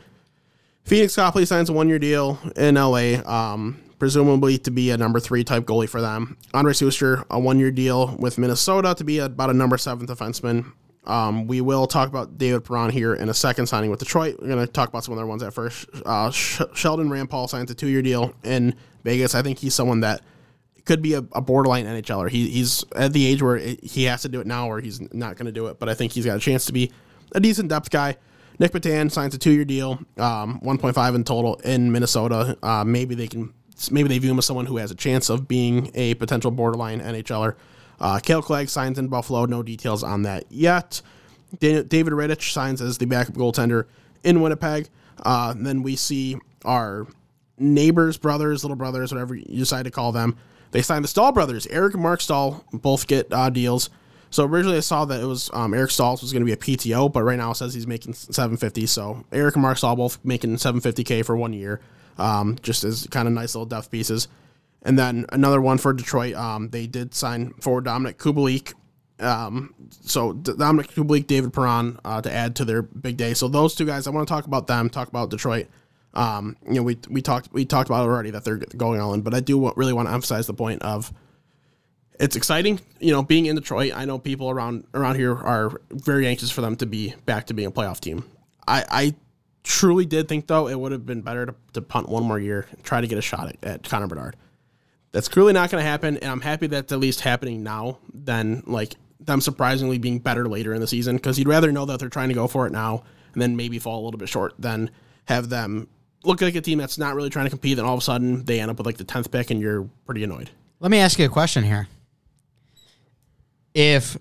Pheonix 0.86 1.16
Copley 1.16 1.46
signs 1.46 1.70
a 1.70 1.74
one 1.74 1.90
year 1.90 2.00
deal 2.00 2.40
in 2.56 2.76
LA, 2.76 3.22
um, 3.26 3.82
presumably 4.00 4.58
to 4.60 4.72
be 4.72 4.92
a 4.92 4.98
number 4.98 5.20
three 5.20 5.44
type 5.44 5.66
goalie 5.66 5.90
for 5.90 6.02
them. 6.02 6.38
Andrej 6.54 6.82
Sustr, 6.82 7.26
a 7.30 7.40
one 7.40 7.60
year 7.60 7.70
deal 7.72 8.16
with 8.18 8.38
Minnesota 8.38 8.96
to 8.96 9.04
be 9.04 9.20
about 9.20 9.50
a 9.50 9.54
number 9.54 9.78
seven 9.78 10.08
defenseman. 10.08 10.72
Um, 11.06 11.48
we 11.48 11.60
will 11.62 11.88
talk 11.88 12.08
about 12.08 12.38
David 12.38 12.64
Perron 12.66 12.92
here 12.92 13.14
in 13.14 13.30
a 13.30 13.34
second 13.34 13.68
signing 13.68 13.90
with 13.90 14.00
Detroit. 14.00 14.38
We're 14.40 14.48
going 14.48 14.66
to 14.66 14.72
talk 14.72 14.90
about 14.90 15.04
some 15.04 15.14
other 15.14 15.26
ones 15.26 15.42
at 15.44 15.54
first. 15.54 15.88
Uh, 16.06 16.30
Sh- 16.30 16.62
Sheldon 16.76 17.10
Rempal 17.10 17.50
signs 17.50 17.72
a 17.72 17.76
two 17.76 17.88
year 17.88 18.02
deal 18.02 18.34
in 18.44 18.76
Vegas. 19.04 19.34
I 19.36 19.42
think 19.42 19.60
he's 19.60 19.74
someone 19.74 20.02
that 20.02 20.22
could 20.90 21.04
be 21.04 21.14
a, 21.14 21.20
a 21.34 21.40
borderline 21.40 21.86
NHLer. 21.86 22.32
He, 22.32 22.50
he's 22.50 22.84
at 22.96 23.14
the 23.14 23.24
age 23.28 23.44
where 23.44 23.58
it, 23.58 23.84
he 23.84 24.06
has 24.06 24.24
to 24.24 24.28
do 24.28 24.42
it 24.42 24.48
now, 24.48 24.68
or 24.68 24.82
he's 24.82 25.00
not 25.14 25.36
going 25.36 25.46
to 25.46 25.52
do 25.52 25.68
it. 25.68 25.78
But 25.78 25.88
I 25.88 25.94
think 25.94 26.14
he's 26.14 26.26
got 26.26 26.36
a 26.36 26.40
chance 26.40 26.66
to 26.66 26.74
be 26.74 26.92
a 27.32 27.40
decent 27.40 27.70
depth 27.70 27.92
guy. 27.92 28.18
Nic 28.58 28.72
Petan 28.72 29.12
signs 29.12 29.36
a 29.36 29.38
two-year 29.38 29.66
deal, 29.66 30.00
um, 30.18 30.60
1.5 30.62 31.16
in 31.16 31.24
total 31.24 31.58
in 31.58 31.92
Minnesota. 31.92 32.58
Uh, 32.64 32.84
maybe 32.84 33.14
they 33.14 33.28
can, 33.28 33.54
maybe 33.92 34.10
they 34.10 34.18
view 34.18 34.32
him 34.32 34.40
as 34.40 34.48
someone 34.48 34.66
who 34.66 34.78
has 34.78 34.90
a 34.90 34.96
chance 34.96 35.30
of 35.30 35.48
being 35.48 35.92
a 35.94 36.16
potential 36.16 36.50
borderline 36.50 37.02
NHLer. 37.02 37.56
Uh, 38.00 38.18
Kale 38.18 38.42
Clague 38.42 38.68
signs 38.68 38.98
in 38.98 39.10
Buffalo. 39.10 39.46
No 39.46 39.62
details 39.62 40.04
on 40.04 40.24
that 40.24 40.46
yet. 40.50 41.04
David 41.60 42.14
Rittich 42.14 42.52
signs 42.52 42.82
as 42.82 42.98
the 42.98 43.06
backup 43.06 43.36
goaltender 43.36 43.86
in 44.24 44.42
Winnipeg. 44.42 44.90
Uh, 45.24 45.54
then 45.56 45.84
we 45.84 45.96
see 45.96 46.36
our 46.66 47.06
neighbors, 47.60 48.18
brothers, 48.18 48.64
little 48.64 48.76
brothers, 48.76 49.12
whatever 49.12 49.36
you 49.36 49.46
decide 49.46 49.86
to 49.86 49.92
call 49.92 50.12
them. 50.12 50.36
They 50.72 50.82
signed 50.82 51.04
the 51.04 51.10
Staal 51.10 51.32
brothers. 51.32 51.68
Eric 51.68 51.94
and 51.94 52.04
Mark 52.04 52.22
Staal 52.22 52.64
both 52.72 53.08
get 53.08 53.32
uh, 53.34 53.50
deals. 53.50 53.90
So 54.32 54.46
originally 54.46 54.78
I 54.78 54.82
saw 54.82 55.06
that 55.06 55.22
it 55.22 55.26
was 55.26 55.50
um, 55.54 55.74
Eric 55.74 55.92
Staal 55.92 56.12
was 56.22 56.32
going 56.32 56.46
to 56.46 56.46
be 56.46 56.54
a 56.54 56.58
PTO, 56.58 57.12
but 57.12 57.24
right 57.24 57.38
now 57.38 57.52
it 57.52 57.56
says 57.56 57.74
he's 57.74 57.88
making 57.88 58.14
750. 58.14 58.86
So 58.86 59.26
Eric 59.32 59.56
and 59.56 59.64
Mark 59.64 59.78
Staal 59.78 59.96
both 59.96 60.24
making 60.24 60.56
750k 60.56 61.26
for 61.26 61.36
one 61.36 61.54
year, 61.54 61.82
um, 62.18 62.58
just 62.62 62.84
as 62.84 63.08
kind 63.08 63.28
of 63.28 63.34
nice 63.34 63.56
little 63.56 63.66
depth 63.66 63.90
pieces. 63.90 64.28
And 64.84 64.98
then 64.98 65.26
another 65.32 65.60
one 65.60 65.78
for 65.78 65.94
Detroit. 65.94 66.36
Um, 66.36 66.70
they 66.70 66.88
did 66.88 67.14
sign 67.14 67.54
forward 67.54 67.86
Dominik 67.86 68.16
Kubalik. 68.16 68.74
Um, 69.20 69.74
so 69.90 70.34
Dominik 70.34 70.94
Kubalik, 70.94 71.28
David 71.28 71.52
Perron 71.52 72.00
uh, 72.06 72.22
to 72.22 72.32
add 72.32 72.56
to 72.58 72.66
their 72.66 72.84
big 72.84 73.18
day. 73.18 73.34
So 73.34 73.48
those 73.48 73.76
two 73.76 73.86
guys, 73.86 74.08
I 74.08 74.12
want 74.12 74.28
to 74.28 74.34
talk 74.34 74.46
about 74.46 74.68
them. 74.68 74.90
Talk 74.90 75.10
about 75.10 75.32
Detroit. 75.32 75.68
Um, 76.14 76.58
you 76.68 76.76
know, 76.76 76.84
we 76.84 76.98
we 77.10 77.22
talked 77.22 77.54
we 77.54 77.66
talked 77.66 77.90
about 77.90 78.04
it 78.04 78.10
already 78.10 78.32
that 78.32 78.44
they're 78.44 78.58
going 78.58 79.00
all 79.00 79.14
in, 79.14 79.22
but 79.22 79.34
I 79.34 79.40
do 79.40 79.72
really 79.76 79.94
want 79.94 80.08
to 80.08 80.14
emphasize 80.14 80.48
the 80.48 80.54
point 80.54 80.82
of 80.82 81.14
it's 82.20 82.36
exciting. 82.36 82.80
You 83.00 83.14
know, 83.14 83.24
being 83.24 83.46
in 83.46 83.56
Detroit, 83.56 83.94
I 83.96 84.06
know 84.06 84.20
people 84.20 84.50
around 84.50 84.86
around 84.94 85.16
here 85.16 85.36
are 85.36 85.82
very 85.92 86.28
anxious 86.28 86.52
for 86.52 86.62
them 86.62 86.76
to 86.78 86.86
be 86.86 87.14
back 87.26 87.48
to 87.48 87.54
being 87.54 87.68
a 87.68 87.72
playoff 87.72 88.00
team. 88.00 88.26
I, 88.68 88.86
I 88.90 89.16
truly 89.64 90.06
did 90.06 90.28
think 90.28 90.48
though 90.48 90.68
it 90.68 90.80
would 90.80 90.92
have 90.92 91.06
been 91.06 91.22
better 91.22 91.46
to, 91.46 91.56
to 91.74 91.82
punt 91.82 92.10
one 92.10 92.24
more 92.24 92.40
year 92.40 92.68
and 92.72 92.84
try 92.84 93.02
to 93.02 93.08
get 93.08 93.18
a 93.18 93.22
shot 93.22 93.50
at, 93.50 93.64
at 93.64 93.84
Connor 93.84 94.08
Bedard. 94.08 94.36
That's 95.12 95.28
clearly 95.28 95.54
not 95.54 95.72
going 95.72 95.84
to 95.84 95.90
happen, 95.90 96.18
and 96.18 96.30
I'm 96.30 96.42
happy 96.42 96.68
that's 96.68 96.92
at 96.92 97.00
least 97.00 97.22
happening 97.22 97.64
now 97.64 98.00
than 98.14 98.64
like 98.68 98.96
them 99.20 99.42
surprisingly 99.42 99.98
being 99.98 100.20
better 100.20 100.48
later 100.48 100.74
in 100.74 100.82
the 100.82 100.88
season 100.88 101.16
because 101.16 101.38
you'd 101.38 101.48
rather 101.48 101.72
know 101.72 101.86
that 101.86 102.00
they're 102.00 102.10
trying 102.10 102.30
to 102.30 102.36
go 102.36 102.48
for 102.48 102.68
it 102.68 102.72
now 102.72 103.04
and 103.34 103.42
then 103.42 103.56
maybe 103.56 103.80
fall 103.80 104.02
a 104.02 104.04
little 104.06 104.18
bit 104.18 104.30
short 104.30 104.54
than 104.60 104.90
have 105.26 105.50
them 105.50 105.88
look 106.24 106.42
like 106.42 106.56
a 106.56 106.62
team 106.62 106.78
that's 106.78 106.98
not 106.98 107.16
really 107.16 107.30
trying 107.30 107.46
to 107.46 107.50
compete. 107.50 107.78
Then 107.78 107.86
all 107.86 107.94
of 107.94 108.00
a 108.00 108.04
sudden 108.04 108.44
they 108.46 108.60
end 108.60 108.70
up 108.72 108.78
with 108.78 108.86
like 108.86 108.98
the 108.98 109.04
tenth 109.04 109.32
pick, 109.32 109.52
and 109.52 109.62
you're 109.62 109.84
pretty 110.06 110.24
annoyed. 110.24 110.50
Let 110.80 110.92
me 110.92 111.00
ask 111.00 111.20
you 111.20 111.26
a 111.26 111.30
question 111.30 111.64
here. 111.64 111.88
If 113.74 114.18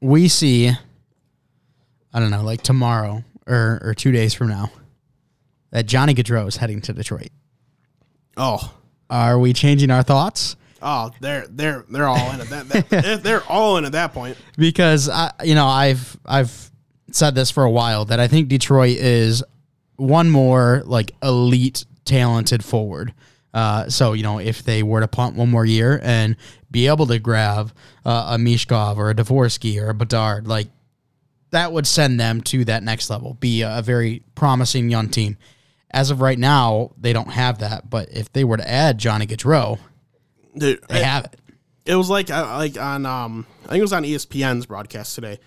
we 0.00 0.28
see, 0.28 0.68
I 2.12 2.20
don't 2.20 2.30
know, 2.30 2.42
like 2.42 2.62
tomorrow 2.62 3.24
or 3.46 3.80
or 3.82 3.94
two 3.94 4.12
days 4.12 4.32
from 4.34 4.48
now, 4.48 4.70
that 5.70 5.86
Johnny 5.86 6.14
Gaudreau 6.14 6.46
is 6.46 6.56
heading 6.56 6.80
to 6.82 6.92
Detroit, 6.92 7.30
Oh, 8.36 8.74
are 9.10 9.38
we 9.38 9.52
changing 9.52 9.90
our 9.90 10.02
thoughts? 10.02 10.56
oh, 10.82 11.10
they're 11.20 11.46
they're 11.48 11.84
they're 11.90 12.06
all 12.06 12.30
in 12.32 12.40
at 12.40 12.48
that. 12.48 12.68
that 12.90 13.22
they're 13.24 13.44
all 13.44 13.76
in 13.78 13.84
at 13.84 13.92
that 13.92 14.12
point. 14.12 14.36
because 14.56 15.08
I, 15.08 15.32
you 15.44 15.54
know, 15.54 15.66
I've 15.66 16.16
I've 16.24 16.70
said 17.10 17.34
this 17.34 17.50
for 17.50 17.64
a 17.64 17.70
while 17.70 18.04
that 18.06 18.20
I 18.20 18.28
think 18.28 18.48
Detroit 18.48 18.96
is 18.98 19.42
one 19.96 20.30
more 20.30 20.82
like 20.84 21.12
elite 21.22 21.84
talented 22.04 22.64
forward. 22.64 23.12
Uh, 23.52 23.88
so 23.88 24.12
you 24.12 24.22
know, 24.22 24.38
if 24.38 24.62
they 24.62 24.82
were 24.82 25.00
to 25.00 25.08
punt 25.08 25.34
one 25.36 25.50
more 25.50 25.64
year 25.64 25.98
and 26.02 26.36
be 26.70 26.88
able 26.88 27.06
to 27.06 27.18
grab 27.18 27.72
uh, 28.04 28.34
a 28.34 28.38
Michkov 28.38 28.96
or 28.96 29.10
a 29.10 29.14
Dvorsky 29.14 29.80
or 29.80 29.88
a 29.88 29.94
Bedard, 29.94 30.46
like 30.46 30.68
that 31.50 31.72
would 31.72 31.86
send 31.86 32.20
them 32.20 32.40
to 32.42 32.64
that 32.66 32.82
next 32.82 33.08
level. 33.08 33.34
Be 33.34 33.62
a, 33.62 33.78
a 33.78 33.82
very 33.82 34.22
promising 34.34 34.90
young 34.90 35.08
team. 35.08 35.38
As 35.90 36.10
of 36.10 36.20
right 36.20 36.38
now, 36.38 36.90
they 36.98 37.12
don't 37.12 37.30
have 37.30 37.60
that. 37.60 37.88
But 37.88 38.10
if 38.12 38.30
they 38.32 38.44
were 38.44 38.58
to 38.58 38.68
add 38.68 38.98
Johnny 38.98 39.26
Gaudreau, 39.26 39.78
Dude, 40.56 40.82
they 40.88 40.98
it, 40.98 41.04
have 41.04 41.24
it. 41.26 41.40
it 41.86 41.94
was 41.94 42.10
like 42.10 42.30
uh, 42.30 42.56
like 42.58 42.78
on 42.78 43.06
um 43.06 43.46
I 43.64 43.68
think 43.68 43.78
it 43.78 43.82
was 43.82 43.92
on 43.92 44.02
ESPN's 44.02 44.66
broadcast 44.66 45.14
today. 45.14 45.38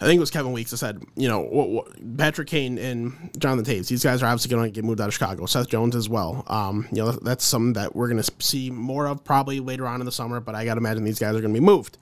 I 0.00 0.04
think 0.04 0.18
it 0.18 0.20
was 0.20 0.30
Kevin 0.30 0.52
Weeks 0.52 0.70
that 0.70 0.76
said, 0.76 1.02
you 1.16 1.28
know, 1.28 1.40
what, 1.40 1.70
what, 1.70 2.16
Patrick 2.16 2.46
Kane 2.46 2.78
and 2.78 3.30
Jonathan 3.36 3.74
Toews, 3.74 3.88
these 3.88 4.04
guys 4.04 4.22
are 4.22 4.26
obviously 4.26 4.48
going 4.48 4.64
to 4.64 4.70
get 4.70 4.84
moved 4.84 5.00
out 5.00 5.08
of 5.08 5.14
Chicago. 5.14 5.44
Seth 5.46 5.68
Jones 5.68 5.96
as 5.96 6.08
well. 6.08 6.44
Um, 6.46 6.86
you 6.92 6.98
know, 6.98 7.10
that's 7.10 7.44
something 7.44 7.72
that 7.72 7.96
we're 7.96 8.08
going 8.08 8.22
to 8.22 8.32
see 8.38 8.70
more 8.70 9.08
of 9.08 9.24
probably 9.24 9.58
later 9.58 9.88
on 9.88 10.00
in 10.00 10.06
the 10.06 10.12
summer, 10.12 10.38
but 10.38 10.54
I 10.54 10.64
got 10.64 10.74
to 10.74 10.78
imagine 10.78 11.02
these 11.02 11.18
guys 11.18 11.34
are 11.34 11.40
going 11.40 11.52
to 11.52 11.60
be 11.60 11.64
moved. 11.64 11.98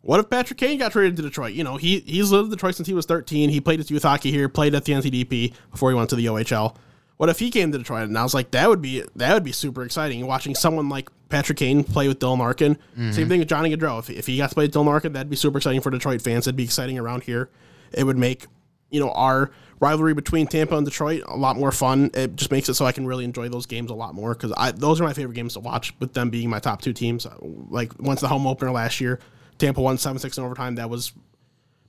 What 0.00 0.20
if 0.20 0.30
Patrick 0.30 0.58
Kane 0.58 0.78
got 0.78 0.92
traded 0.92 1.16
to 1.16 1.22
Detroit? 1.22 1.52
You 1.52 1.64
know, 1.64 1.76
he 1.76 2.00
he's 2.00 2.30
lived 2.30 2.46
in 2.46 2.50
Detroit 2.52 2.76
since 2.76 2.88
he 2.88 2.94
was 2.94 3.04
13. 3.04 3.50
He 3.50 3.60
played 3.60 3.78
his 3.78 3.90
youth 3.90 4.04
hockey 4.04 4.30
here, 4.30 4.48
played 4.48 4.74
at 4.74 4.84
the 4.86 4.92
NTDP 4.92 5.52
before 5.70 5.90
he 5.90 5.96
went 5.96 6.08
to 6.10 6.16
the 6.16 6.26
OHL. 6.26 6.76
What 7.18 7.28
if 7.28 7.40
he 7.40 7.50
came 7.50 7.72
to 7.72 7.78
Detroit? 7.78 8.04
And 8.04 8.16
I 8.16 8.22
was 8.22 8.32
like, 8.32 8.52
that 8.52 8.68
would 8.68 8.80
be 8.80 9.04
that 9.16 9.34
would 9.34 9.44
be 9.44 9.52
super 9.52 9.84
exciting. 9.84 10.24
Watching 10.26 10.54
someone 10.54 10.88
like 10.88 11.10
Patrick 11.28 11.58
Kane 11.58 11.84
play 11.84 12.08
with 12.08 12.20
Dylan 12.20 12.38
Larkin. 12.38 12.76
Mm-hmm. 12.76 13.12
Same 13.12 13.28
thing 13.28 13.40
with 13.40 13.48
Johnny 13.48 13.76
Gaudreau. 13.76 13.98
If, 13.98 14.08
if 14.08 14.26
he 14.26 14.38
got 14.38 14.48
to 14.48 14.54
play 14.54 14.64
with 14.64 14.74
Dylan 14.74 14.86
Larkin, 14.86 15.12
that'd 15.12 15.28
be 15.28 15.36
super 15.36 15.58
exciting 15.58 15.80
for 15.80 15.90
Detroit 15.90 16.22
fans. 16.22 16.46
It'd 16.46 16.56
be 16.56 16.64
exciting 16.64 16.98
around 16.98 17.24
here. 17.24 17.50
It 17.92 18.04
would 18.04 18.16
make 18.16 18.46
you 18.90 19.00
know 19.00 19.10
our 19.10 19.50
rivalry 19.80 20.14
between 20.14 20.46
Tampa 20.46 20.76
and 20.76 20.84
Detroit 20.84 21.22
a 21.26 21.36
lot 21.36 21.56
more 21.56 21.72
fun. 21.72 22.10
It 22.14 22.36
just 22.36 22.52
makes 22.52 22.68
it 22.68 22.74
so 22.74 22.86
I 22.86 22.92
can 22.92 23.04
really 23.04 23.24
enjoy 23.24 23.48
those 23.48 23.66
games 23.66 23.90
a 23.90 23.94
lot 23.94 24.14
more 24.14 24.34
because 24.34 24.52
those 24.76 25.00
are 25.00 25.04
my 25.04 25.12
favorite 25.12 25.34
games 25.34 25.54
to 25.54 25.60
watch. 25.60 25.92
With 25.98 26.14
them 26.14 26.30
being 26.30 26.48
my 26.48 26.60
top 26.60 26.82
two 26.82 26.92
teams, 26.92 27.26
like 27.40 27.92
once 27.98 28.20
the 28.20 28.28
home 28.28 28.46
opener 28.46 28.70
last 28.70 29.00
year, 29.00 29.18
Tampa 29.58 29.80
won 29.80 29.98
seven 29.98 30.20
six 30.20 30.38
in 30.38 30.44
overtime. 30.44 30.76
That 30.76 30.88
was 30.88 31.12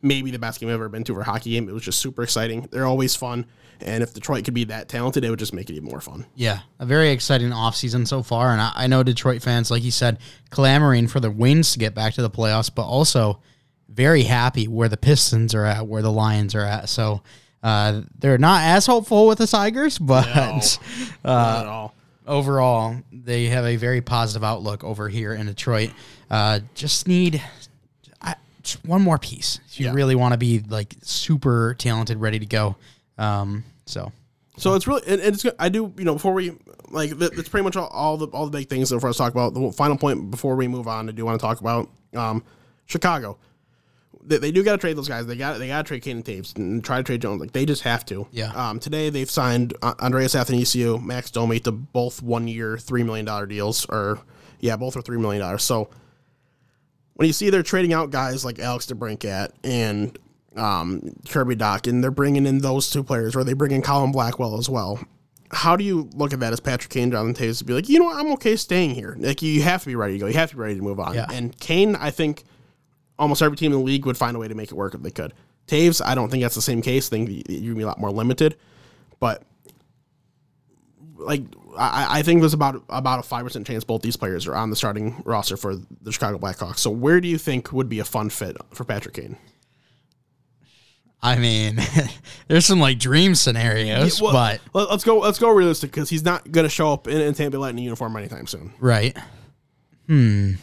maybe 0.02 0.32
the 0.32 0.40
best 0.40 0.60
game 0.60 0.70
I've 0.70 0.76
ever 0.76 0.90
been 0.90 1.04
to 1.06 1.14
for 1.14 1.22
a 1.22 1.26
hockey 1.26 1.52
game. 1.52 1.70
It 1.70 1.74
was 1.74 1.84
just 1.84 2.00
super 2.00 2.24
exciting. 2.24 2.68
They're 2.72 2.86
always 2.86 3.16
fun. 3.16 3.46
And 3.82 4.04
if 4.04 4.14
Detroit 4.14 4.44
could 4.44 4.54
be 4.54 4.66
that 4.66 4.90
talented, 4.90 5.24
it 5.24 5.30
would 5.30 5.40
just 5.40 5.54
make 5.54 5.70
it 5.70 5.74
even 5.74 5.90
more 5.90 6.02
fun. 6.02 6.26
Yeah, 6.36 6.60
a 6.80 6.86
very 6.86 7.12
exciting 7.12 7.52
offseason 7.52 8.08
so 8.08 8.22
far. 8.22 8.52
And 8.52 8.60
I, 8.60 8.72
I 8.76 8.88
know 8.88 9.04
Detroit 9.04 9.42
fans, 9.42 9.72
like 9.72 9.84
you 9.84 9.92
said, 9.92 10.20
clamoring 10.50 11.08
for 11.08 11.20
the 11.20 11.32
Wings 11.32 11.72
to 11.74 11.80
get 11.80 11.96
back 11.96 12.14
to 12.16 12.22
the 12.22 12.30
playoffs, 12.30 12.70
but 12.74 12.84
also 12.84 13.40
very 13.88 14.24
happy 14.24 14.68
where 14.68 14.90
the 14.90 14.98
Pistons 14.98 15.56
are 15.56 15.66
at, 15.66 15.88
where 15.88 16.02
the 16.02 16.12
Lions 16.12 16.56
are 16.56 16.66
at. 16.66 16.90
So 16.90 17.22
uh, 17.64 18.02
they're 18.18 18.38
not 18.38 18.64
as 18.64 18.86
hopeful 18.86 19.28
with 19.28 19.38
the 19.38 19.48
Tigers, 19.48 19.98
but 20.00 20.28
at 20.28 21.66
all. 21.66 21.94
overall, 22.28 22.98
they 23.12 23.46
have 23.46 23.66
a 23.66 23.78
very 23.78 24.02
positive 24.02 24.44
outlook 24.44 24.84
over 24.84 25.08
here 25.08 25.34
in 25.34 25.46
Detroit. 25.46 25.92
Uh, 26.30 26.60
just 26.76 27.08
need 27.08 27.42
just 28.74 28.86
one 28.86 29.02
more 29.02 29.18
piece. 29.18 29.60
If 29.68 29.80
you 29.80 29.88
Yeah. 29.88 29.94
really 29.94 30.16
want 30.16 30.34
to 30.34 30.38
be 30.38 30.60
like 30.68 30.96
super 31.02 31.76
talented, 31.78 32.20
ready 32.20 32.40
to 32.40 32.46
go. 32.46 32.76
Um, 33.18 33.64
so 33.86 34.12
So 34.58 34.76
it's 34.76 34.88
really, 34.88 35.02
and, 35.08 35.22
and 35.22 35.34
it's 35.34 35.44
good. 35.44 35.56
I 35.60 35.70
do, 35.70 35.94
you 35.98 36.04
know, 36.06 36.14
before 36.14 36.34
we 36.34 36.54
like, 36.90 37.12
that, 37.20 37.36
that's 37.36 37.50
pretty 37.50 37.64
much 37.64 37.76
all, 37.76 37.88
all 37.88 38.18
the 38.18 38.28
all 38.28 38.46
the 38.46 38.58
big 38.58 38.68
things 38.70 38.90
that 38.90 39.00
for 39.00 39.10
us 39.10 39.16
to 39.18 39.24
talk 39.24 39.32
about. 39.32 39.54
The 39.54 39.72
final 39.72 39.98
point 39.98 40.32
before 40.32 40.56
we 40.56 40.68
move 40.68 40.88
on, 40.88 41.08
I 41.08 41.12
do 41.12 41.24
want 41.26 41.40
to 41.40 41.46
talk 41.46 41.60
about 41.62 41.90
um, 42.16 42.44
Chicago. 42.86 43.38
They, 44.22 44.38
they 44.38 44.52
do 44.52 44.64
got 44.64 44.74
to 44.74 44.78
trade 44.80 44.98
those 44.98 45.08
guys. 45.08 45.26
They 45.28 45.36
got 45.38 45.60
they 45.60 45.68
got 45.68 45.84
to 45.86 45.88
trade 45.88 46.02
Kane 46.02 46.18
and 46.18 46.26
Toews 46.26 46.56
and 46.58 46.84
try 46.84 46.98
to 46.98 47.04
trade 47.04 47.22
Jones. 47.22 47.40
Like 47.40 47.52
they 47.54 47.66
just 47.66 47.84
have 47.84 48.06
to. 48.08 48.28
Yeah. 48.32 48.52
Um, 48.54 48.80
today 48.80 49.10
they've 49.10 49.30
signed 49.30 49.74
Andreas 49.84 50.36
Athanasiou, 50.36 51.02
Max 51.04 51.32
Domi 51.32 51.60
to 51.62 51.72
both 51.72 52.22
one 52.22 52.48
year, 52.48 52.78
three 52.78 53.04
million 53.04 53.26
dollar 53.26 53.46
deals, 53.46 53.86
or 53.88 54.20
yeah, 54.60 54.76
both 54.76 54.98
are 54.98 55.02
three 55.02 55.18
million 55.20 55.42
dollars. 55.42 55.64
So 55.64 55.90
when 57.20 57.28
you 57.28 57.34
see 57.34 57.50
they're 57.50 57.64
trading 57.64 57.92
out 57.92 58.12
guys 58.12 58.46
like 58.46 58.60
Alex 58.60 58.86
DeBrincat 58.86 59.50
and 59.66 60.18
um, 60.56 61.02
Kirby 61.28 61.58
Dach, 61.58 61.86
and 61.86 62.02
they're 62.02 62.12
bringing 62.12 62.46
in 62.46 62.60
those 62.60 62.90
two 62.90 63.04
players, 63.04 63.36
or 63.36 63.44
they 63.44 63.52
bring 63.52 63.74
in 63.74 63.82
Colin 63.82 64.14
Blackwell 64.14 64.58
as 64.58 64.70
well. 64.70 65.02
How 65.52 65.76
do 65.76 65.84
you 65.84 66.10
look 66.14 66.32
at 66.32 66.40
that 66.40 66.54
as 66.54 66.62
Patrick 66.62 66.90
Kane, 66.90 67.12
Jonathan 67.12 67.46
Toews, 67.46 67.58
to 67.58 67.66
be 67.66 67.74
like, 67.74 67.90
you 67.90 68.00
know 68.00 68.06
what, 68.06 68.16
I'm 68.16 68.32
okay 68.34 68.56
staying 68.56 68.92
here. 68.92 69.18
Like 69.20 69.42
you 69.42 69.62
have 69.64 69.82
to 69.82 69.88
be 69.88 69.98
ready 69.98 70.14
to 70.14 70.20
go. 70.20 70.28
You 70.28 70.34
have 70.36 70.52
to 70.52 70.56
be 70.56 70.62
ready 70.62 70.76
to 70.76 70.82
move 70.82 70.98
on. 70.98 71.14
Yeah. 71.14 71.26
And 71.30 71.60
Kane, 71.60 71.98
I 71.98 72.10
think 72.10 72.46
almost 73.18 73.42
every 73.42 73.58
team 73.58 73.74
in 73.74 73.80
the 73.80 73.84
league 73.84 74.06
would 74.06 74.16
find 74.16 74.38
a 74.38 74.40
way 74.40 74.48
to 74.48 74.56
make 74.56 74.72
it 74.72 74.76
work 74.76 74.96
if 74.96 75.02
they 75.02 75.12
could. 75.12 75.34
Toews, 75.68 76.02
I 76.02 76.16
don't 76.16 76.30
think 76.30 76.42
that's 76.42 76.56
the 76.56 76.62
same 76.62 76.82
case. 76.82 77.10
I 77.10 77.18
think 77.18 77.50
you'd 77.50 77.76
be 77.76 77.84
a 77.84 77.88
lot 77.88 78.00
more 78.00 78.12
limited. 78.12 78.56
But 79.20 79.44
like 81.18 81.44
I, 81.78 82.20
I 82.20 82.22
think 82.24 82.42
there's 82.42 82.54
about 82.54 82.84
about 82.90 83.20
a 83.20 83.24
five 83.24 83.44
percent 83.46 83.66
chance 83.68 83.84
both 83.84 84.02
these 84.02 84.18
players 84.18 84.48
are 84.48 84.56
on 84.56 84.70
the 84.70 84.76
starting 84.76 85.22
roster 85.26 85.58
for 85.58 85.76
the 85.76 86.12
Chicago 86.12 86.38
Blackhawks. 86.38 86.78
So 86.80 86.90
where 86.90 87.20
do 87.22 87.28
you 87.28 87.38
think 87.38 87.72
would 87.74 87.90
be 87.90 88.00
a 88.00 88.06
fun 88.06 88.30
fit 88.30 88.58
for 88.74 88.84
Patrick 88.84 89.16
Kane? 89.16 89.38
I 91.22 91.38
mean, 91.38 91.78
there's 92.48 92.66
some 92.66 92.80
like 92.80 92.98
dream 92.98 93.36
scenarios, 93.36 94.22
Well, 94.22 94.32
but 94.32 94.62
let- 94.74 94.90
let's 94.90 95.04
go 95.04 95.20
let's 95.20 95.38
go 95.40 95.50
realistic 95.52 95.92
because 95.92 96.10
he's 96.10 96.24
not 96.24 96.50
going 96.52 96.64
to 96.66 96.70
show 96.70 96.94
up 96.94 97.08
in, 97.08 97.20
in 97.20 97.34
Tampa 97.34 97.52
Bay 97.52 97.58
Lightning 97.58 97.84
uniform 97.84 98.16
anytime 98.16 98.48
soon. 98.48 98.74
right. 98.80 99.18
Hmm. 100.08 100.54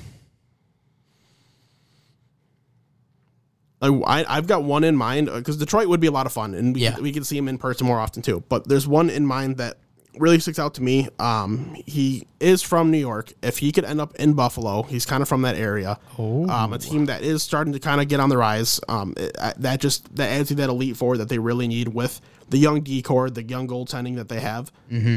I, 3.83 4.25
I've 4.27 4.47
got 4.47 4.65
one 4.65 4.83
in 4.85 4.97
mind 4.97 5.27
because 5.33 5.59
Detroit 5.59 5.87
would 5.89 6.01
be 6.01 6.07
a 6.07 6.11
lot 6.11 6.27
of 6.27 6.33
fun, 6.33 6.55
and 6.55 6.75
we, 6.75 6.81
Yeah. 6.81 6.93
could, 6.95 7.03
we 7.05 7.13
could 7.13 7.27
see 7.27 7.37
him 7.37 7.47
in 7.47 7.59
person 7.59 7.87
more 7.87 8.01
often 8.01 8.23
too. 8.23 8.43
But 8.49 8.67
there's 8.69 8.89
one 8.89 9.11
in 9.11 9.27
mind 9.27 9.59
that 9.59 9.77
really 10.19 10.39
sticks 10.39 10.59
out 10.59 10.75
to 10.75 10.83
me. 10.83 11.09
Um, 11.19 11.77
he 11.87 12.27
is 12.41 12.63
from 12.63 12.91
New 12.91 12.99
York. 12.99 13.33
If 13.43 13.59
he 13.59 13.73
could 13.73 13.85
end 13.85 14.01
up 14.01 14.15
in 14.17 14.35
Buffalo, 14.35 14.83
he's 14.83 15.07
kind 15.07 15.23
of 15.23 15.29
from 15.29 15.43
that 15.43 15.57
area. 15.57 15.99
Oh. 16.19 16.49
Um, 16.49 16.73
a 16.73 16.79
team 16.79 17.07
that 17.07 17.23
is 17.23 17.43
starting 17.43 17.73
to 17.73 17.79
kind 17.79 18.01
of 18.01 18.09
get 18.09 18.21
on 18.21 18.29
the 18.29 18.37
rise. 18.37 18.81
Um, 18.89 19.15
it, 19.17 19.37
that 19.59 19.81
just 19.81 20.15
that 20.17 20.31
adds 20.31 20.49
to 20.49 20.55
that 20.57 20.69
elite 20.69 20.97
four 20.97 21.17
that 21.19 21.29
they 21.29 21.39
really 21.39 21.69
need 21.69 21.89
with 21.89 22.21
the 22.49 22.59
young 22.59 22.83
decor, 22.83 23.31
the 23.31 23.43
young 23.43 23.69
goaltending 23.69 24.17
that 24.17 24.29
they 24.29 24.41
have. 24.41 24.73
Mm-hmm. 24.91 25.17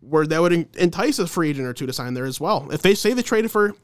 Where 0.00 0.26
that 0.26 0.40
would 0.40 0.52
entice 0.76 1.18
a 1.18 1.26
free 1.26 1.50
agent 1.50 1.66
or 1.66 1.72
two 1.72 1.86
to 1.86 1.92
sign 1.92 2.14
there 2.14 2.24
as 2.24 2.40
well. 2.40 2.68
If 2.72 2.82
they 2.82 2.94
say 2.94 3.12
they 3.12 3.22
traded 3.22 3.52
for, 3.52 3.76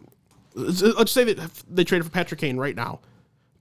let's 0.55 1.13
say 1.13 1.33
that 1.33 1.63
they 1.71 1.85
traded 1.85 2.07
for 2.07 2.11
Patrick 2.11 2.41
Kane 2.41 2.57
right 2.57 2.75
now. 2.75 3.01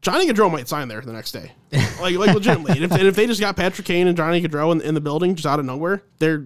Johnny 0.01 0.27
Gaudreau 0.27 0.51
might 0.51 0.67
sign 0.67 0.87
there 0.87 1.01
the 1.01 1.11
next 1.11 1.31
day, 1.31 1.51
like 1.99 2.15
like 2.15 2.33
legitimately. 2.33 2.73
and, 2.73 2.83
if, 2.85 2.91
and 2.91 3.07
if 3.07 3.15
they 3.15 3.25
just 3.25 3.41
got 3.41 3.55
Patrick 3.55 3.85
Kane 3.87 4.07
and 4.07 4.15
Johnny 4.15 4.41
Gaudreau 4.41 4.71
in, 4.71 4.81
in 4.81 4.93
the 4.93 5.01
building 5.01 5.35
just 5.35 5.47
out 5.47 5.59
of 5.59 5.65
nowhere, 5.65 6.03
they're 6.19 6.45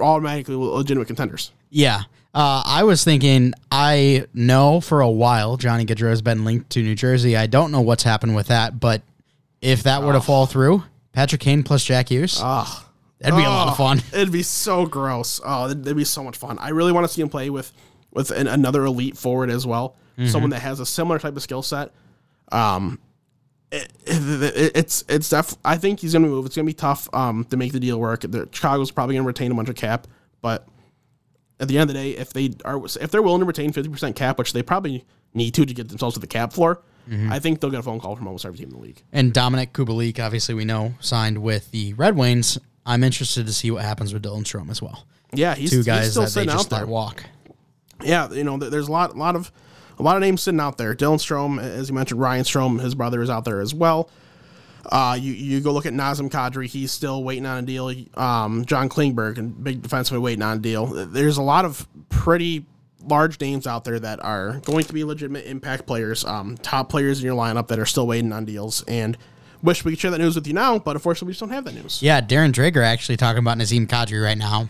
automatically 0.00 0.54
legitimate 0.56 1.06
contenders. 1.06 1.52
Yeah. 1.70 2.02
Uh, 2.34 2.62
I 2.64 2.84
was 2.84 3.04
thinking, 3.04 3.54
I 3.72 4.26
know 4.34 4.80
for 4.80 5.00
a 5.00 5.10
while 5.10 5.56
Johnny 5.56 5.84
Gaudreau 5.86 6.10
has 6.10 6.22
been 6.22 6.44
linked 6.44 6.70
to 6.70 6.82
New 6.82 6.94
Jersey. 6.94 7.36
I 7.36 7.46
don't 7.46 7.72
know 7.72 7.80
what's 7.80 8.02
happened 8.02 8.36
with 8.36 8.48
that, 8.48 8.78
but 8.78 9.02
if 9.60 9.82
that 9.84 10.02
were 10.02 10.12
to 10.12 10.20
fall 10.20 10.46
through, 10.46 10.84
Patrick 11.12 11.40
Kane 11.40 11.62
plus 11.62 11.84
Jack 11.84 12.10
Hughes, 12.10 12.38
Oh, 12.40 12.86
that'd 13.18 13.36
be 13.36 13.42
a 13.44 13.48
lot 13.48 13.68
of 13.68 13.76
fun. 13.76 14.00
it'd 14.12 14.30
be 14.30 14.42
so 14.42 14.86
gross. 14.86 15.40
Oh, 15.44 15.66
it'd, 15.66 15.80
it'd 15.80 15.96
be 15.96 16.04
so 16.04 16.22
much 16.22 16.36
fun. 16.36 16.58
I 16.58 16.68
really 16.68 16.92
want 16.92 17.06
to 17.06 17.12
see 17.12 17.22
him 17.22 17.28
play 17.28 17.50
with 17.50 17.72
with 18.12 18.30
an, 18.30 18.46
another 18.46 18.84
elite 18.84 19.16
forward 19.16 19.50
as 19.50 19.66
well, 19.66 19.96
someone 20.26 20.50
that 20.50 20.60
has 20.60 20.80
a 20.80 20.86
similar 20.86 21.18
type 21.18 21.36
of 21.36 21.42
skill 21.42 21.62
set. 21.62 21.92
Um, 22.52 22.98
it, 23.70 23.92
it, 24.06 24.72
it's 24.74 25.04
it's 25.08 25.28
def- 25.30 25.56
I 25.64 25.76
think 25.76 26.00
he's 26.00 26.12
gonna 26.14 26.26
move. 26.26 26.46
It's 26.46 26.56
gonna 26.56 26.66
be 26.66 26.72
tough 26.72 27.08
um 27.14 27.44
to 27.46 27.56
make 27.56 27.72
the 27.72 27.80
deal 27.80 27.98
work. 28.00 28.20
The, 28.22 28.48
Chicago's 28.52 28.90
probably 28.90 29.16
gonna 29.16 29.26
retain 29.26 29.50
a 29.52 29.54
bunch 29.54 29.68
of 29.68 29.76
cap, 29.76 30.06
but 30.40 30.66
at 31.60 31.68
the 31.68 31.76
end 31.78 31.90
of 31.90 31.94
the 31.96 32.02
day, 32.02 32.10
if 32.12 32.32
they 32.32 32.50
are 32.64 32.82
if 32.84 33.10
they're 33.10 33.22
willing 33.22 33.40
to 33.40 33.46
retain 33.46 33.72
fifty 33.72 33.90
percent 33.90 34.16
cap, 34.16 34.38
which 34.38 34.52
they 34.52 34.62
probably 34.62 35.04
need 35.34 35.52
to 35.54 35.66
to 35.66 35.74
get 35.74 35.88
themselves 35.88 36.14
to 36.14 36.20
the 36.20 36.26
cap 36.26 36.52
floor, 36.52 36.82
I 37.30 37.38
think 37.38 37.60
they'll 37.60 37.70
get 37.70 37.80
a 37.80 37.82
phone 37.82 38.00
call 38.00 38.16
from 38.16 38.26
almost 38.26 38.44
every 38.44 38.58
team 38.58 38.68
in 38.68 38.74
the 38.74 38.80
league. 38.82 39.02
And 39.12 39.32
Dominik 39.32 39.72
Kubalik, 39.72 40.18
obviously 40.22 40.54
we 40.54 40.64
know, 40.66 40.94
signed 41.00 41.38
with 41.38 41.70
the 41.70 41.94
Red 41.94 42.16
Wings. 42.16 42.58
I'm 42.84 43.02
interested 43.02 43.46
to 43.46 43.52
see 43.52 43.70
what 43.70 43.82
happens 43.82 44.12
with 44.12 44.22
Dylan 44.22 44.44
Strome 44.44 44.70
as 44.70 44.80
well. 44.82 45.06
Yeah, 45.32 45.54
he's 45.54 45.70
Two 45.70 45.76
he's 45.78 45.86
guys 45.86 46.10
still 46.10 46.24
that 46.24 46.32
they 46.34 46.46
just 46.46 46.70
let 46.72 46.86
walk. 46.88 47.24
yeah, 48.02 48.30
you 48.30 48.44
know, 48.44 48.56
there's 48.56 48.88
a 48.88 48.92
lot, 48.92 49.16
lot 49.16 49.36
of, 49.36 49.50
a 49.98 50.02
lot 50.02 50.16
of 50.16 50.20
names 50.20 50.42
sitting 50.42 50.60
out 50.60 50.78
there. 50.78 50.94
Dylan 50.94 51.16
Strome, 51.16 51.60
as 51.60 51.88
you 51.88 51.94
mentioned, 51.94 52.20
Ryan 52.20 52.44
Strome, 52.44 52.80
his 52.80 52.94
brother 52.94 53.22
is 53.22 53.30
out 53.30 53.44
there 53.44 53.60
as 53.60 53.74
well. 53.74 54.10
Uh, 54.86 55.18
you 55.20 55.32
you 55.32 55.60
go 55.60 55.72
look 55.72 55.86
at 55.86 55.92
Nazem 55.92 56.30
Kadri, 56.30 56.66
he's 56.66 56.92
still 56.92 57.22
waiting 57.22 57.44
on 57.44 57.58
a 57.58 57.66
deal. 57.66 57.92
Um, 58.14 58.64
John 58.64 58.88
Klingberg, 58.88 59.36
and 59.36 59.62
big 59.62 59.82
defenseman, 59.82 60.22
waiting 60.22 60.42
on 60.42 60.58
a 60.58 60.60
deal. 60.60 60.86
There's 60.86 61.36
a 61.36 61.42
lot 61.42 61.64
of 61.64 61.86
pretty 62.08 62.64
large 63.02 63.40
names 63.40 63.66
out 63.66 63.84
there 63.84 63.98
that 63.98 64.22
are 64.24 64.60
going 64.64 64.84
to 64.84 64.92
be 64.92 65.04
legitimate 65.04 65.46
impact 65.46 65.86
players, 65.86 66.24
um, 66.24 66.56
top 66.58 66.88
players 66.88 67.20
in 67.20 67.26
your 67.26 67.36
lineup 67.36 67.68
that 67.68 67.78
are 67.78 67.86
still 67.86 68.06
waiting 68.06 68.32
on 68.32 68.44
deals. 68.44 68.82
And 68.88 69.16
wish 69.62 69.84
we 69.84 69.92
could 69.92 69.98
share 69.98 70.10
that 70.10 70.18
news 70.18 70.34
with 70.34 70.46
you 70.46 70.52
now, 70.52 70.78
but 70.78 70.96
unfortunately, 70.96 71.28
we 71.28 71.32
just 71.32 71.40
don't 71.40 71.50
have 71.50 71.64
that 71.64 71.74
news. 71.74 72.02
Yeah, 72.02 72.20
Darren 72.20 72.52
Dreger 72.52 72.82
actually 72.82 73.16
talking 73.16 73.40
about 73.40 73.58
Nazem 73.58 73.86
Kadri 73.86 74.22
right 74.22 74.38
now, 74.38 74.68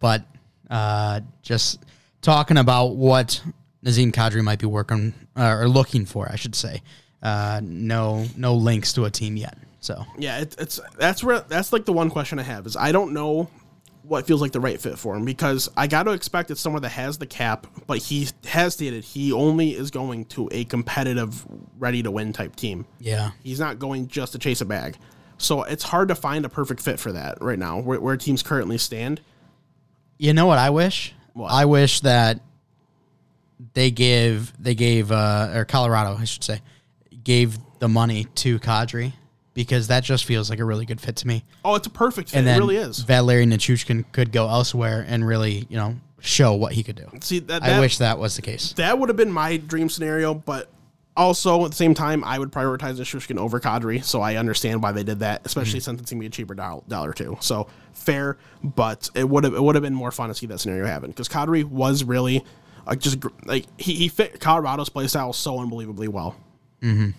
but 0.00 0.24
uh, 0.70 1.20
just 1.42 1.84
talking 2.20 2.56
about 2.56 2.96
what 2.96 3.42
Nazem 3.84 4.12
Kadri 4.12 4.42
might 4.42 4.58
be 4.58 4.66
working 4.66 5.14
uh, 5.36 5.56
or 5.56 5.68
looking 5.68 6.04
for, 6.04 6.28
I 6.30 6.36
should 6.36 6.54
say. 6.54 6.82
Uh, 7.22 7.60
no, 7.62 8.26
no 8.36 8.54
links 8.54 8.92
to 8.94 9.04
a 9.04 9.10
team 9.10 9.36
yet. 9.36 9.56
So 9.80 10.04
Yeah, 10.16 10.38
it, 10.40 10.54
it's 10.58 10.80
that's 10.96 11.24
where 11.24 11.40
that's 11.40 11.72
like 11.72 11.84
the 11.84 11.92
one 11.92 12.10
question 12.10 12.38
I 12.38 12.42
have 12.42 12.66
is 12.66 12.76
I 12.76 12.92
don't 12.92 13.12
know 13.12 13.48
what 14.04 14.26
feels 14.26 14.40
like 14.40 14.52
the 14.52 14.60
right 14.60 14.80
fit 14.80 14.98
for 14.98 15.14
him 15.16 15.24
because 15.24 15.68
I 15.76 15.86
got 15.86 16.04
to 16.04 16.10
expect 16.10 16.50
it's 16.50 16.60
somewhere 16.60 16.80
that 16.80 16.90
has 16.90 17.18
the 17.18 17.26
cap, 17.26 17.66
but 17.86 17.98
he 17.98 18.28
has 18.46 18.74
stated 18.74 19.04
he 19.04 19.32
only 19.32 19.70
is 19.76 19.90
going 19.90 20.24
to 20.26 20.48
a 20.52 20.64
competitive, 20.64 21.46
ready 21.78 22.02
to 22.02 22.10
win 22.10 22.32
type 22.32 22.56
team. 22.56 22.84
yeah, 22.98 23.30
He's 23.42 23.60
not 23.60 23.78
going 23.78 24.08
just 24.08 24.32
to 24.32 24.38
chase 24.38 24.60
a 24.60 24.64
bag. 24.64 24.96
So 25.38 25.62
it's 25.62 25.84
hard 25.84 26.08
to 26.08 26.14
find 26.14 26.44
a 26.44 26.48
perfect 26.48 26.80
fit 26.80 27.00
for 27.00 27.12
that 27.12 27.38
right 27.40 27.58
now, 27.58 27.80
where, 27.80 28.00
where 28.00 28.16
teams 28.16 28.42
currently 28.42 28.78
stand. 28.78 29.20
you 30.18 30.32
know 30.32 30.46
what 30.46 30.58
I 30.58 30.70
wish? 30.70 31.14
What? 31.34 31.50
I 31.50 31.64
wish 31.64 32.00
that 32.00 32.40
they 33.74 33.90
give 33.90 34.52
they 34.62 34.74
gave 34.74 35.12
uh, 35.12 35.50
or 35.54 35.64
Colorado, 35.64 36.16
I 36.18 36.24
should 36.24 36.44
say, 36.44 36.60
gave 37.24 37.58
the 37.78 37.88
money 37.88 38.24
to 38.36 38.58
Kadri 38.58 39.12
because 39.54 39.88
that 39.88 40.04
just 40.04 40.24
feels 40.24 40.48
like 40.50 40.58
a 40.58 40.64
really 40.64 40.86
good 40.86 41.00
fit 41.00 41.16
to 41.16 41.26
me. 41.26 41.44
Oh, 41.64 41.74
it's 41.74 41.86
a 41.86 41.90
perfect 41.90 42.30
fit. 42.30 42.38
And 42.38 42.48
it 42.48 42.58
really 42.58 42.76
is. 42.76 43.00
Valeri 43.00 43.44
Nichushkin 43.46 44.04
could 44.12 44.32
go 44.32 44.48
elsewhere 44.48 45.04
and 45.06 45.26
really, 45.26 45.66
you 45.68 45.76
know, 45.76 45.96
show 46.20 46.54
what 46.54 46.72
he 46.72 46.82
could 46.82 46.96
do. 46.96 47.10
See 47.20 47.40
that, 47.40 47.62
I 47.62 47.80
wish 47.80 47.98
that 47.98 48.18
was 48.18 48.36
the 48.36 48.42
case. 48.42 48.72
that 48.74 48.98
would 48.98 49.08
have 49.08 49.16
been 49.16 49.32
my 49.32 49.56
dream 49.56 49.88
scenario, 49.88 50.34
but 50.34 50.70
also 51.16 51.64
at 51.64 51.72
the 51.72 51.76
same 51.76 51.94
time, 51.94 52.24
I 52.24 52.38
would 52.38 52.50
prioritize 52.50 52.94
Nichushkin 52.94 53.36
over 53.36 53.60
Kadri, 53.60 54.02
so 54.02 54.22
I 54.22 54.36
understand 54.36 54.82
why 54.82 54.92
they 54.92 55.02
did 55.02 55.18
that, 55.18 55.42
especially 55.44 55.80
since 55.80 56.00
it's 56.00 56.10
gonna 56.10 56.20
be 56.20 56.26
a 56.26 56.30
cheaper 56.30 56.54
dollar, 56.54 56.82
dollar 56.88 57.12
too. 57.12 57.36
So 57.40 57.66
fair, 57.92 58.38
but 58.62 59.10
it 59.14 59.28
would 59.28 59.44
have 59.44 59.54
it 59.54 59.62
would 59.62 59.74
have 59.74 59.82
been 59.82 59.94
more 59.94 60.10
fun 60.10 60.28
to 60.28 60.34
see 60.34 60.46
that 60.46 60.58
scenario 60.58 60.86
happen 60.86 61.10
because 61.10 61.28
Kadri 61.28 61.64
was 61.64 62.04
really 62.04 62.44
like 62.86 63.00
just 63.00 63.18
like 63.44 63.66
he, 63.78 63.94
he 63.94 64.08
fit 64.08 64.40
Colorado's 64.40 64.88
play 64.88 65.06
style 65.06 65.32
so 65.32 65.58
unbelievably 65.58 66.08
well. 66.08 66.36
Mm-hmm. 66.80 67.10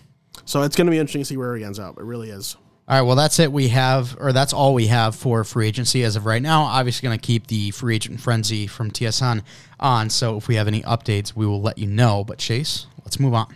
So 0.44 0.62
it's 0.62 0.76
gonna 0.76 0.90
be 0.90 0.98
interesting 0.98 1.22
to 1.22 1.26
see 1.26 1.36
where 1.36 1.56
he 1.56 1.64
ends 1.64 1.78
up. 1.78 1.98
It 1.98 2.04
really 2.04 2.30
is. 2.30 2.56
All 2.86 2.98
right, 2.98 3.06
well, 3.06 3.16
that's 3.16 3.38
it. 3.38 3.50
We 3.50 3.68
have, 3.68 4.14
or 4.20 4.34
that's 4.34 4.52
all 4.52 4.74
we 4.74 4.88
have 4.88 5.16
for 5.16 5.42
free 5.42 5.66
agency 5.66 6.04
as 6.04 6.16
of 6.16 6.26
right 6.26 6.42
now. 6.42 6.64
Obviously, 6.64 7.06
going 7.06 7.18
to 7.18 7.26
keep 7.26 7.46
the 7.46 7.70
free 7.70 7.94
agent 7.94 8.20
frenzy 8.20 8.66
from 8.66 8.90
TSN 8.90 9.42
on. 9.80 10.10
So 10.10 10.36
if 10.36 10.48
we 10.48 10.56
have 10.56 10.68
any 10.68 10.82
updates, 10.82 11.34
we 11.34 11.46
will 11.46 11.62
let 11.62 11.78
you 11.78 11.86
know. 11.86 12.24
But 12.24 12.36
Chase, 12.36 12.86
let's 13.02 13.18
move 13.18 13.32
on. 13.32 13.46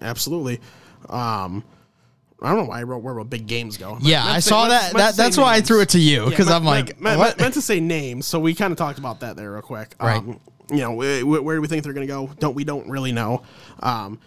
Absolutely. 0.00 0.60
Um, 1.10 1.62
I 2.40 2.48
don't 2.48 2.58
know 2.64 2.70
why 2.70 2.80
I 2.80 2.82
wrote 2.84 3.02
where 3.02 3.12
will 3.12 3.24
big 3.24 3.46
games 3.46 3.76
go. 3.76 3.98
Yeah, 4.00 4.24
I 4.24 4.36
to 4.36 4.40
saw 4.42 4.66
meant- 4.66 4.70
that. 4.70 4.82
meant 4.94 4.96
that 4.96 5.10
to 5.10 5.16
say 5.16 5.22
that's 5.24 5.36
why 5.36 5.54
I 5.56 5.60
threw 5.60 5.82
it 5.82 5.90
to 5.90 5.98
you 5.98 6.24
because 6.30 6.46
meant- 6.46 6.56
I'm 6.56 6.64
like, 6.64 6.86
meant, 6.86 7.00
meant, 7.00 7.18
what? 7.18 7.38
meant 7.38 7.52
to 7.54 7.62
say 7.62 7.80
names, 7.80 8.26
so 8.26 8.40
we 8.40 8.54
kind 8.54 8.72
of 8.72 8.78
talked 8.78 8.98
about 8.98 9.20
that 9.20 9.36
there 9.36 9.52
real 9.52 9.60
quick. 9.60 9.94
Right. 10.00 10.22
You 10.70 10.78
know, 10.78 11.00
wh- 11.00 11.22
wh- 11.22 11.44
where 11.44 11.56
do 11.56 11.62
we 11.62 11.68
think 11.68 11.84
they're 11.84 11.92
going 11.92 12.06
to 12.06 12.12
go? 12.12 12.30
Don't 12.38 12.54
we 12.54 12.64
don't 12.64 12.88
really 12.88 13.12
know. 13.12 13.42
Um, 13.80 14.20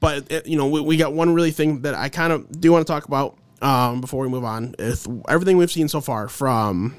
but 0.00 0.30
it, 0.32 0.46
you 0.46 0.56
know, 0.56 0.66
we, 0.68 0.80
we 0.80 0.96
got 0.96 1.12
one 1.12 1.32
really 1.34 1.50
thing 1.50 1.82
that 1.82 1.94
I 1.94 2.08
kind 2.08 2.32
of 2.32 2.60
do 2.60 2.72
want 2.72 2.86
to 2.86 2.92
talk 2.92 3.04
about 3.06 3.36
um, 3.60 4.00
before 4.00 4.22
we 4.22 4.28
move 4.28 4.44
on. 4.44 4.74
Is 4.78 5.06
everything 5.28 5.56
we've 5.56 5.70
seen 5.70 5.88
so 5.88 6.00
far 6.00 6.28
from 6.28 6.96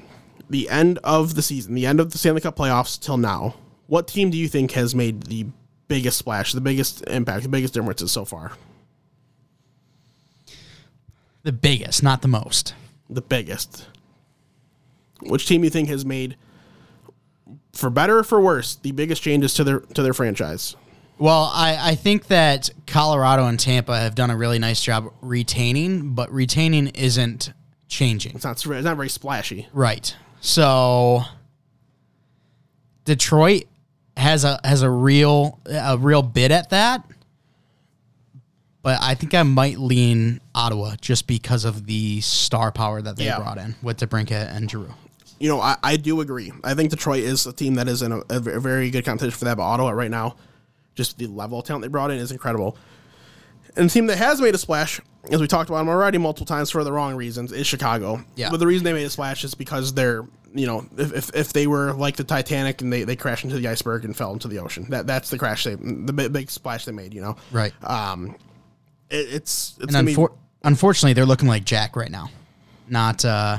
the 0.48 0.68
end 0.70 0.98
of 1.04 1.34
the 1.34 1.42
season, 1.42 1.74
the 1.74 1.86
end 1.86 2.00
of 2.00 2.12
the 2.12 2.18
Stanley 2.18 2.40
Cup 2.40 2.56
playoffs 2.56 2.98
till 3.00 3.16
now. 3.16 3.54
What 3.86 4.08
team 4.08 4.30
do 4.30 4.38
you 4.38 4.48
think 4.48 4.72
has 4.72 4.94
made 4.94 5.24
the 5.24 5.46
biggest 5.88 6.18
splash, 6.18 6.52
the 6.52 6.60
biggest 6.60 7.02
impact, 7.08 7.42
the 7.42 7.48
biggest 7.48 7.74
differences 7.74 8.12
so 8.12 8.24
far? 8.24 8.52
the 11.42 11.52
biggest, 11.52 12.02
not 12.02 12.22
the 12.22 12.28
most. 12.28 12.74
the 13.10 13.20
biggest. 13.20 13.86
Which 15.20 15.46
team 15.46 15.62
you 15.62 15.68
think 15.70 15.88
has 15.90 16.04
made, 16.04 16.36
for 17.74 17.90
better 17.90 18.18
or 18.18 18.24
for 18.24 18.40
worse, 18.40 18.76
the 18.76 18.92
biggest 18.92 19.22
changes 19.22 19.54
to 19.54 19.64
their 19.64 19.80
to 19.80 20.02
their 20.02 20.14
franchise? 20.14 20.76
Well, 21.18 21.50
I, 21.54 21.90
I 21.90 21.94
think 21.94 22.26
that 22.26 22.70
Colorado 22.88 23.46
and 23.46 23.58
Tampa 23.60 23.96
have 23.98 24.14
done 24.16 24.30
a 24.30 24.36
really 24.36 24.58
nice 24.58 24.82
job 24.82 25.12
retaining, 25.20 26.14
but 26.14 26.32
retaining 26.32 26.88
isn't 26.88 27.52
changing. 27.86 28.34
It's 28.34 28.44
not 28.44 28.52
it's 28.64 28.84
not 28.84 28.96
very 28.96 29.08
splashy. 29.08 29.68
Right. 29.72 30.14
So 30.40 31.22
Detroit 33.04 33.64
has 34.16 34.44
a 34.44 34.58
has 34.64 34.82
a 34.82 34.90
real 34.90 35.60
a 35.66 35.96
real 35.98 36.22
bit 36.22 36.50
at 36.50 36.70
that. 36.70 37.04
But 38.82 38.98
I 39.00 39.14
think 39.14 39.32
I 39.32 39.42
might 39.44 39.78
lean 39.78 40.40
Ottawa 40.54 40.96
just 41.00 41.26
because 41.26 41.64
of 41.64 41.86
the 41.86 42.20
star 42.20 42.70
power 42.70 43.00
that 43.00 43.16
they 43.16 43.24
Yeah. 43.24 43.38
brought 43.38 43.56
in 43.56 43.76
with 43.82 43.98
DeBrincat 43.98 44.54
and 44.54 44.70
Giroux. 44.70 44.92
You 45.38 45.48
know, 45.48 45.60
I, 45.60 45.76
I 45.82 45.96
do 45.96 46.20
agree. 46.20 46.52
I 46.62 46.74
think 46.74 46.90
Detroit 46.90 47.24
is 47.24 47.46
a 47.46 47.52
team 47.52 47.74
that 47.74 47.88
is 47.88 48.02
in 48.02 48.12
a, 48.12 48.22
a 48.30 48.40
very 48.40 48.90
good 48.90 49.04
competition 49.04 49.38
for 49.38 49.44
that. 49.46 49.56
But 49.56 49.64
Ottawa 49.64 49.90
right 49.90 50.10
now, 50.10 50.36
just 50.94 51.18
the 51.18 51.26
level 51.26 51.58
of 51.58 51.66
talent 51.66 51.82
they 51.82 51.88
brought 51.88 52.10
in 52.10 52.18
is 52.18 52.30
incredible. 52.30 52.76
And 53.76 53.90
the 53.90 53.92
team 53.92 54.06
that 54.06 54.18
has 54.18 54.40
made 54.40 54.54
a 54.54 54.58
splash, 54.58 55.00
as 55.32 55.40
we 55.40 55.48
talked 55.48 55.68
about 55.68 55.78
them 55.78 55.88
already 55.88 56.18
multiple 56.18 56.46
times 56.46 56.70
for 56.70 56.84
the 56.84 56.92
wrong 56.92 57.16
reasons, 57.16 57.50
is 57.50 57.66
Chicago. 57.66 58.24
Yeah. 58.36 58.50
But 58.50 58.58
the 58.58 58.66
reason 58.66 58.84
they 58.84 58.92
made 58.92 59.04
a 59.04 59.10
splash 59.10 59.42
is 59.42 59.54
because 59.54 59.92
they're, 59.92 60.22
you 60.54 60.66
know, 60.68 60.86
if, 60.96 61.12
if, 61.12 61.34
if 61.34 61.52
they 61.52 61.66
were 61.66 61.92
like 61.92 62.14
the 62.14 62.22
Titanic 62.22 62.80
and 62.82 62.92
they, 62.92 63.02
they 63.02 63.16
crashed 63.16 63.42
into 63.42 63.58
the 63.58 63.66
iceberg 63.66 64.04
and 64.04 64.16
fell 64.16 64.32
into 64.32 64.46
the 64.46 64.60
ocean, 64.60 64.86
that 64.90 65.08
that's 65.08 65.30
the 65.30 65.38
crash 65.38 65.64
they, 65.64 65.74
the 65.74 66.12
big, 66.12 66.32
big 66.32 66.50
splash 66.50 66.84
they 66.84 66.92
made. 66.92 67.12
You 67.12 67.22
know. 67.22 67.36
Right. 67.50 67.72
Um, 67.82 68.36
it, 69.10 69.34
it's 69.34 69.74
it's 69.80 69.94
and 69.94 70.06
gonna 70.06 70.28
be- 70.28 70.34
unfortunately, 70.62 71.14
they're 71.14 71.26
looking 71.26 71.48
like 71.48 71.64
Jack 71.64 71.96
right 71.96 72.10
now. 72.10 72.30
Not, 72.88 73.24
uh, 73.24 73.58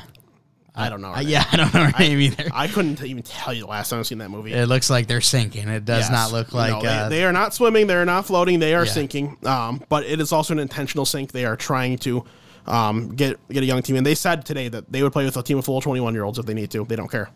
I 0.78 0.90
don't 0.90 1.02
know. 1.02 1.14
uh, 1.14 1.20
yeah, 1.22 1.46
I 1.52 1.58
don't 1.58 1.74
know 1.74 1.86
her 1.86 2.00
name 2.00 2.20
either. 2.20 2.50
I 2.54 2.68
couldn't 2.68 3.02
even 3.04 3.24
tell 3.24 3.54
you 3.54 3.62
the 3.62 3.68
last 3.68 3.90
time 3.90 4.00
I've 4.00 4.08
seen 4.08 4.18
that 4.20 4.30
movie. 4.30 4.54
it 4.54 4.68
looks 4.68 4.90
like 4.90 5.08
they're 5.08 5.22
sinking. 5.22 5.68
It 5.70 5.86
does 5.86 6.04
Yes. 6.04 6.12
not 6.12 6.32
look 6.32 6.54
like. 6.54 6.72
No, 6.74 6.82
they, 6.82 6.88
uh, 6.88 7.10
they 7.10 7.24
are 7.24 7.32
not 7.34 7.54
swimming. 7.54 7.88
They 7.88 7.96
are 7.96 8.06
not 8.06 8.26
floating. 8.26 8.60
They 8.60 8.74
are 8.76 8.86
Yeah. 8.86 8.92
sinking. 8.92 9.38
Um, 9.46 9.82
but 9.90 10.06
it 10.06 10.20
is 10.20 10.32
also 10.32 10.54
an 10.54 10.60
intentional 10.60 11.06
sink. 11.06 11.32
They 11.32 11.46
are 11.46 11.56
trying 11.56 11.98
to 12.00 12.26
um, 12.68 13.16
get 13.16 13.38
get 13.50 13.62
a 13.64 13.66
young 13.66 13.82
team. 13.84 13.96
And 13.96 14.06
they 14.06 14.16
said 14.16 14.46
today 14.46 14.68
that 14.70 14.92
they 14.92 15.04
would 15.04 15.14
play 15.14 15.24
with 15.26 15.38
a 15.38 15.44
team 15.44 15.58
of 15.60 15.66
full 15.66 15.82
21 15.82 16.14
year 16.14 16.24
olds 16.24 16.40
if 16.40 16.46
they 16.46 16.54
need 16.56 16.72
to. 16.72 16.84
They 16.86 16.96
don't 16.96 17.10
care. 17.12 17.30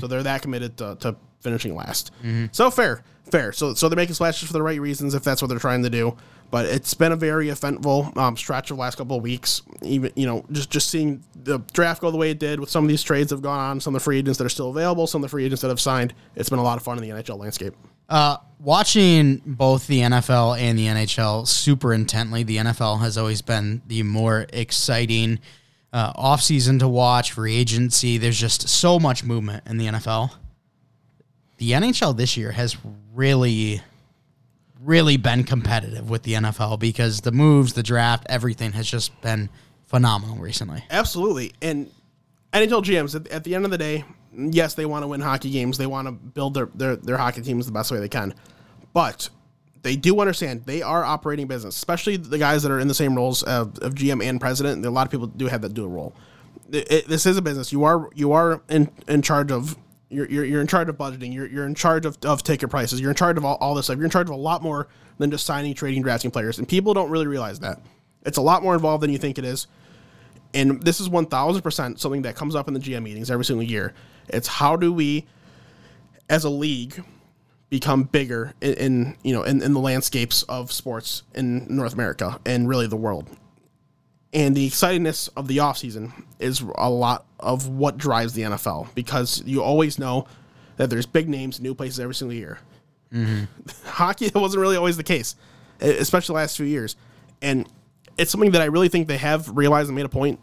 So 0.00 0.06
they're 0.06 0.22
that 0.22 0.42
committed 0.42 0.76
to, 0.78 0.96
to 1.00 1.16
finishing 1.40 1.74
last. 1.74 2.10
So 2.52 2.70
fair, 2.70 3.02
fair. 3.30 3.52
So 3.52 3.74
so 3.74 3.88
they're 3.88 3.96
making 3.96 4.14
splashes 4.14 4.46
for 4.46 4.52
the 4.52 4.62
right 4.62 4.80
reasons 4.80 5.14
if 5.14 5.22
that's 5.22 5.40
what 5.40 5.48
they're 5.48 5.58
trying 5.58 5.82
to 5.84 5.90
do. 5.90 6.16
But 6.50 6.64
it's 6.64 6.94
been 6.94 7.12
a 7.12 7.16
very 7.16 7.50
eventful 7.50 8.12
um, 8.16 8.34
stretch 8.36 8.70
of 8.70 8.78
last 8.78 8.96
couple 8.96 9.16
of 9.16 9.22
weeks. 9.22 9.62
Even 9.82 10.12
you 10.16 10.26
know 10.26 10.44
just 10.50 10.70
just 10.70 10.88
seeing 10.90 11.22
the 11.34 11.58
draft 11.72 12.00
go 12.00 12.10
the 12.10 12.16
way 12.16 12.30
it 12.30 12.38
did 12.38 12.58
with 12.60 12.70
some 12.70 12.84
of 12.84 12.88
these 12.88 13.02
trades 13.02 13.30
have 13.30 13.42
gone 13.42 13.58
on, 13.58 13.80
some 13.80 13.94
of 13.94 14.00
the 14.00 14.04
free 14.04 14.18
agents 14.18 14.38
that 14.38 14.44
are 14.44 14.50
still 14.50 14.70
available, 14.70 15.06
some 15.06 15.22
of 15.22 15.22
the 15.22 15.28
free 15.30 15.44
agents 15.44 15.62
that 15.62 15.68
have 15.68 15.80
signed. 15.80 16.14
It's 16.36 16.48
been 16.48 16.58
a 16.58 16.62
lot 16.62 16.78
of 16.78 16.82
fun 16.82 16.98
in 16.98 17.08
the 17.08 17.10
NHL 17.10 17.38
landscape. 17.38 17.74
Uh, 18.08 18.38
watching 18.58 19.42
both 19.44 19.86
the 19.86 20.00
NFL 20.00 20.58
and 20.58 20.78
the 20.78 20.86
NHL 20.86 21.46
super 21.46 21.92
intently, 21.92 22.42
the 22.42 22.56
NFL 22.56 23.00
has 23.00 23.18
always 23.18 23.42
been 23.42 23.82
the 23.86 24.02
more 24.02 24.46
exciting 24.52 25.38
uh, 25.92 26.12
offseason 26.12 26.78
to 26.80 26.88
watch, 26.88 27.32
free 27.32 27.56
agency. 27.56 28.18
There's 28.18 28.38
just 28.38 28.68
so 28.68 28.98
much 28.98 29.24
movement 29.24 29.64
in 29.66 29.78
the 29.78 29.86
NFL. 29.86 30.32
The 31.58 31.72
NHL 31.72 32.16
this 32.16 32.36
year 32.36 32.52
has 32.52 32.76
really, 33.14 33.80
really 34.80 35.16
been 35.16 35.44
competitive 35.44 36.08
with 36.08 36.22
the 36.22 36.34
NFL 36.34 36.78
because 36.78 37.22
the 37.22 37.32
moves, 37.32 37.72
the 37.72 37.82
draft, 37.82 38.26
everything 38.28 38.72
has 38.72 38.88
just 38.88 39.18
been 39.22 39.48
phenomenal 39.86 40.36
recently. 40.36 40.84
Absolutely. 40.90 41.52
And 41.62 41.90
NHL 42.52 42.84
GMs, 42.84 43.14
at, 43.14 43.26
at 43.28 43.44
the 43.44 43.54
end 43.54 43.64
of 43.64 43.70
the 43.70 43.78
day, 43.78 44.04
yes, 44.32 44.74
they 44.74 44.86
want 44.86 45.02
to 45.02 45.08
win 45.08 45.20
hockey 45.20 45.50
games. 45.50 45.78
They 45.78 45.86
want 45.86 46.06
to 46.06 46.12
build 46.12 46.54
their, 46.54 46.66
their, 46.74 46.96
their 46.96 47.16
hockey 47.16 47.42
teams 47.42 47.66
the 47.66 47.72
best 47.72 47.90
way 47.90 47.98
they 47.98 48.08
can. 48.08 48.34
But 48.92 49.28
they 49.82 49.96
do 49.96 50.18
understand 50.20 50.64
they 50.64 50.82
are 50.82 51.04
operating 51.04 51.46
business, 51.46 51.76
especially 51.76 52.16
the 52.16 52.38
guys 52.38 52.62
that 52.62 52.72
are 52.72 52.80
in 52.80 52.88
the 52.88 52.94
same 52.94 53.14
roles 53.14 53.42
of, 53.42 53.78
of 53.78 53.94
GM 53.94 54.22
and 54.24 54.40
president. 54.40 54.84
A 54.84 54.90
lot 54.90 55.06
of 55.06 55.10
people 55.10 55.26
do 55.26 55.46
have 55.46 55.62
that 55.62 55.74
dual 55.74 55.88
role. 55.88 56.14
It- 56.70 56.90
it- 56.92 57.08
this 57.08 57.26
is 57.26 57.36
a 57.36 57.42
business. 57.42 57.72
You 57.72 57.84
are 57.84 58.08
you 58.14 58.32
are 58.32 58.62
in, 58.68 58.90
in 59.06 59.22
charge 59.22 59.50
of 59.52 59.76
you're, 60.10 60.28
you're, 60.30 60.44
you're 60.44 60.60
in 60.62 60.66
charge 60.66 60.88
of 60.88 60.96
budgeting. 60.96 61.34
You're, 61.34 61.46
you're 61.46 61.66
in 61.66 61.74
charge 61.74 62.06
of, 62.06 62.16
of 62.24 62.42
ticket 62.42 62.70
prices. 62.70 62.98
You're 63.00 63.10
in 63.10 63.16
charge 63.16 63.36
of 63.36 63.44
all, 63.44 63.56
all 63.60 63.74
this 63.74 63.86
stuff. 63.86 63.96
You're 63.96 64.06
in 64.06 64.10
charge 64.10 64.28
of 64.28 64.34
a 64.34 64.38
lot 64.38 64.62
more 64.62 64.88
than 65.18 65.30
just 65.30 65.44
signing, 65.44 65.74
trading, 65.74 66.02
drafting 66.02 66.30
players. 66.30 66.58
And 66.58 66.66
people 66.66 66.94
don't 66.94 67.10
really 67.10 67.26
realize 67.26 67.60
that. 67.60 67.80
It's 68.24 68.38
a 68.38 68.42
lot 68.42 68.62
more 68.62 68.74
involved 68.74 69.02
than 69.02 69.10
you 69.12 69.18
think 69.18 69.36
it 69.38 69.44
is. 69.44 69.66
And 70.54 70.82
this 70.82 70.98
is 70.98 71.10
1000% 71.10 71.98
something 71.98 72.22
that 72.22 72.36
comes 72.36 72.54
up 72.54 72.68
in 72.68 72.74
the 72.74 72.80
GM 72.80 73.02
meetings 73.02 73.30
every 73.30 73.44
single 73.44 73.62
year. 73.62 73.92
It's 74.28 74.48
how 74.48 74.76
do 74.76 74.94
we, 74.94 75.26
as 76.30 76.44
a 76.44 76.50
league, 76.50 77.04
become 77.70 78.04
bigger 78.04 78.54
in, 78.60 78.74
in 78.74 79.16
you 79.22 79.32
know 79.32 79.42
in, 79.42 79.62
in 79.62 79.74
the 79.74 79.80
landscapes 79.80 80.42
of 80.44 80.72
sports 80.72 81.22
in 81.34 81.66
North 81.68 81.94
America 81.94 82.40
and 82.46 82.68
really 82.68 82.86
the 82.86 82.96
world. 82.96 83.28
And 84.32 84.54
the 84.54 84.68
excitingness 84.68 85.30
of 85.36 85.48
the 85.48 85.56
offseason 85.58 86.12
is 86.38 86.62
a 86.76 86.90
lot 86.90 87.24
of 87.40 87.68
what 87.68 87.96
drives 87.96 88.34
the 88.34 88.42
NFL 88.42 88.94
because 88.94 89.42
you 89.46 89.62
always 89.62 89.98
know 89.98 90.26
that 90.76 90.90
there's 90.90 91.06
big 91.06 91.30
names, 91.30 91.60
new 91.60 91.74
places 91.74 91.98
every 91.98 92.14
single 92.14 92.36
year. 92.36 92.58
Hockey 93.84 94.26
it 94.26 94.34
wasn't 94.34 94.60
really 94.60 94.76
always 94.76 94.98
the 94.98 95.02
case, 95.02 95.34
especially 95.80 96.34
the 96.34 96.36
last 96.36 96.58
few 96.58 96.66
years. 96.66 96.96
And 97.40 97.66
it's 98.18 98.30
something 98.30 98.50
that 98.50 98.60
I 98.60 98.66
really 98.66 98.88
think 98.88 99.08
they 99.08 99.16
have 99.16 99.56
realized 99.56 99.88
and 99.88 99.96
made 99.96 100.04
a 100.04 100.10
point 100.10 100.40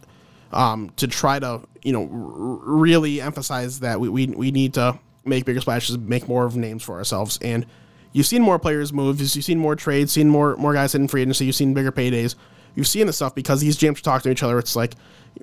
um, 0.52 0.92
to 0.98 1.08
try 1.08 1.38
to, 1.38 1.62
you 1.84 1.94
know, 1.94 2.02
r- 2.02 2.76
really 2.76 3.22
emphasize 3.22 3.82
that 3.82 4.00
we, 4.00 4.10
we, 4.10 4.28
we 4.28 4.52
need 4.52 4.74
to 4.76 4.98
make 5.26 5.46
bigger 5.46 5.62
splashes, 5.62 5.98
make 5.98 6.28
more 6.28 6.46
of 6.46 6.56
names 6.56 6.84
for 6.84 6.96
ourselves. 6.96 7.38
And 7.42 7.66
you've 8.14 8.28
seen 8.28 8.42
more 8.42 8.60
players 8.60 8.94
move, 8.94 9.20
you've 9.20 9.30
seen 9.30 9.60
more 9.60 9.76
trades, 9.76 10.12
seen 10.12 10.30
more 10.30 10.56
more 10.58 10.74
guys 10.74 10.94
hitting 10.94 11.08
free 11.08 11.22
agency, 11.22 11.46
you've 11.46 11.56
seen 11.56 11.74
bigger 11.74 11.92
paydays. 11.92 12.36
You've 12.76 12.88
seen 12.88 13.08
this 13.08 13.16
stuff 13.16 13.34
because 13.34 13.62
these 13.62 13.78
GMs 13.78 14.02
talk 14.02 14.22
to 14.24 14.30
each 14.30 14.44
other. 14.44 14.60
It's 14.60 14.76
like 14.76 14.96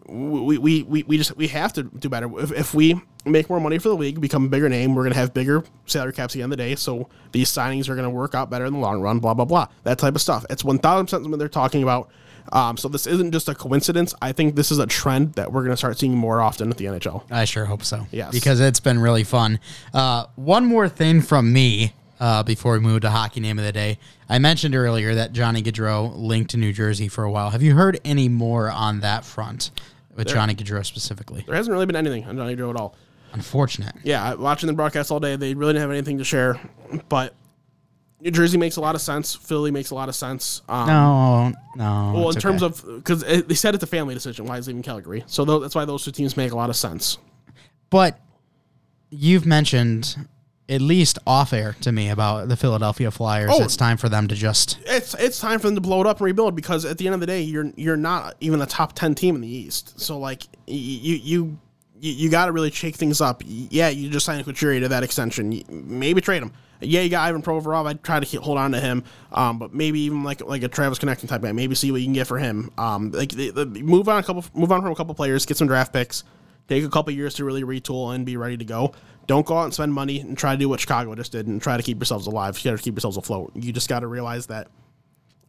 we, 0.07 0.59
we, 0.59 0.83
we, 0.83 1.03
we 1.03 1.17
just 1.17 1.37
we 1.37 1.49
have 1.49 1.73
to 1.75 1.85
do 1.85 2.09
better. 2.09 2.29
If, 2.39 2.53
if 2.53 2.75
we 2.75 3.01
make 3.25 3.49
more 3.49 3.61
money 3.61 3.79
for 3.79 3.89
the 3.89 3.97
league, 3.97 4.21
become 4.21 4.45
a 4.45 4.49
bigger 4.49 4.69
name, 4.69 4.95
we're 4.95 5.05
gonna 5.05 5.15
have 5.15 5.33
bigger 5.33 5.65
salary 5.87 6.13
caps 6.13 6.35
at 6.35 6.39
the 6.39 6.43
end 6.43 6.53
of 6.53 6.59
the 6.59 6.65
day. 6.65 6.75
So 6.75 7.09
these 7.33 7.51
signings 7.51 7.89
are 7.89 7.97
gonna 7.97 8.11
work 8.11 8.35
out 8.35 8.51
better 8.51 8.67
in 8.67 8.75
the 8.75 8.79
long 8.79 9.01
run. 9.01 9.19
Blah 9.19 9.35
blah 9.35 9.47
blah. 9.47 9.67
That 9.85 9.99
type 9.99 10.15
of 10.15 10.21
stuff. 10.21 10.45
It's 10.51 10.65
one 10.65 10.79
thousand 10.79 11.07
percent 11.07 11.25
something 11.25 11.39
they're 11.39 11.49
talking 11.49 11.83
about. 11.83 12.11
Um, 12.51 12.77
so 12.77 12.89
this 12.89 13.07
isn't 13.07 13.33
just 13.33 13.49
a 13.49 13.55
coincidence. 13.55 14.15
I 14.21 14.33
think 14.33 14.57
this 14.57 14.71
is 14.71 14.79
a 14.79 14.87
trend 14.87 15.35
that 15.35 15.53
we're 15.53 15.63
gonna 15.63 15.77
start 15.77 15.99
seeing 15.99 16.17
more 16.17 16.41
often 16.41 16.71
at 16.71 16.77
the 16.77 16.87
NHL. 16.87 17.23
I 17.31 17.45
sure 17.45 17.67
hope 17.67 17.85
so. 17.85 18.07
Yes. 18.11 18.33
Because 18.33 18.61
it's 18.61 18.81
been 18.81 18.99
really 18.99 19.25
fun. 19.25 19.61
Uh, 19.95 20.27
one 20.37 20.65
more 20.67 20.89
thing 20.89 21.21
from 21.23 21.53
me 21.53 21.93
uh, 22.21 22.43
before 22.43 22.73
we 22.75 22.81
move 22.81 23.01
to 23.03 23.11
hockey 23.11 23.41
name 23.41 23.59
of 23.59 23.65
the 23.65 23.73
day. 23.73 23.99
I 24.29 24.39
mentioned 24.39 24.75
earlier 24.75 25.15
that 25.15 25.33
Johnny 25.33 25.63
Gaudreau 25.63 26.13
linked 26.17 26.51
to 26.53 26.57
New 26.57 26.73
Jersey 26.73 27.09
for 27.09 27.25
a 27.25 27.31
while. 27.31 27.51
Have 27.51 27.63
you 27.63 27.75
heard 27.75 28.01
any 28.05 28.29
more 28.29 28.71
on 28.71 29.01
that 29.01 29.25
front 29.25 29.71
with 30.15 30.29
Johnny 30.29 30.55
Gaudreau 30.55 30.85
specifically? 30.87 31.45
There 31.47 31.57
hasn't 31.57 31.73
really 31.73 31.87
been 31.87 31.97
anything 31.97 32.25
on 32.25 32.37
Johnny 32.37 32.57
Gaudreau 32.57 32.71
at 32.71 32.77
all. 32.77 32.95
Unfortunate. 33.33 33.95
yeah, 34.05 34.35
watching 34.35 34.67
the 34.67 34.73
broadcast 34.75 35.11
all 35.11 35.19
day, 35.19 35.37
they 35.37 35.55
really 35.55 35.73
didn't 35.73 35.83
have 35.83 35.91
anything 35.91 36.19
to 36.19 36.25
share. 36.25 36.61
But 37.09 37.35
New 38.23 38.31
Jersey 38.31 38.57
makes 38.57 38.77
a 38.77 38.81
lot 38.81 38.95
of 38.95 39.01
sense. 39.01 39.35
Philly 39.35 39.73
makes 39.73 39.91
a 39.91 39.97
lot 39.97 40.09
of 40.09 40.15
sense. 40.15 40.63
Um, 40.69 40.87
No, 40.87 41.53
no. 41.75 42.13
well, 42.15 42.31
in 42.31 42.37
terms 42.37 42.63
okay. 42.63 42.89
of 42.93 42.97
because 43.05 43.23
they 43.25 43.55
said 43.55 43.75
it's 43.75 43.83
a 43.83 43.87
family 43.87 44.15
decision 44.15 44.47
why 44.47 44.57
he's 44.57 44.69
leaving 44.69 44.83
Calgary, 44.83 45.25
so 45.27 45.45
tho- 45.45 45.59
that's 45.59 45.75
why 45.75 45.85
those 45.85 46.05
two 46.05 46.13
teams 46.13 46.37
make 46.37 46.53
a 46.53 46.57
lot 46.57 46.71
of 46.71 46.77
sense. 46.77 47.19
But 47.91 48.21
you've 49.11 49.45
mentioned 49.45 50.17
at 50.69 50.81
least 50.81 51.19
off 51.27 51.53
air 51.53 51.75
to 51.81 51.91
me 51.91 52.09
about 52.11 52.49
the 52.49 52.57
Philadelphia 52.57 53.11
Flyers. 53.11 53.51
Oh. 53.53 53.65
It's 53.65 53.77
time 53.77 53.97
for 53.97 54.09
them 54.09 54.29
to 54.29 54.37
just 54.37 54.79
It's 54.87 55.15
it's 55.15 55.41
time 55.41 55.59
for 55.59 55.67
them 55.67 55.75
to 55.75 55.81
blow 55.81 56.01
it 56.01 56.07
up 56.07 56.19
and 56.19 56.25
rebuild 56.25 56.55
because 56.55 56.85
at 56.85 56.99
the 56.99 57.07
end 57.07 57.15
of 57.15 57.21
the 57.21 57.27
day, 57.27 57.43
you're 57.43 57.73
you're 57.75 57.97
not 57.97 58.37
even 58.39 58.63
a 58.63 58.67
top 58.67 58.93
ten 58.93 59.17
team 59.17 59.35
in 59.35 59.41
the 59.41 59.49
East. 59.49 59.99
So 60.01 60.17
like 60.19 60.45
you 60.69 61.17
you 61.17 61.59
you, 62.01 62.13
you 62.13 62.31
got 62.31 62.47
to 62.47 62.53
really 62.53 62.71
shake 62.71 62.95
things 62.95 63.21
up. 63.21 63.43
Yeah, 63.45 63.89
you 63.89 64.09
just 64.11 64.27
signed 64.27 64.45
Couturier 64.45 64.81
to 64.81 64.89
that 64.89 65.03
extension. 65.03 65.61
Maybe 65.69 66.21
trade 66.21 66.43
him. 66.43 66.53
Yeah, 66.83 67.01
you 67.01 67.09
got 67.09 67.29
Ivan 67.29 67.43
Provorov. 67.43 67.87
I'd 67.87 68.03
try 68.03 68.21
to 68.21 68.27
keep, 68.27 68.41
hold 68.41 68.59
on 68.59 68.73
to 68.73 68.81
him. 68.81 69.05
Um, 69.33 69.59
but 69.59 69.73
maybe 69.73 70.01
even 70.01 70.25
like 70.25 70.41
like 70.43 70.63
a 70.63 70.69
Travis 70.69 70.99
Konecny 70.99 71.29
type 71.29 71.43
guy. 71.43 71.53
Maybe 71.53 71.75
see 71.75 71.91
what 71.91 72.01
you 72.01 72.07
can 72.07 72.13
get 72.13 72.27
for 72.27 72.39
him. 72.39 72.71
Um, 72.79 73.11
like 73.11 73.31
the, 73.31 73.51
the, 73.51 73.67
move 73.67 74.09
on 74.09 74.19
a 74.19 74.23
couple 74.23 74.45
move 74.55 74.73
on 74.73 74.83
from 74.83 74.93
a 74.93 74.95
couple 74.95 75.15
players. 75.15 75.47
Get 75.47 75.57
some 75.57 75.69
draft 75.69 75.93
picks. 75.93 76.25
Take 76.69 76.85
a 76.85 76.89
couple 76.89 77.13
years 77.13 77.35
to 77.35 77.45
really 77.45 77.63
retool 77.65 78.15
and 78.15 78.25
be 78.25 78.37
ready 78.37 78.57
to 78.57 78.65
go. 78.65 78.95
Don't 79.27 79.47
go 79.47 79.59
out 79.59 79.65
and 79.65 79.75
spend 79.75 79.93
money 79.93 80.21
and 80.21 80.37
try 80.37 80.53
to 80.53 80.59
do 80.59 80.69
what 80.69 80.81
Chicago 80.81 81.15
just 81.15 81.33
did 81.33 81.47
and 81.47 81.61
try 81.61 81.77
to 81.77 81.83
keep 81.83 81.99
yourselves 81.99 82.27
alive. 82.27 82.59
You 82.59 82.71
got 82.71 82.77
to 82.77 82.83
keep 82.83 82.95
yourselves 82.95 83.17
afloat. 83.17 83.53
You 83.55 83.73
just 83.73 83.89
got 83.89 84.01
to 84.01 84.07
realize 84.07 84.47
that 84.47 84.69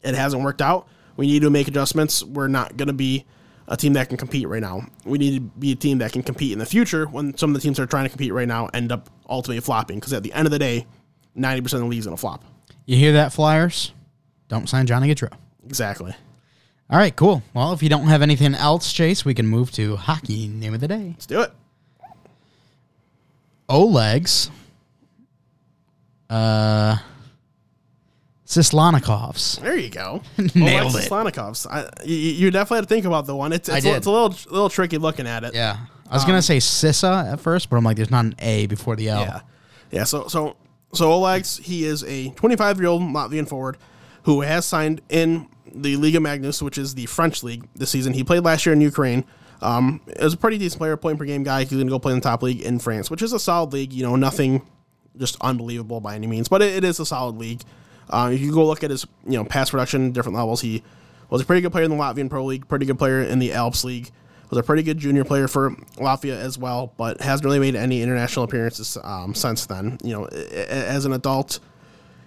it 0.03 0.15
hasn't 0.15 0.43
worked 0.43 0.61
out. 0.61 0.87
We 1.15 1.27
need 1.27 1.41
to 1.43 1.49
make 1.49 1.67
adjustments. 1.67 2.23
We're 2.23 2.47
not 2.47 2.77
going 2.77 2.87
to 2.87 2.93
be 2.93 3.25
a 3.67 3.77
team 3.77 3.93
that 3.93 4.09
can 4.09 4.17
compete 4.17 4.47
right 4.47 4.61
now. 4.61 4.85
We 5.05 5.17
need 5.17 5.35
to 5.35 5.41
be 5.41 5.71
a 5.71 5.75
team 5.75 5.99
that 5.99 6.11
can 6.11 6.23
compete 6.23 6.51
in 6.51 6.59
the 6.59 6.65
future 6.65 7.05
when 7.05 7.37
some 7.37 7.51
of 7.51 7.53
the 7.53 7.61
teams 7.61 7.77
that 7.77 7.83
are 7.83 7.87
trying 7.87 8.05
to 8.05 8.09
compete 8.09 8.33
right 8.33 8.47
now 8.47 8.69
end 8.73 8.91
up 8.91 9.09
ultimately 9.29 9.61
flopping. 9.61 9.99
Because 9.99 10.13
at 10.13 10.23
the 10.23 10.33
end 10.33 10.45
of 10.45 10.51
the 10.51 10.59
day, 10.59 10.85
90% 11.37 11.63
of 11.63 11.69
the 11.79 11.85
league's 11.85 12.05
to 12.05 12.17
flop. 12.17 12.43
you 12.85 12.95
hear 12.97 13.13
that 13.13 13.33
Flyers. 13.33 13.91
Don't 14.47 14.67
sign 14.69 14.85
Johnny 14.85 15.13
Gaudreau. 15.13 15.33
Exactly. 15.65 16.13
All 16.89 16.99
right, 16.99 17.15
cool. 17.15 17.41
Well, 17.53 17.73
if 17.73 17.81
you 17.81 17.89
don't 17.89 18.07
have 18.07 18.21
anything 18.21 18.53
else, 18.53 18.91
Chase, 18.93 19.25
we 19.25 19.33
can 19.33 19.47
move 19.47 19.71
to 19.71 19.95
hockey 19.95 20.47
name 20.47 20.73
of 20.73 20.79
the 20.79 20.87
day. 20.87 21.09
Let's 21.11 21.25
do 21.25 21.41
it. 21.41 21.51
Oleg's 23.69 24.51
uh 26.29 26.97
Sislanikovs. 28.45 29.59
There 29.61 29.75
you 29.75 29.89
go. 29.89 30.21
Nailed 30.53 30.91
Alexis 30.91 31.05
it. 31.05 31.11
Slanikovs. 31.11 31.65
I, 31.67 31.89
you, 32.05 32.15
you 32.15 32.51
definitely 32.51 32.77
had 32.77 32.81
to 32.83 32.89
think 32.89 33.05
about 33.05 33.25
the 33.25 33.35
one. 33.35 33.51
It's, 33.53 33.67
it's, 33.67 33.79
a, 33.79 33.81
did. 33.81 33.95
it's 33.95 34.05
a 34.05 34.11
little 34.11 34.29
little 34.51 34.69
tricky 34.69 34.97
looking 34.99 35.25
at 35.25 35.43
it. 35.43 35.55
Yeah. 35.55 35.77
I 36.09 36.15
was 36.15 36.25
gonna 36.25 36.43
say 36.43 36.57
Sissa 36.57 37.33
at 37.33 37.39
first, 37.39 37.69
but 37.69 37.77
I'm 37.77 37.83
like, 37.83 37.95
there's 37.95 38.11
not 38.11 38.25
an 38.25 38.35
A 38.39 38.67
before 38.67 38.95
the 38.95 39.09
L. 39.09 39.21
Yeah, 39.21 39.41
yeah. 39.89 40.03
So 40.03 40.27
so 40.27 40.55
so 40.93 41.11
Oleg's 41.11 41.57
he 41.57 41.85
is 41.85 42.03
a 42.03 42.29
25 42.31 42.79
year 42.79 42.87
old 42.87 43.01
Latvian 43.01 43.47
forward 43.47 43.77
who 44.23 44.41
has 44.41 44.65
signed 44.65 45.01
in 45.09 45.47
the 45.73 45.97
Ligue 45.97 46.21
Magnus, 46.21 46.61
which 46.61 46.77
is 46.77 46.95
the 46.95 47.05
French 47.07 47.43
league 47.43 47.67
this 47.75 47.89
season. 47.89 48.13
He 48.13 48.23
played 48.23 48.43
last 48.43 48.65
year 48.65 48.73
in 48.73 48.81
Ukraine. 48.81 49.25
Um, 49.61 50.01
is 50.07 50.33
a 50.33 50.37
pretty 50.37 50.57
decent 50.57 50.79
player, 50.79 50.97
point 50.97 51.17
per 51.17 51.25
game 51.25 51.43
guy. 51.43 51.61
He's 51.61 51.71
going 51.71 51.87
to 51.87 51.89
go 51.89 51.97
play 51.97 52.11
in 52.11 52.19
the 52.19 52.23
top 52.23 52.43
league 52.43 52.61
in 52.61 52.79
France, 52.79 53.09
which 53.09 53.21
is 53.21 53.31
a 53.31 53.39
solid 53.39 53.71
league. 53.71 53.93
You 53.93 54.03
know, 54.03 54.17
nothing 54.17 54.61
just 55.17 55.37
unbelievable 55.41 56.01
by 56.01 56.15
any 56.15 56.27
means, 56.27 56.49
but 56.49 56.61
it, 56.61 56.75
it 56.75 56.83
is 56.83 56.99
a 56.99 57.05
solid 57.05 57.37
league. 57.37 57.61
Uh, 58.09 58.31
if 58.33 58.41
you 58.41 58.51
go 58.51 58.65
look 58.65 58.83
at 58.83 58.89
his 58.91 59.07
you 59.25 59.37
know 59.37 59.45
pass 59.45 59.69
production, 59.69 60.11
different 60.11 60.37
levels, 60.37 60.61
he 60.61 60.83
was 61.29 61.41
a 61.41 61.45
pretty 61.45 61.61
good 61.61 61.71
player 61.71 61.85
in 61.85 61.91
the 61.91 61.97
Latvian 61.97 62.29
Pro 62.29 62.43
League, 62.43 62.67
pretty 62.67 62.85
good 62.85 62.97
player 62.97 63.21
in 63.21 63.39
the 63.39 63.53
Alps 63.53 63.83
League. 63.83 64.11
Was 64.49 64.59
a 64.59 64.63
pretty 64.63 64.83
good 64.83 64.97
junior 64.99 65.23
player 65.23 65.47
for 65.47 65.71
Latvia 65.97 66.37
as 66.39 66.57
well, 66.59 66.93
but 66.97 67.19
hasn't 67.21 67.45
really 67.45 67.59
made 67.59 67.75
any 67.75 68.01
international 68.03 68.45
appearances 68.45 68.97
um, 69.03 69.33
since 69.33 69.65
then. 69.65 69.97
You 70.03 70.13
know, 70.13 70.25
as 70.25 71.05
an 71.05 71.13
adult, 71.13 71.59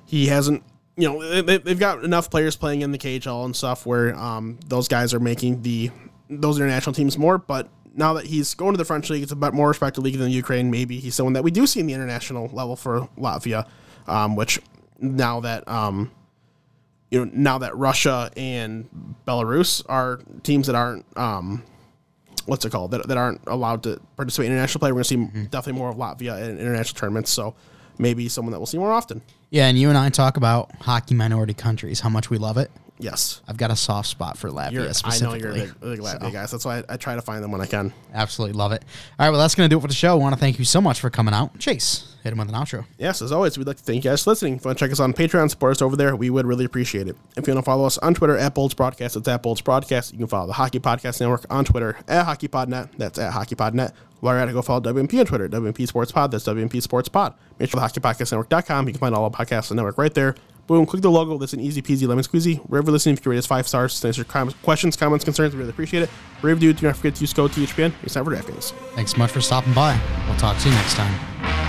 he 0.07 0.27
hasn't. 0.27 0.63
You 0.97 1.09
know, 1.13 1.43
they- 1.43 1.59
they've 1.59 1.79
got 1.79 2.03
enough 2.05 2.31
players 2.31 2.57
playing 2.57 2.81
in 2.83 2.91
the 2.91 2.99
KHL 2.99 3.45
and 3.45 3.55
stuff 3.55 3.85
where 3.87 4.17
um, 4.17 4.59
those 4.67 4.89
guys 4.89 5.13
are 5.15 5.21
making 5.21 5.63
the 5.63 5.91
those 6.29 6.57
international 6.59 6.95
teams 6.95 7.17
more. 7.19 7.39
But 7.39 7.69
now 7.95 8.15
that 8.15 8.25
he's 8.27 8.55
going 8.55 8.73
to 8.73 8.79
the 8.79 8.85
French 8.85 9.09
league, 9.11 9.23
it's 9.23 9.31
a 9.33 9.37
bit 9.37 9.55
more 9.55 9.69
respected 9.69 10.01
league 10.01 10.19
than 10.19 10.31
Ukraine. 10.31 10.71
Maybe 10.71 10.99
he's 10.99 11.15
someone 11.15 11.35
that 11.35 11.45
we 11.45 11.51
do 11.51 11.67
see 11.67 11.81
in 11.81 11.87
the 11.87 11.93
international 11.93 12.49
level 12.53 12.75
for 12.77 13.09
Latvia, 13.19 13.67
um, 14.09 14.35
which 14.37 14.59
now 14.99 15.41
that 15.41 15.69
um, 15.69 16.11
you 17.11 17.25
know, 17.25 17.31
now 17.33 17.59
that 17.59 17.77
Russia 17.77 18.31
and 18.37 18.89
Belarus 19.29 19.85
are 19.89 20.19
teams 20.43 20.67
that 20.67 20.75
aren't, 20.75 21.05
um, 21.17 21.63
what's 22.47 22.65
it 22.65 22.71
called, 22.71 22.91
that, 22.93 23.07
that 23.09 23.17
aren't 23.17 23.41
allowed 23.47 23.83
to 23.85 24.01
participate 24.17 24.47
in 24.47 24.53
international 24.53 24.81
play, 24.81 24.91
we're 24.91 24.97
going 24.97 25.05
to 25.05 25.09
see 25.09 25.17
Mm-hmm. 25.17 25.45
definitely 25.45 25.79
more 25.79 25.91
of 25.91 25.97
Latvia 25.97 26.43
in 26.49 26.59
international 26.59 26.99
tournaments. 26.99 27.31
So 27.31 27.55
maybe 27.99 28.29
someone 28.29 28.53
that 28.53 28.59
we'll 28.59 28.67
see 28.67 28.79
more 28.79 28.93
often. 28.93 29.23
Yeah, 29.51 29.67
and 29.67 29.79
you 29.79 29.89
and 29.89 29.97
I 29.99 30.09
talk 30.11 30.37
about 30.37 30.71
hockey 30.81 31.15
minority 31.15 31.55
countries, 31.55 32.01
how 32.01 32.09
much 32.09 32.31
we 32.31 32.39
love 32.39 32.57
it. 32.57 32.71
Yes. 32.99 33.43
I've 33.47 33.57
got 33.59 33.71
a 33.71 33.77
soft 33.77 34.09
spot 34.09 34.39
for 34.39 34.49
Latvia 34.51 34.73
You're, 34.73 34.83
I 34.85 34.87
know 34.87 34.93
specifically. 34.93 35.39
you're 35.41 35.51
a 35.51 35.55
big, 35.55 35.81
big 35.81 35.99
Latvia 36.01 36.21
So, 36.23 36.31
guy. 36.31 36.47
So 36.47 36.57
that's 36.57 36.65
why 36.65 36.79
I, 36.79 36.85
I 36.91 36.97
try 36.97 37.15
to 37.15 37.23
find 37.23 37.45
them 37.45 37.51
when 37.53 37.61
I 37.61 37.67
can. 37.67 37.93
Absolutely 38.15 38.57
love 38.57 38.73
it. 38.73 38.83
All 39.19 39.27
right, 39.27 39.31
well, 39.31 39.39
that's 39.41 39.55
going 39.55 39.69
to 39.69 39.73
do 39.75 39.79
it 39.79 39.83
for 39.83 39.89
the 39.89 39.95
show. 39.95 40.13
I 40.13 40.15
want 40.15 40.35
to 40.35 40.41
thank 40.41 40.59
you 40.59 40.65
so 40.65 40.81
much 40.81 41.01
for 41.01 41.11
coming 41.11 41.35
out. 41.35 41.59
Chase, 41.59 42.17
hit 42.23 42.33
him 42.33 42.39
with 42.39 42.49
an 42.49 42.55
outro. 42.55 42.87
Yes, 42.99 43.21
as 43.21 43.33
always, 43.33 43.59
we'd 43.59 43.67
like 43.67 43.77
to 43.77 43.83
thank 43.83 44.03
you 44.05 44.11
guys 44.11 44.25
for 44.25 44.31
listening. 44.31 44.55
If 44.55 44.65
you 44.65 44.69
want 44.69 44.79
to 44.79 44.85
check 44.85 44.93
us 44.93 45.01
on 45.01 45.13
Patreon, 45.13 45.51
support 45.51 45.73
us 45.73 45.83
over 45.83 45.95
there, 45.97 46.17
we 46.17 46.31
would 46.31 46.47
really 46.47 46.65
appreciate 46.65 47.07
it. 47.09 47.17
If 47.37 47.47
you 47.47 47.53
want 47.55 47.65
to 47.65 47.69
follow 47.69 47.85
us 47.85 47.99
on 47.99 48.15
Twitter 48.15 48.37
at 48.39 48.55
Bolts 48.55 48.75
Broadcast, 48.75 49.17
it's 49.17 49.29
at 49.29 49.43
Bolts 49.43 49.61
Broadcast. 49.61 50.13
You 50.13 50.19
can 50.19 50.29
follow 50.29 50.47
the 50.47 50.53
Hockey 50.55 50.81
Podcast 50.81 51.21
Network 51.21 51.45
on 51.51 51.65
Twitter 51.67 51.97
at 52.09 52.25
HockeyPodNet. 52.27 52.91
That's 52.97 53.19
at 53.19 53.33
HockeyPodNet. 53.33 53.93
While 54.21 54.33
you're 54.35 54.43
at 54.43 54.49
it, 54.49 54.53
go 54.53 54.63
follow 54.63 54.81
WNP 54.81 55.21
on 55.21 55.27
Twitter, 55.27 55.47
WNP 55.51 55.87
Sports 55.87 56.11
Pod. 56.11 56.31
That's 56.31 56.45
WNP 56.45 56.81
Sports 56.81 57.11
Pod. 57.11 57.35
Make 57.59 57.69
sure 57.71 57.79
the 57.79 57.87
HockeyPodcastNetwork.com. 57.87 58.87
You 58.87 58.93
can 58.95 59.01
find 59.01 59.15
all 59.15 59.29
the 59.29 59.37
podcasts 59.37 59.71
on 59.71 59.77
the 59.77 59.83
network 59.83 59.99
right 59.99 60.15
there. 60.15 60.35
Boom, 60.67 60.85
click 60.85 61.03
the 61.03 61.11
logo. 61.11 61.39
That's 61.39 61.53
an 61.53 61.61
easy 61.61 61.81
peasy 61.81 62.09
lemon 62.09 62.25
squeezy. 62.25 62.59
Wherever 62.69 62.91
listening, 62.91 63.15
if 63.15 63.21
you 63.21 63.23
can 63.25 63.31
rate 63.33 63.39
us 63.39 63.47
five 63.47 63.69
stars, 63.69 64.05
answer 64.05 64.25
com- 64.25 64.51
questions, 64.63 64.97
comments, 64.97 65.25
concerns, 65.25 65.55
we 65.55 65.61
really 65.61 65.71
appreciate 65.71 66.03
it. 66.03 66.11
Rave 66.43 66.59
dude, 66.59 66.77
do 66.77 66.87
not 66.87 66.97
forget 66.97 67.15
to 67.15 67.21
use 67.21 67.33
code 67.33 67.53
THPN. 67.53 67.93
It's 68.03 68.15
time 68.15 68.25
for 68.25 68.33
DraftKings. 68.35 68.73
Thanks 68.95 69.13
so 69.13 69.19
much 69.19 69.31
for 69.31 69.41
stopping 69.41 69.73
by. 69.75 69.99
We'll 70.27 70.37
talk 70.37 70.59
to 70.59 70.69
you 70.69 70.75
next 70.75 70.95
time. 70.95 71.66